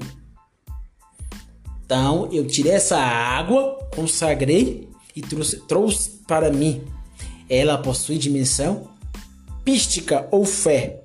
Então, 1.86 2.30
eu 2.32 2.46
tirei 2.46 2.74
essa 2.74 2.98
água, 2.98 3.78
consagrei 3.96 4.90
e 5.16 5.22
trouxe, 5.22 5.58
trouxe 5.62 6.10
para 6.28 6.52
mim. 6.52 6.84
Ela 7.50 7.78
possui 7.78 8.18
dimensão 8.18 8.90
pística 9.64 10.28
ou 10.32 10.46
fé. 10.46 11.02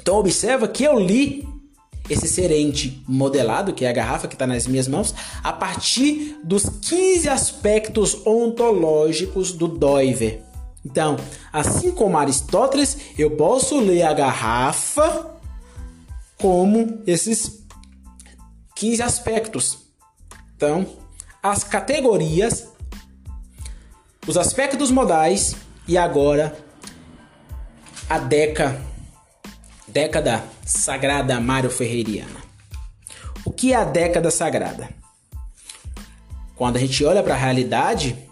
Então, 0.00 0.16
observa 0.16 0.68
que 0.68 0.84
eu 0.84 0.98
li 0.98 1.46
esse 2.08 2.28
serente 2.28 3.02
modelado, 3.08 3.72
que 3.72 3.84
é 3.84 3.88
a 3.88 3.92
garrafa 3.92 4.28
que 4.28 4.34
está 4.34 4.46
nas 4.46 4.66
minhas 4.66 4.86
mãos, 4.86 5.14
a 5.42 5.52
partir 5.52 6.38
dos 6.44 6.68
15 6.68 7.28
aspectos 7.28 8.24
ontológicos 8.24 9.52
do 9.52 9.66
Doiver. 9.66 10.45
Então, 10.86 11.16
assim 11.52 11.90
como 11.90 12.16
Aristóteles, 12.16 12.96
eu 13.18 13.32
posso 13.32 13.80
ler 13.80 14.02
a 14.02 14.12
garrafa 14.12 15.34
como 16.38 17.02
esses 17.08 17.64
15 18.76 19.02
aspectos. 19.02 19.78
Então, 20.54 20.86
as 21.42 21.64
categorias, 21.64 22.68
os 24.28 24.36
aspectos 24.36 24.92
modais 24.92 25.56
e 25.88 25.98
agora 25.98 26.56
a 28.08 28.18
década, 28.18 28.80
década 29.88 30.44
sagrada 30.64 31.40
Mário 31.40 31.68
Ferreiriana. 31.68 32.46
O 33.44 33.50
que 33.50 33.72
é 33.72 33.76
a 33.76 33.84
década 33.84 34.30
sagrada? 34.30 34.88
Quando 36.54 36.76
a 36.76 36.80
gente 36.80 37.04
olha 37.04 37.24
para 37.24 37.34
a 37.34 37.38
realidade, 37.38 38.25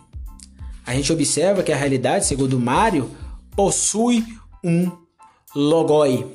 a 0.86 0.94
gente 0.94 1.12
observa 1.12 1.62
que 1.62 1.72
a 1.72 1.76
realidade, 1.76 2.26
segundo 2.26 2.60
Mário, 2.60 3.10
possui 3.56 4.24
um 4.62 4.90
logoi, 5.54 6.26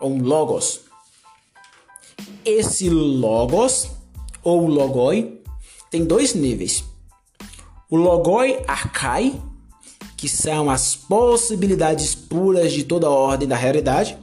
ou 0.00 0.12
um 0.12 0.22
logos. 0.22 0.80
Esse 2.44 2.90
logos, 2.90 3.90
ou 4.42 4.66
logoi, 4.66 5.40
tem 5.90 6.04
dois 6.04 6.34
níveis. 6.34 6.84
O 7.90 7.96
logoi 7.96 8.62
arcai, 8.66 9.40
que 10.16 10.28
são 10.28 10.68
as 10.68 10.94
possibilidades 10.96 12.14
puras 12.14 12.72
de 12.72 12.84
toda 12.84 13.06
a 13.06 13.10
ordem 13.10 13.48
da 13.48 13.56
realidade, 13.56 14.18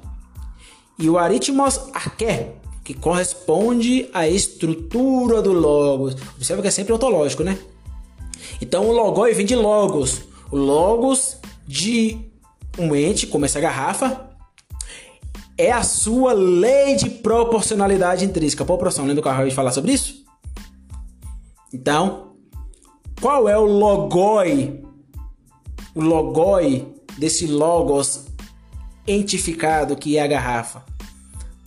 e 0.99 1.09
o 1.09 1.17
aritmos 1.17 1.79
arqué, 1.93 2.53
que 2.83 2.93
corresponde 2.93 4.07
à 4.13 4.27
estrutura 4.27 5.41
do 5.41 5.53
logos. 5.53 6.15
Observa 6.35 6.61
que 6.61 6.67
é 6.67 6.71
sempre 6.71 6.93
ontológico, 6.93 7.43
né? 7.43 7.57
Então 8.61 8.87
o 8.87 8.91
logoi 8.91 9.33
vem 9.33 9.45
de 9.45 9.55
logos. 9.55 10.21
O 10.51 10.57
logos 10.57 11.37
de 11.67 12.19
um 12.77 12.95
ente, 12.95 13.27
como 13.27 13.45
essa 13.45 13.59
garrafa, 13.59 14.29
é 15.57 15.71
a 15.71 15.83
sua 15.83 16.33
lei 16.33 16.95
de 16.95 17.09
proporcionalidade 17.09 18.25
intrínseca. 18.25 18.65
Proporção, 18.65 19.05
lembra 19.05 19.21
que 19.21 19.27
eu 19.27 19.31
acabei 19.31 19.49
de 19.49 19.55
falar 19.55 19.71
sobre 19.71 19.93
isso? 19.93 20.25
Então, 21.73 22.33
qual 23.21 23.47
é 23.47 23.57
o 23.57 23.65
logoi? 23.65 24.83
O 25.93 26.01
logoi 26.01 26.87
desse 27.17 27.45
logos 27.47 28.25
entificado 29.07 29.95
que 29.95 30.17
é 30.17 30.23
a 30.23 30.27
garrafa. 30.27 30.83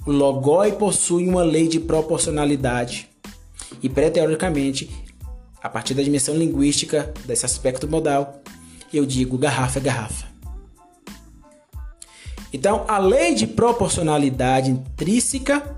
O 0.07 0.13
logoi 0.13 0.73
possui 0.73 1.29
uma 1.29 1.43
lei 1.43 1.69
de 1.69 1.81
proporcionalidade 1.81 3.09
e 3.83 3.89
pré-teoricamente 3.89 4.91
a 5.65 5.69
partir 5.71 5.95
da 5.95 6.03
dimensão 6.03 6.37
linguística 6.37 7.11
desse 7.25 7.47
aspecto 7.47 7.89
modal, 7.89 8.43
eu 8.93 9.07
digo 9.07 9.39
garrafa 9.39 9.79
é 9.79 9.83
garrafa. 9.83 10.27
Então, 12.53 12.85
a 12.87 12.99
lei 12.99 13.35
de 13.35 13.47
proporcionalidade 13.47 14.71
intrínseca 14.71 15.75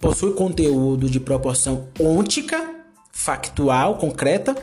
possui 0.00 0.34
conteúdo 0.34 1.10
de 1.10 1.18
proporção 1.18 1.88
ôntica, 1.98 2.76
factual, 3.10 3.98
concreta, 3.98 4.56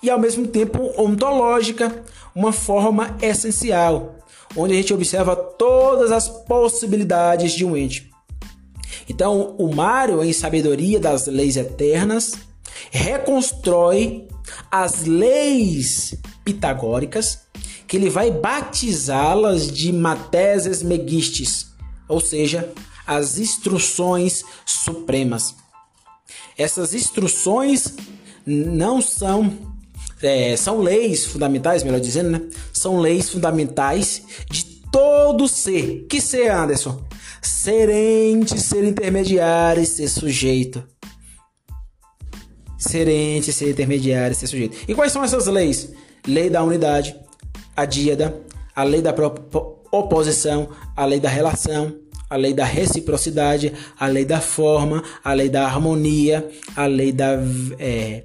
e 0.00 0.08
ao 0.08 0.20
mesmo 0.20 0.46
tempo 0.46 0.92
ontológica, 0.96 2.04
uma 2.32 2.52
forma 2.52 3.16
essencial, 3.20 4.18
onde 4.56 4.72
a 4.72 4.76
gente 4.76 4.94
observa 4.94 5.34
todas 5.34 6.12
as 6.12 6.28
possibilidades 6.28 7.52
de 7.52 7.64
um 7.64 7.76
ente. 7.76 8.08
Então, 9.08 9.56
o 9.58 9.74
Mário, 9.74 10.22
em 10.22 10.32
Sabedoria 10.32 11.00
das 11.00 11.26
Leis 11.26 11.56
Eternas, 11.56 12.51
reconstrói 12.90 14.26
as 14.70 15.04
leis 15.04 16.14
pitagóricas, 16.44 17.40
que 17.86 17.96
ele 17.96 18.10
vai 18.10 18.30
batizá-las 18.30 19.70
de 19.70 19.92
mateses 19.92 20.82
megistes, 20.82 21.72
ou 22.08 22.20
seja, 22.20 22.72
as 23.06 23.38
instruções 23.38 24.44
supremas. 24.64 25.54
Essas 26.56 26.94
instruções 26.94 27.94
não 28.46 29.00
são 29.00 29.72
é, 30.22 30.56
são 30.56 30.78
leis 30.80 31.24
fundamentais, 31.24 31.82
melhor 31.82 32.00
dizendo, 32.00 32.30
né? 32.30 32.42
São 32.72 33.00
leis 33.00 33.28
fundamentais 33.28 34.22
de 34.48 34.64
todo 34.92 35.48
ser. 35.48 36.06
Que 36.08 36.20
ser, 36.20 36.48
Anderson? 36.48 37.02
Ser 37.40 37.90
ente, 37.90 38.60
ser 38.60 38.84
intermediário 38.84 39.82
e 39.82 39.86
ser 39.86 40.08
sujeito. 40.08 40.84
Ser 42.82 43.06
ente, 43.06 43.52
ser 43.52 43.70
intermediário 43.70 44.34
ser 44.34 44.48
sujeito. 44.48 44.76
E 44.88 44.94
quais 44.94 45.12
são 45.12 45.22
essas 45.22 45.46
leis? 45.46 45.92
Lei 46.26 46.50
da 46.50 46.64
unidade, 46.64 47.14
a 47.76 47.84
díada, 47.84 48.40
a 48.74 48.82
lei 48.82 49.00
da 49.00 49.14
oposição, 49.92 50.68
a 50.96 51.04
lei 51.04 51.20
da 51.20 51.28
relação, 51.28 51.94
a 52.28 52.34
lei 52.36 52.52
da 52.52 52.64
reciprocidade, 52.64 53.72
a 53.96 54.06
lei 54.08 54.24
da 54.24 54.40
forma, 54.40 55.00
a 55.22 55.32
lei 55.32 55.48
da 55.48 55.64
harmonia, 55.64 56.50
a 56.74 56.86
lei 56.86 57.12
da 57.12 57.38
é, 57.78 58.24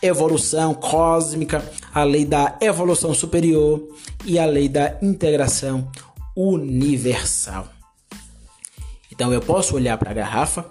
evolução 0.00 0.74
cósmica, 0.74 1.64
a 1.92 2.04
lei 2.04 2.24
da 2.24 2.56
evolução 2.60 3.12
superior 3.12 3.82
e 4.24 4.38
a 4.38 4.46
lei 4.46 4.68
da 4.68 4.96
integração 5.02 5.90
universal. 6.36 7.68
Então 9.10 9.32
eu 9.32 9.40
posso 9.40 9.74
olhar 9.74 9.98
para 9.98 10.10
a 10.10 10.14
garrafa 10.14 10.66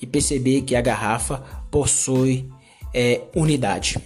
e 0.00 0.06
perceber 0.06 0.62
que 0.62 0.74
a 0.74 0.80
garrafa 0.80 1.38
possui 1.70 2.48
é, 2.94 3.22
unidade. 3.34 3.98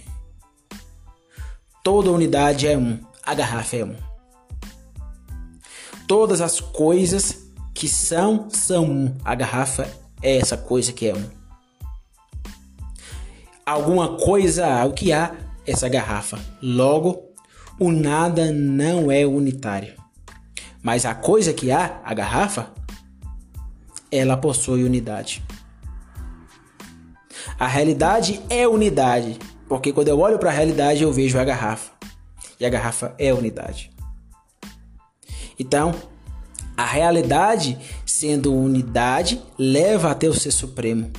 Toda 1.83 2.11
unidade 2.11 2.67
é 2.67 2.77
um, 2.77 2.99
a 3.23 3.33
garrafa 3.35 3.77
é 3.77 3.85
um. 3.85 3.95
Todas 6.07 6.41
as 6.41 6.59
coisas 6.59 7.45
que 7.73 7.87
são, 7.87 8.49
são 8.49 8.83
um. 8.85 9.17
A 9.23 9.35
garrafa 9.35 9.87
é 10.21 10.37
essa 10.37 10.57
coisa 10.57 10.91
que 10.91 11.07
é 11.07 11.15
um. 11.15 11.29
Alguma 13.65 14.17
coisa, 14.17 14.83
o 14.85 14.93
que 14.93 15.13
há 15.13 15.35
essa 15.67 15.87
garrafa. 15.87 16.39
Logo, 16.61 17.29
o 17.79 17.91
nada 17.91 18.51
não 18.51 19.11
é 19.11 19.25
unitário. 19.25 19.93
Mas 20.81 21.05
a 21.05 21.13
coisa 21.13 21.53
que 21.53 21.71
há, 21.71 22.01
a 22.03 22.13
garrafa, 22.13 22.73
ela 24.11 24.35
possui 24.35 24.83
unidade. 24.83 25.43
A 27.59 27.67
realidade 27.67 28.39
é 28.49 28.65
unidade, 28.65 29.37
porque 29.67 29.91
quando 29.91 30.07
eu 30.07 30.17
olho 30.17 30.39
para 30.39 30.49
a 30.49 30.53
realidade 30.53 31.03
eu 31.03 31.11
vejo 31.11 31.37
a 31.37 31.43
garrafa. 31.43 31.91
E 32.57 32.65
a 32.65 32.69
garrafa 32.69 33.13
é 33.19 33.33
unidade. 33.33 33.91
Então, 35.59 35.93
a 36.77 36.85
realidade, 36.85 37.77
sendo 38.05 38.55
unidade, 38.55 39.41
leva 39.57 40.09
até 40.09 40.29
o 40.29 40.33
ser 40.33 40.51
supremo. 40.51 41.11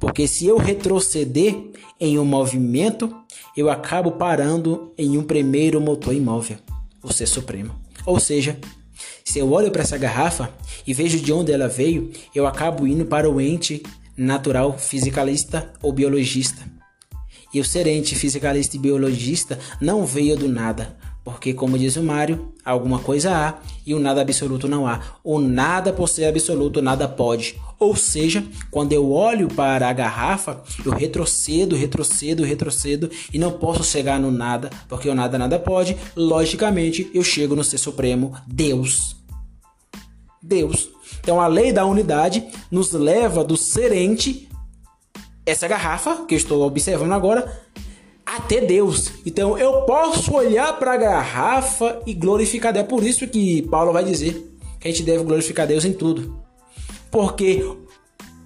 Porque 0.00 0.26
se 0.26 0.44
eu 0.48 0.58
retroceder 0.58 1.54
em 2.00 2.18
um 2.18 2.24
movimento, 2.24 3.14
eu 3.56 3.70
acabo 3.70 4.10
parando 4.10 4.92
em 4.98 5.16
um 5.16 5.22
primeiro 5.22 5.80
motor 5.80 6.12
imóvel, 6.12 6.56
o 7.04 7.12
ser 7.12 7.28
supremo. 7.28 7.72
Ou 8.04 8.18
seja, 8.18 8.58
se 9.24 9.38
eu 9.38 9.52
olho 9.52 9.70
para 9.70 9.82
essa 9.82 9.96
garrafa 9.96 10.50
e 10.84 10.92
vejo 10.92 11.20
de 11.20 11.32
onde 11.32 11.52
ela 11.52 11.68
veio, 11.68 12.10
eu 12.34 12.48
acabo 12.48 12.84
indo 12.84 13.06
para 13.06 13.30
o 13.30 13.40
ente 13.40 13.80
natural 14.16 14.78
fisicalista 14.78 15.72
ou 15.82 15.92
biologista. 15.92 16.62
E 17.52 17.60
o 17.60 17.64
ser 17.64 17.86
ente 17.86 18.16
fisicalista 18.16 18.76
e 18.76 18.80
biologista 18.80 19.58
não 19.80 20.04
veio 20.04 20.36
do 20.36 20.48
nada, 20.48 20.96
porque, 21.24 21.54
como 21.54 21.78
diz 21.78 21.96
o 21.96 22.02
Mário, 22.02 22.52
alguma 22.62 22.98
coisa 22.98 23.34
há 23.34 23.54
e 23.86 23.94
o 23.94 23.98
nada 23.98 24.20
absoluto 24.20 24.68
não 24.68 24.86
há. 24.86 25.00
O 25.24 25.38
nada 25.38 25.90
por 25.90 26.06
ser 26.06 26.26
absoluto, 26.26 26.82
nada 26.82 27.08
pode. 27.08 27.58
Ou 27.78 27.96
seja, 27.96 28.44
quando 28.70 28.92
eu 28.92 29.10
olho 29.10 29.48
para 29.48 29.88
a 29.88 29.92
garrafa, 29.92 30.62
eu 30.84 30.92
retrocedo, 30.92 31.74
retrocedo, 31.76 32.44
retrocedo 32.44 33.10
e 33.32 33.38
não 33.38 33.52
posso 33.52 33.84
chegar 33.84 34.20
no 34.20 34.30
nada, 34.30 34.68
porque 34.86 35.08
o 35.08 35.14
nada 35.14 35.38
nada 35.38 35.58
pode. 35.58 35.96
Logicamente, 36.14 37.10
eu 37.14 37.24
chego 37.24 37.56
no 37.56 37.64
ser 37.64 37.78
supremo, 37.78 38.36
Deus. 38.46 39.16
Deus. 40.42 40.93
Então, 41.24 41.40
a 41.40 41.48
lei 41.48 41.72
da 41.72 41.84
unidade 41.84 42.46
nos 42.70 42.92
leva 42.92 43.42
do 43.42 43.56
serente, 43.56 44.48
essa 45.44 45.66
garrafa 45.66 46.24
que 46.26 46.34
eu 46.34 46.38
estou 46.38 46.62
observando 46.62 47.12
agora, 47.12 47.64
até 48.24 48.60
Deus. 48.60 49.10
Então 49.24 49.58
eu 49.58 49.82
posso 49.82 50.34
olhar 50.34 50.78
para 50.78 50.94
a 50.94 50.96
garrafa 50.96 52.00
e 52.06 52.14
glorificar 52.14 52.72
Deus. 52.72 52.84
É 52.84 52.88
por 52.88 53.02
isso 53.04 53.26
que 53.26 53.62
Paulo 53.62 53.92
vai 53.92 54.04
dizer 54.04 54.54
que 54.80 54.88
a 54.88 54.90
gente 54.90 55.02
deve 55.02 55.24
glorificar 55.24 55.66
Deus 55.66 55.84
em 55.84 55.92
tudo. 55.92 56.42
Porque 57.10 57.64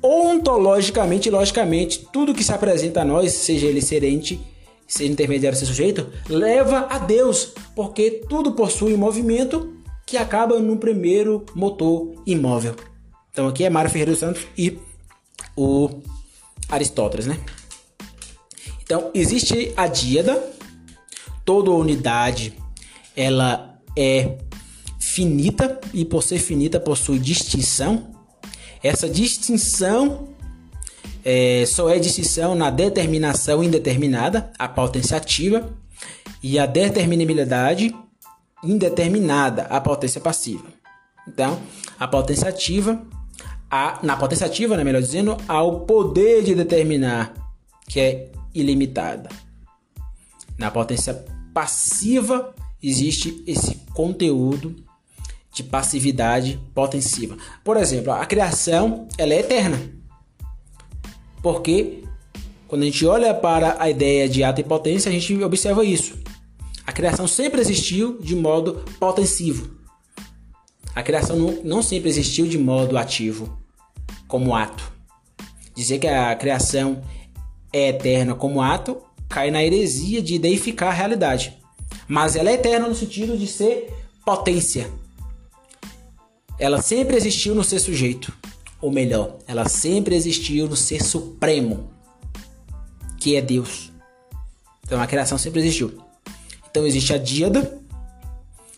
ontologicamente, 0.03 1.31
logicamente, 1.31 2.07
tudo 2.13 2.35
que 2.35 2.45
se 2.45 2.53
apresenta 2.53 3.03
a 3.03 3.05
nós, 3.05 3.33
seja 3.33 3.67
ele 3.67 3.83
serente, 3.83 4.41
seja 4.87 5.11
intermediário, 5.11 5.59
seja 5.59 5.73
sujeito, 5.73 6.07
leva 6.29 6.87
a 6.89 6.99
Deus, 6.99 7.53
porque 7.75 8.23
tudo 8.29 8.53
possui 8.53 8.97
movimento 8.97 9.78
que 10.09 10.17
acaba 10.17 10.59
no 10.59 10.79
primeiro 10.79 11.45
motor 11.55 12.15
imóvel. 12.27 12.75
Então 13.31 13.47
aqui 13.47 13.63
é 13.63 13.69
Mário 13.69 13.91
Ferreira 13.91 14.13
dos 14.13 14.21
Santos 14.21 14.43
e 14.57 14.79
o 15.55 16.01
Aristóteles, 16.67 17.27
né? 17.27 17.39
Então, 18.83 19.11
existe 19.13 19.71
a 19.77 19.87
díada, 19.87 20.43
toda 21.45 21.71
unidade 21.71 22.55
ela 23.15 23.79
é 23.95 24.39
finita 24.99 25.79
e 25.93 26.07
por 26.07 26.23
ser 26.23 26.39
finita 26.39 26.81
possui 26.81 27.19
distinção. 27.19 28.11
Essa 28.83 29.11
distinção 29.11 30.29
é, 31.23 31.67
só 31.67 31.91
é 31.91 31.99
distinção 31.99 32.55
na 32.55 32.71
determinação 32.71 33.63
indeterminada, 33.63 34.51
a 34.59 34.67
potência 34.67 35.19
ativa, 35.19 35.69
e 36.43 36.59
a 36.59 36.65
determinabilidade 36.65 37.95
indeterminada, 38.63 39.63
a 39.65 39.81
potência 39.81 40.21
passiva. 40.21 40.67
Então, 41.27 41.61
a 41.99 42.09
potência 42.09 42.49
ativa, 42.49 43.03
a, 43.71 43.99
na 44.03 44.17
potência 44.17 44.47
ativa, 44.47 44.77
né, 44.77 44.85
melhor 44.85 45.03
dizendo, 45.03 45.37
há 45.47 45.63
o 45.63 45.81
poder 45.81 46.43
de 46.43 46.55
determinar, 46.55 47.35
que 47.87 48.01
é 48.01 48.33
ilimitada. 48.55 49.29
Na 50.57 50.71
potência 50.71 51.25
passiva 51.53 52.55
existe 52.83 53.43
esse 53.47 53.77
conteúdo 53.93 54.77
de 55.53 55.63
passividade 55.63 56.61
potensiva. 56.75 57.37
Por 57.65 57.77
exemplo, 57.77 58.13
a 58.13 58.25
criação 58.25 59.09
ela 59.19 59.35
é 59.35 59.41
eterna. 59.41 59.79
Porque 61.43 62.05
quando 62.67 62.83
a 62.83 62.85
gente 62.85 63.05
olha 63.07 63.35
para 63.35 63.77
a 63.79 63.89
ideia 63.89 64.29
de 64.29 64.45
ato 64.45 64.61
e 64.61 64.65
potência, 64.65 65.09
a 65.09 65.13
gente 65.13 65.43
observa 65.43 65.85
isso. 65.85 66.19
A 66.89 66.93
criação 66.93 67.29
sempre 67.29 67.61
existiu 67.61 68.19
de 68.19 68.35
modo 68.35 68.83
potensivo. 68.99 69.77
A 70.95 71.03
criação 71.03 71.37
não, 71.37 71.63
não 71.63 71.83
sempre 71.83 72.09
existiu 72.09 72.47
de 72.47 72.57
modo 72.57 72.97
ativo, 72.97 73.59
como 74.27 74.55
ato. 74.55 74.91
Dizer 75.77 75.99
que 75.99 76.07
a 76.07 76.35
criação 76.35 77.03
é 77.71 77.91
eterna 77.91 78.35
como 78.35 78.63
ato, 78.63 79.03
cai 79.29 79.51
na 79.51 79.63
heresia 79.63 80.23
de 80.23 80.39
deificar 80.39 80.89
a 80.89 80.95
realidade. 80.95 81.59
Mas 82.09 82.37
ela 82.37 82.49
é 82.49 82.55
eterna 82.55 82.89
no 82.89 82.95
sentido 82.95 83.37
de 83.37 83.47
ser 83.47 83.93
potência. 84.25 84.91
Ela 86.59 86.81
sempre 86.81 87.19
existiu 87.19 87.55
no 87.55 87.63
ser 87.63 87.81
sujeito. 87.81 88.33
Ou 88.81 88.91
melhor, 88.91 89.37
ela 89.47 89.69
sempre 89.69 90.17
existiu 90.17 90.67
no 90.67 90.75
ser 90.75 91.03
supremo, 91.03 91.91
que 93.19 93.37
é 93.37 93.43
Deus. 93.43 93.93
Então 94.87 94.99
a 95.03 95.07
criação 95.07 95.37
sempre 95.37 95.61
existiu. 95.61 96.08
Então 96.71 96.87
existe 96.87 97.13
a 97.13 97.19
díada, 97.19 97.81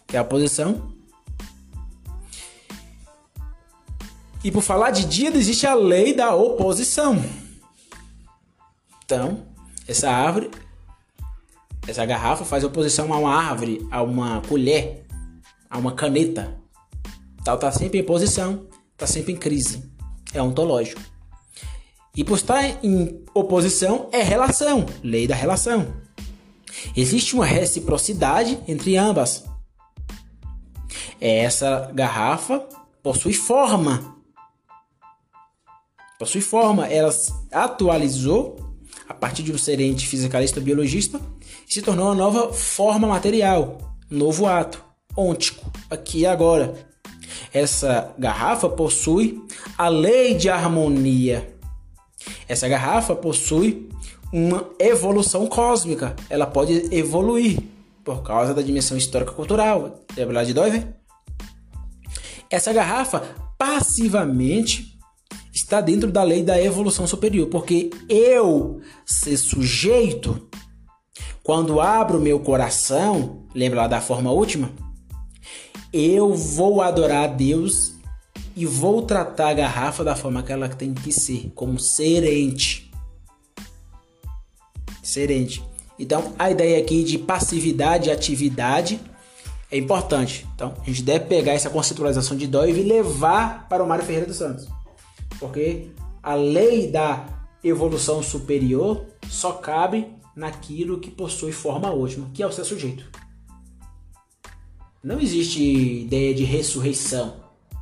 que 0.07 0.17
é 0.17 0.21
a 0.21 0.25
posição. 0.25 0.93
E 4.43 4.51
por 4.51 4.63
falar 4.63 4.91
de 4.91 5.05
díada, 5.05 5.37
existe 5.37 5.67
a 5.67 5.75
lei 5.75 6.15
da 6.15 6.35
oposição. 6.35 7.23
Então, 9.05 9.45
essa 9.87 10.11
árvore, 10.11 10.51
essa 11.87 12.07
garrafa 12.07 12.45
faz 12.45 12.65
oposição 12.65 13.13
a 13.13 13.19
uma 13.19 13.35
árvore, 13.35 13.87
a 13.91 14.03
uma 14.03 14.41
colher, 14.43 15.05
a 15.69 15.77
uma 15.77 15.93
caneta. 15.93 16.57
Tal 17.45 17.59
tá 17.59 17.71
sempre 17.71 17.99
em 17.99 18.05
posição, 18.05 18.67
tá 18.97 19.07
sempre 19.07 19.33
em 19.33 19.37
crise. 19.37 19.83
É 20.33 20.41
ontológico. 20.41 21.01
E 22.17 22.25
por 22.25 22.37
estar 22.37 22.85
em 22.85 23.25
oposição 23.35 24.09
é 24.13 24.23
relação, 24.23 24.87
lei 25.03 25.27
da 25.27 25.35
relação. 25.35 25.93
Existe 26.97 27.35
uma 27.35 27.45
reciprocidade 27.45 28.59
entre 28.67 28.97
ambas. 28.97 29.45
Essa 31.21 31.91
garrafa 31.93 32.67
possui 33.03 33.35
forma. 33.35 34.17
Possui 36.19 36.41
forma, 36.41 36.87
ela 36.87 37.11
atualizou 37.51 38.57
a 39.09 39.15
partir 39.15 39.43
de 39.43 39.53
um 39.53 39.59
serente 39.59 40.07
fisicalista 40.07 40.61
biologista 40.61 41.21
e 41.69 41.75
se 41.75 41.83
tornou 41.83 42.07
uma 42.07 42.15
nova 42.15 42.53
forma 42.53 43.09
material, 43.09 43.79
um 44.11 44.19
novo 44.19 44.47
ato, 44.47 44.85
ôntico, 45.17 45.71
aqui 45.91 46.21
e 46.21 46.27
agora. 46.27 46.75
Essa 47.53 48.15
garrafa 48.19 48.69
possui 48.69 49.43
a 49.77 49.89
lei 49.89 50.35
de 50.35 50.49
harmonia. 50.49 51.55
Essa 52.49 52.69
garrafa 52.69 53.15
possui 53.17 53.90
uma 54.33 54.69
evolução 54.79 55.47
cósmica. 55.47 56.15
Ela 56.29 56.47
pode 56.47 56.95
evoluir 56.95 57.59
por 58.05 58.23
causa 58.23 58.55
da 58.55 58.63
dimensão 58.63 58.97
histórica 58.97 59.33
cultural. 59.33 60.01
Lembra 60.17 60.45
de 60.45 60.55
Doiver? 60.55 60.97
Essa 62.49 62.73
garrafa 62.73 63.23
passivamente 63.57 64.99
está 65.53 65.81
dentro 65.81 66.11
da 66.11 66.23
lei 66.23 66.43
da 66.43 66.61
evolução 66.61 67.07
superior, 67.07 67.49
porque 67.49 67.91
eu 68.09 68.81
ser 69.05 69.37
sujeito, 69.37 70.49
quando 71.43 71.81
abro 71.81 72.21
meu 72.21 72.41
coração, 72.41 73.45
lembra 73.55 73.83
lá 73.83 73.89
da 73.89 74.01
forma 74.01 74.33
última? 74.33 74.73
Eu 75.93 76.35
vou 76.35 76.81
adorar 76.81 77.25
a 77.25 77.27
Deus 77.27 77.95
e 78.57 78.67
vou 78.67 79.03
tratar 79.03 79.49
a 79.49 79.55
garrafa 79.55 80.03
da 80.03 80.17
forma 80.17 80.43
que 80.43 80.53
ela 80.53 80.69
tem 80.69 80.93
que 80.93 81.13
ser, 81.13 81.53
como 81.55 81.79
serente. 81.79 82.90
Serente. 85.11 85.63
Então, 85.99 86.35
a 86.39 86.51
ideia 86.51 86.81
aqui 86.81 87.03
de 87.03 87.19
passividade 87.19 88.09
e 88.09 88.13
atividade 88.13 89.01
é 89.71 89.77
importante. 89.77 90.47
Então, 90.55 90.75
a 90.81 90.85
gente 90.85 91.03
deve 91.03 91.27
pegar 91.27 91.53
essa 91.53 91.69
conceitualização 91.69 92.37
de 92.37 92.47
Dói 92.47 92.71
e 92.71 92.83
levar 92.83 93.69
para 93.69 93.83
o 93.83 93.89
Mário 93.89 94.05
Ferreira 94.05 94.27
dos 94.27 94.37
Santos. 94.37 94.69
Porque 95.39 95.89
a 96.23 96.35
lei 96.35 96.91
da 96.91 97.27
evolução 97.63 98.23
superior 98.23 99.05
só 99.29 99.53
cabe 99.53 100.07
naquilo 100.35 101.01
que 101.01 101.11
possui 101.11 101.51
forma 101.51 101.91
última, 101.91 102.31
que 102.33 102.43
é 102.43 102.47
o 102.47 102.53
seu 102.53 102.65
sujeito. 102.65 103.05
Não 105.03 105.19
existe 105.21 105.61
ideia 106.03 106.33
de 106.33 106.45
ressurreição 106.45 107.37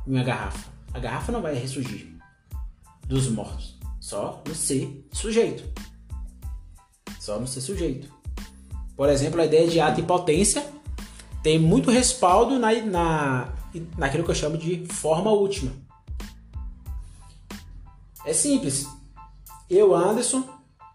em 0.07 0.15
uma 0.15 0.23
garrafa. 0.23 0.67
A 0.93 0.99
garrafa 0.99 1.31
não 1.31 1.41
vai 1.41 1.53
ressurgir 1.53 2.07
dos 3.05 3.29
mortos, 3.29 3.77
só 3.99 4.43
no 4.47 4.55
ser 4.55 5.05
sujeito. 5.11 5.63
Só 7.29 7.39
no 7.39 7.45
ser 7.45 7.61
sujeito. 7.61 8.11
Por 8.97 9.07
exemplo, 9.07 9.39
a 9.39 9.45
ideia 9.45 9.67
de 9.67 9.79
ato 9.79 9.99
e 9.99 10.03
potência 10.03 10.65
tem 11.43 11.59
muito 11.59 11.91
respaldo 11.91 12.57
na, 12.57 12.73
na, 12.81 13.53
naquilo 13.95 14.23
que 14.23 14.31
eu 14.31 14.35
chamo 14.35 14.57
de 14.57 14.87
forma 14.87 15.29
última. 15.29 15.71
É 18.25 18.33
simples. 18.33 18.87
Eu, 19.69 19.93
Anderson, 19.93 20.43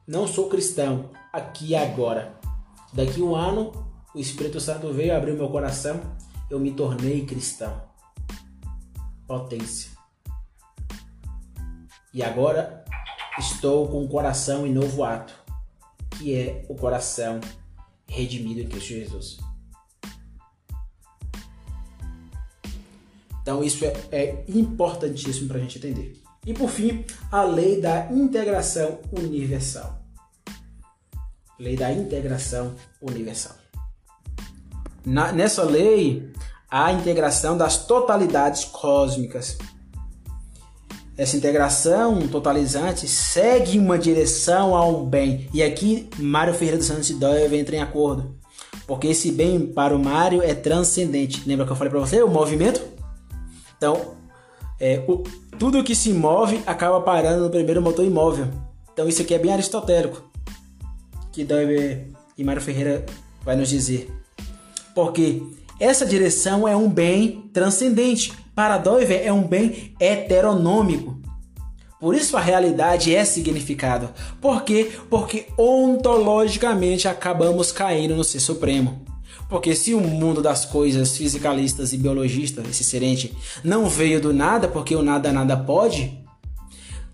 não 0.08 0.26
sou 0.26 0.48
cristão 0.48 1.10
aqui 1.32 1.68
e 1.68 1.76
agora. 1.76 2.34
Daqui 2.92 3.22
um 3.22 3.36
ano, 3.36 3.70
o 4.12 4.18
Espírito 4.18 4.58
Santo 4.58 4.92
veio 4.92 5.16
abrir 5.16 5.34
meu 5.34 5.48
coração, 5.48 6.00
eu 6.50 6.58
me 6.58 6.72
tornei 6.72 7.24
cristão. 7.24 7.80
Potência. 9.24 9.88
E 12.12 12.24
agora 12.24 12.84
estou 13.38 13.86
com 13.86 14.02
o 14.02 14.08
coração 14.08 14.66
em 14.66 14.72
novo 14.72 15.04
ato, 15.04 15.43
que 16.18 16.34
é 16.34 16.64
o 16.68 16.74
coração 16.74 17.40
redimido 18.06 18.60
em 18.60 18.68
Cristo 18.68 18.88
Jesus. 18.88 19.38
Então 23.42 23.62
isso 23.62 23.84
é, 23.84 23.92
é 24.10 24.44
importantíssimo 24.48 25.48
para 25.48 25.58
a 25.58 25.60
gente 25.60 25.78
entender. 25.78 26.20
E 26.46 26.54
por 26.54 26.68
fim, 26.68 27.04
a 27.30 27.42
lei 27.42 27.80
da 27.80 28.10
integração 28.10 29.00
universal. 29.12 30.02
Lei 31.58 31.76
da 31.76 31.92
integração 31.92 32.74
universal. 33.00 33.56
Na, 35.04 35.32
nessa 35.32 35.62
lei, 35.62 36.32
há 36.70 36.86
a 36.86 36.92
integração 36.92 37.56
das 37.56 37.86
totalidades 37.86 38.64
cósmicas. 38.64 39.58
Essa 41.16 41.36
integração 41.36 42.26
totalizante 42.28 43.06
segue 43.06 43.78
uma 43.78 43.98
direção 43.98 44.74
a 44.74 44.84
um 44.86 45.04
bem. 45.04 45.48
E 45.54 45.62
aqui, 45.62 46.08
Mário 46.18 46.54
Ferreira 46.54 46.78
dos 46.78 46.86
Santos 46.86 47.10
e 47.10 47.14
Doyle 47.14 47.58
entram 47.58 47.78
em 47.78 47.82
acordo. 47.82 48.34
Porque 48.86 49.08
esse 49.08 49.30
bem 49.30 49.66
para 49.66 49.94
o 49.94 49.98
Mário 49.98 50.42
é 50.42 50.54
transcendente. 50.54 51.42
Lembra 51.46 51.64
que 51.64 51.72
eu 51.72 51.76
falei 51.76 51.90
para 51.90 52.00
você? 52.00 52.22
O 52.22 52.28
movimento 52.28 52.94
então, 53.84 54.14
é, 54.80 55.04
o, 55.06 55.22
tudo 55.58 55.84
que 55.84 55.94
se 55.94 56.10
move 56.10 56.62
acaba 56.66 57.02
parando 57.02 57.44
no 57.44 57.50
primeiro 57.50 57.82
motor 57.82 58.02
imóvel. 58.02 58.48
Então, 58.92 59.06
isso 59.06 59.20
aqui 59.20 59.34
é 59.34 59.38
bem 59.38 59.52
aristotélico, 59.52 60.22
que 61.30 61.44
Doiber 61.44 62.08
e 62.38 62.42
Mário 62.42 62.62
Ferreira 62.62 63.04
vai 63.42 63.56
nos 63.56 63.68
dizer. 63.68 64.10
Porque 64.94 65.42
essa 65.78 66.06
direção 66.06 66.66
é 66.66 66.74
um 66.74 66.88
bem 66.88 67.50
transcendente. 67.52 68.32
Para 68.54 68.78
Doiver 68.78 69.26
é 69.26 69.32
um 69.32 69.42
bem 69.42 69.94
heteronômico. 69.98 71.18
Por 71.98 72.14
isso 72.14 72.36
a 72.36 72.40
realidade 72.40 73.14
é 73.14 73.24
significado. 73.24 74.10
Por 74.40 74.62
quê? 74.62 74.92
Porque 75.08 75.46
ontologicamente 75.58 77.08
acabamos 77.08 77.72
caindo 77.72 78.14
no 78.14 78.22
ser 78.22 78.40
supremo. 78.40 79.04
Porque 79.48 79.74
se 79.74 79.94
o 79.94 80.00
mundo 80.00 80.40
das 80.40 80.64
coisas 80.64 81.16
fisicalistas 81.16 81.92
e 81.92 81.96
biologistas, 81.96 82.68
esse 82.68 82.84
serente, 82.84 83.34
não 83.62 83.86
veio 83.86 84.20
do 84.20 84.32
nada, 84.32 84.68
porque 84.68 84.94
o 84.94 85.02
nada 85.02 85.32
nada 85.32 85.56
pode, 85.56 86.18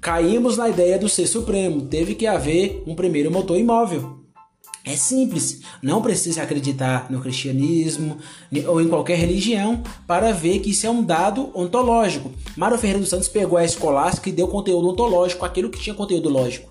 caímos 0.01 0.57
na 0.57 0.69
ideia 0.69 0.99
do 0.99 1.09
ser 1.09 1.27
supremo. 1.27 1.83
Teve 1.83 2.15
que 2.15 2.27
haver 2.27 2.83
um 2.87 2.95
primeiro 2.95 3.31
motor 3.31 3.59
imóvel. 3.59 4.20
É 4.85 4.97
simples, 4.97 5.61
não 5.83 6.01
precisa 6.01 6.43
acreditar 6.43 7.11
no 7.11 7.21
cristianismo 7.21 8.17
ou 8.67 8.81
em 8.81 8.89
qualquer 8.89 9.19
religião 9.19 9.83
para 10.07 10.33
ver 10.33 10.61
que 10.61 10.71
isso 10.71 10.87
é 10.87 10.91
um 10.91 11.05
dado 11.05 11.51
ontológico. 11.55 12.33
Mário 12.57 12.79
Ferreira 12.79 13.01
dos 13.01 13.11
Santos 13.11 13.29
pegou 13.29 13.59
a 13.59 13.65
escolástica 13.65 14.31
e 14.31 14.33
deu 14.33 14.49
conteúdo 14.49 14.89
ontológico, 14.89 15.45
aquilo 15.45 15.69
que 15.69 15.79
tinha 15.79 15.95
conteúdo 15.95 16.31
lógico. 16.31 16.71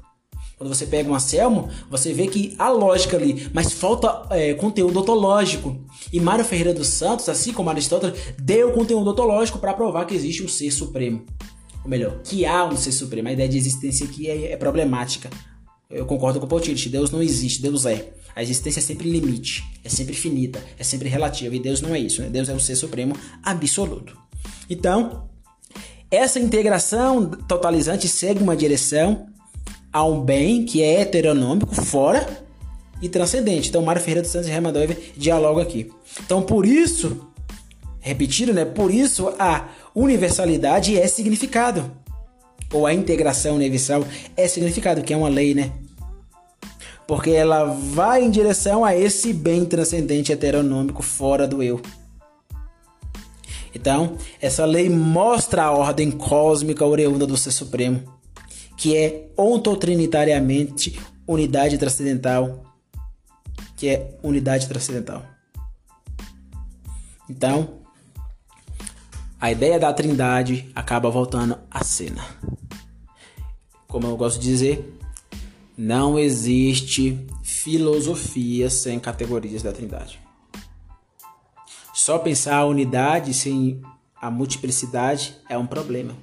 Quando 0.57 0.75
você 0.75 0.85
pega 0.85 1.09
um 1.09 1.15
Anselmo, 1.15 1.69
você 1.89 2.11
vê 2.11 2.27
que 2.27 2.53
há 2.59 2.69
lógica 2.69 3.15
ali, 3.15 3.47
mas 3.53 3.71
falta 3.71 4.27
é, 4.31 4.53
conteúdo 4.55 4.99
ontológico. 4.99 5.79
E 6.11 6.19
Mário 6.19 6.43
Ferreira 6.43 6.73
dos 6.73 6.87
Santos, 6.87 7.29
assim 7.29 7.53
como 7.53 7.69
Aristóteles, 7.69 8.19
deu 8.37 8.71
conteúdo 8.73 9.09
ontológico 9.09 9.57
para 9.57 9.73
provar 9.73 10.05
que 10.05 10.13
existe 10.13 10.43
um 10.43 10.49
ser 10.49 10.69
supremo. 10.71 11.23
Ou 11.81 11.89
melhor, 11.89 12.19
que 12.23 12.45
há 12.45 12.65
um 12.65 12.75
ser 12.75 12.91
supremo. 12.91 13.29
A 13.29 13.31
ideia 13.31 13.47
de 13.47 13.57
existência 13.57 14.05
aqui 14.05 14.29
é, 14.29 14.51
é 14.51 14.57
problemática. 14.57 15.29
Eu 15.91 16.05
concordo 16.05 16.39
com 16.39 16.45
o 16.45 16.49
Potirit, 16.49 16.87
Deus 16.87 17.09
não 17.09 17.19
existe, 17.19 17.63
Deus 17.63 17.83
é. 17.83 18.11
A 18.35 18.43
existência 18.43 18.79
é 18.79 18.83
sempre 18.83 19.09
limite, 19.09 19.63
é 19.83 19.89
sempre 19.89 20.13
finita, 20.13 20.63
é 20.77 20.83
sempre 20.83 21.09
relativa. 21.09 21.55
E 21.55 21.59
Deus 21.59 21.81
não 21.81 21.95
é 21.95 21.99
isso, 21.99 22.21
né? 22.21 22.29
Deus 22.29 22.47
é 22.47 22.53
o 22.53 22.59
ser 22.59 22.75
supremo 22.75 23.15
absoluto. 23.41 24.15
Então, 24.69 25.27
essa 26.11 26.39
integração 26.39 27.25
totalizante 27.27 28.07
segue 28.07 28.43
uma 28.43 28.55
direção 28.55 29.25
a 29.91 30.05
um 30.05 30.21
bem 30.21 30.63
que 30.63 30.83
é 30.83 31.01
heteronômico, 31.01 31.73
fora 31.73 32.45
e 33.01 33.09
transcendente. 33.09 33.69
Então, 33.69 33.81
Mário 33.81 33.99
Ferreira 33.99 34.21
dos 34.21 34.29
Santos 34.29 34.47
e 34.47 34.51
Herman 34.51 34.71
Doiver 34.71 35.13
dialogam 35.17 35.63
aqui. 35.63 35.91
Então, 36.23 36.43
por 36.43 36.67
isso, 36.67 37.27
repetindo, 37.99 38.53
né? 38.53 38.63
Por 38.63 38.93
isso 38.93 39.33
a 39.39 39.69
universalidade 39.95 40.95
é 40.95 41.07
significado. 41.07 41.91
Ou 42.73 42.85
a 42.85 42.93
integração 42.93 43.55
universal 43.55 44.05
é 44.37 44.47
significado, 44.47 45.01
que 45.01 45.13
é 45.13 45.17
uma 45.17 45.29
lei, 45.29 45.53
né? 45.53 45.71
Porque 47.07 47.31
ela 47.31 47.65
vai 47.65 48.23
em 48.23 48.29
direção 48.29 48.85
a 48.85 48.95
esse 48.95 49.33
bem 49.33 49.65
transcendente 49.65 50.31
heteronômico 50.31 51.01
fora 51.01 51.47
do 51.47 51.63
eu. 51.63 51.81
Então, 53.73 54.17
essa 54.39 54.65
lei 54.65 54.89
mostra 54.89 55.63
a 55.63 55.71
ordem 55.71 56.11
cósmica 56.11 56.85
oriunda 56.85 57.25
do 57.25 57.37
Ser 57.37 57.51
Supremo 57.51 58.19
que 58.79 58.95
é 58.95 59.29
ontotrinitariamente 59.37 60.97
unidade 61.27 61.77
transcendental, 61.77 62.63
que 63.75 63.89
é 63.89 64.17
unidade 64.23 64.69
transcendental. 64.69 65.21
Então, 67.29 67.81
a 69.39 69.51
ideia 69.51 69.77
da 69.77 69.91
trindade 69.91 70.71
acaba 70.73 71.09
voltando 71.09 71.59
à 71.69 71.83
cena. 71.83 72.23
Como 73.89 74.05
eu 74.05 74.15
gosto 74.15 74.39
de 74.39 74.47
dizer, 74.47 74.93
não 75.75 76.19
existe 76.19 77.25
filosofia 77.41 78.69
sem 78.69 78.99
categorias 78.99 79.63
da 79.63 79.73
trindade. 79.73 80.19
Só 81.91 82.19
pensar 82.19 82.57
a 82.57 82.65
unidade 82.65 83.33
sem 83.33 83.81
a 84.15 84.29
multiplicidade 84.29 85.35
é 85.49 85.57
um 85.57 85.65
problema. 85.65 86.15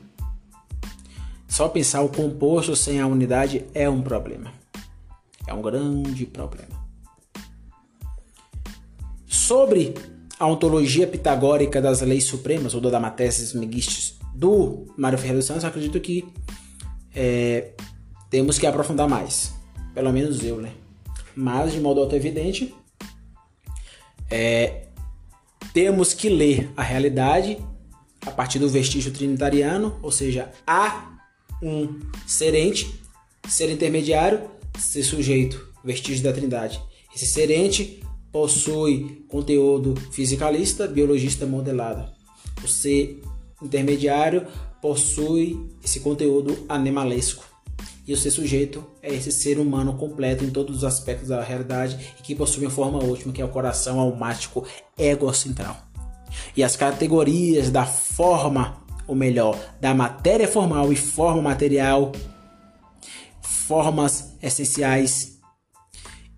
Só 1.49 1.69
pensar 1.69 2.03
o 2.03 2.09
composto 2.09 2.77
sem 2.77 3.01
a 3.01 3.07
unidade 3.09 3.67
é 3.75 3.91
um 3.91 4.01
problema. 4.01 4.53
É 5.45 5.53
um 5.53 5.61
grande 5.61 6.25
problema. 6.25 6.87
Sobre 9.27 9.93
a 10.39 10.47
ontologia 10.47 11.09
pitagórica 11.09 11.83
das 11.83 12.01
leis 12.01 12.27
supremas, 12.27 12.75
ou 12.75 12.81
da 12.81 13.01
Mathesis 13.01 13.53
Megistes, 13.55 14.17
do 14.33 14.87
Mário 14.97 15.19
Ferreira 15.19 15.39
dos 15.39 15.47
Santos, 15.47 15.65
acredito 15.65 15.99
que 15.99 16.25
é, 17.17 17.71
temos 18.29 18.59
que 18.59 18.67
aprofundar 18.67 19.09
mais. 19.09 19.55
pelo 19.95 20.13
menos 20.13 20.45
eu, 20.45 20.59
né? 20.59 20.73
Mas, 21.35 21.73
de 21.73 21.81
modo 21.81 22.01
auto-evidente, 22.01 22.75
é, 24.31 24.89
temos 25.73 26.13
que 26.13 26.29
ler 26.29 26.71
a 26.77 26.83
realidade 26.83 27.59
a 28.25 28.31
partir 28.31 28.59
do 28.59 28.69
vestígio 28.69 29.13
trinitariano, 29.13 29.99
ou 30.03 30.13
seja, 30.13 30.51
há 30.67 31.19
um 31.63 32.01
serente, 32.27 33.01
ser 33.49 33.71
intermediário, 33.71 34.51
ser 34.79 35.03
sujeito, 35.03 35.73
vestígio 35.83 36.23
da 36.23 36.33
trindade. 36.33 36.81
Esse 37.15 37.27
serente 37.27 38.03
possui 38.31 39.25
conteúdo 39.29 39.95
fisicalista, 40.11 40.87
biologista 40.87 41.47
modelado. 41.47 42.11
O 42.63 42.69
ser 42.69 43.23
intermediário 43.63 44.47
possui 44.87 45.69
esse 45.83 45.99
conteúdo 45.99 46.65
animalesco. 46.69 47.45
E 48.07 48.13
o 48.13 48.17
ser 48.17 48.31
sujeito 48.31 48.87
é 49.03 49.13
esse 49.13 49.33
ser 49.33 49.59
humano 49.59 49.95
completo 49.95 50.45
em 50.45 50.51
todos 50.51 50.77
os 50.77 50.85
aspectos 50.85 51.31
da 51.31 51.43
realidade 51.43 52.15
e 52.21 52.23
que 52.23 52.37
possui 52.37 52.65
uma 52.65 52.71
forma 52.71 53.03
última, 53.03 53.33
que 53.33 53.43
é 53.43 53.45
o 53.45 53.49
coração 53.49 53.99
almático 53.99 54.65
egocentral. 54.97 55.77
E 56.57 56.63
as 56.63 56.77
categorias 56.77 57.69
da 57.69 57.85
forma, 57.85 58.81
ou 59.09 59.17
melhor, 59.17 59.59
da 59.81 59.93
matéria 59.93 60.47
formal 60.47 60.93
e 60.93 60.97
forma 60.97 61.43
material, 61.43 62.13
formas 63.43 64.37
essenciais 64.41 65.41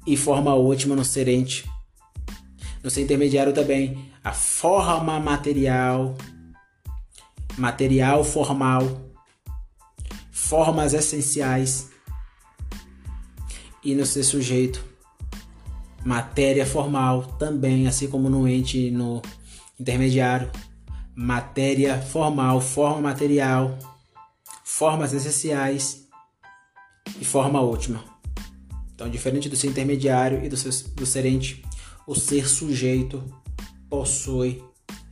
e 0.07 0.16
forma 0.16 0.55
última 0.55 0.96
no 0.96 1.05
serente. 1.05 1.70
No 2.82 2.88
ser 2.88 3.03
intermediário 3.03 3.53
também, 3.53 4.11
a 4.24 4.32
forma 4.32 5.20
material, 5.20 6.14
material 7.59 8.22
formal, 8.24 8.82
formas 10.30 10.94
essenciais 10.94 11.90
e 13.84 13.94
no 13.94 14.06
ser 14.06 14.22
sujeito, 14.22 14.84
matéria 16.04 16.64
formal 16.64 17.24
também, 17.38 17.86
assim 17.86 18.09
como 18.09 18.30
no 18.30 18.46
ente 18.48 18.90
no 18.90 19.20
intermediário, 19.78 20.50
matéria 21.14 22.00
formal, 22.00 22.61
forma 22.61 23.00
material, 23.00 23.76
formas 24.64 25.12
essenciais 25.12 26.06
e 27.20 27.24
forma 27.24 27.61
última. 27.61 28.04
Então, 28.94 29.09
diferente 29.09 29.48
do 29.48 29.56
ser 29.56 29.68
intermediário 29.68 30.44
e 30.44 30.48
do, 30.48 30.56
ser, 30.56 30.88
do 30.90 31.06
serente, 31.06 31.64
o 32.06 32.14
ser 32.14 32.48
sujeito 32.48 33.22
possui 33.88 34.62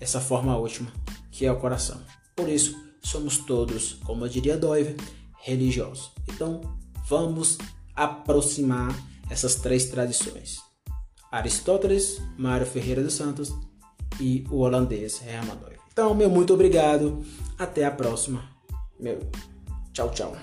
essa 0.01 0.21
forma 0.21 0.57
última, 0.57 0.93
que 1.31 1.47
é 1.47 1.53
o 1.53 1.57
coração. 1.57 2.01
Por 2.37 2.49
isso, 2.51 2.79
somos 3.03 3.39
todos, 3.39 3.95
como 4.05 4.25
eu 4.25 4.29
diria 4.29 4.59
Doiver, 4.59 4.95
religiosos. 5.43 6.13
Então, 6.29 6.61
vamos 7.09 7.57
aproximar 7.95 8.95
essas 9.31 9.57
três 9.57 9.87
tradições. 9.87 10.59
Aristóteles, 11.33 12.21
Mário 12.37 12.67
Ferreira 12.67 13.03
dos 13.03 13.15
Santos 13.15 13.53
e 14.21 14.45
o 14.51 14.59
holandês 14.59 15.21
Herman 15.27 15.57
Doiver. 15.57 15.81
Então, 15.93 16.15
meu 16.15 16.29
muito 16.29 16.53
obrigado. 16.53 17.25
Até 17.59 17.85
a 17.85 17.91
próxima. 17.91 18.45
Meu 19.01 19.19
tchau, 19.93 20.11
tchau. 20.11 20.37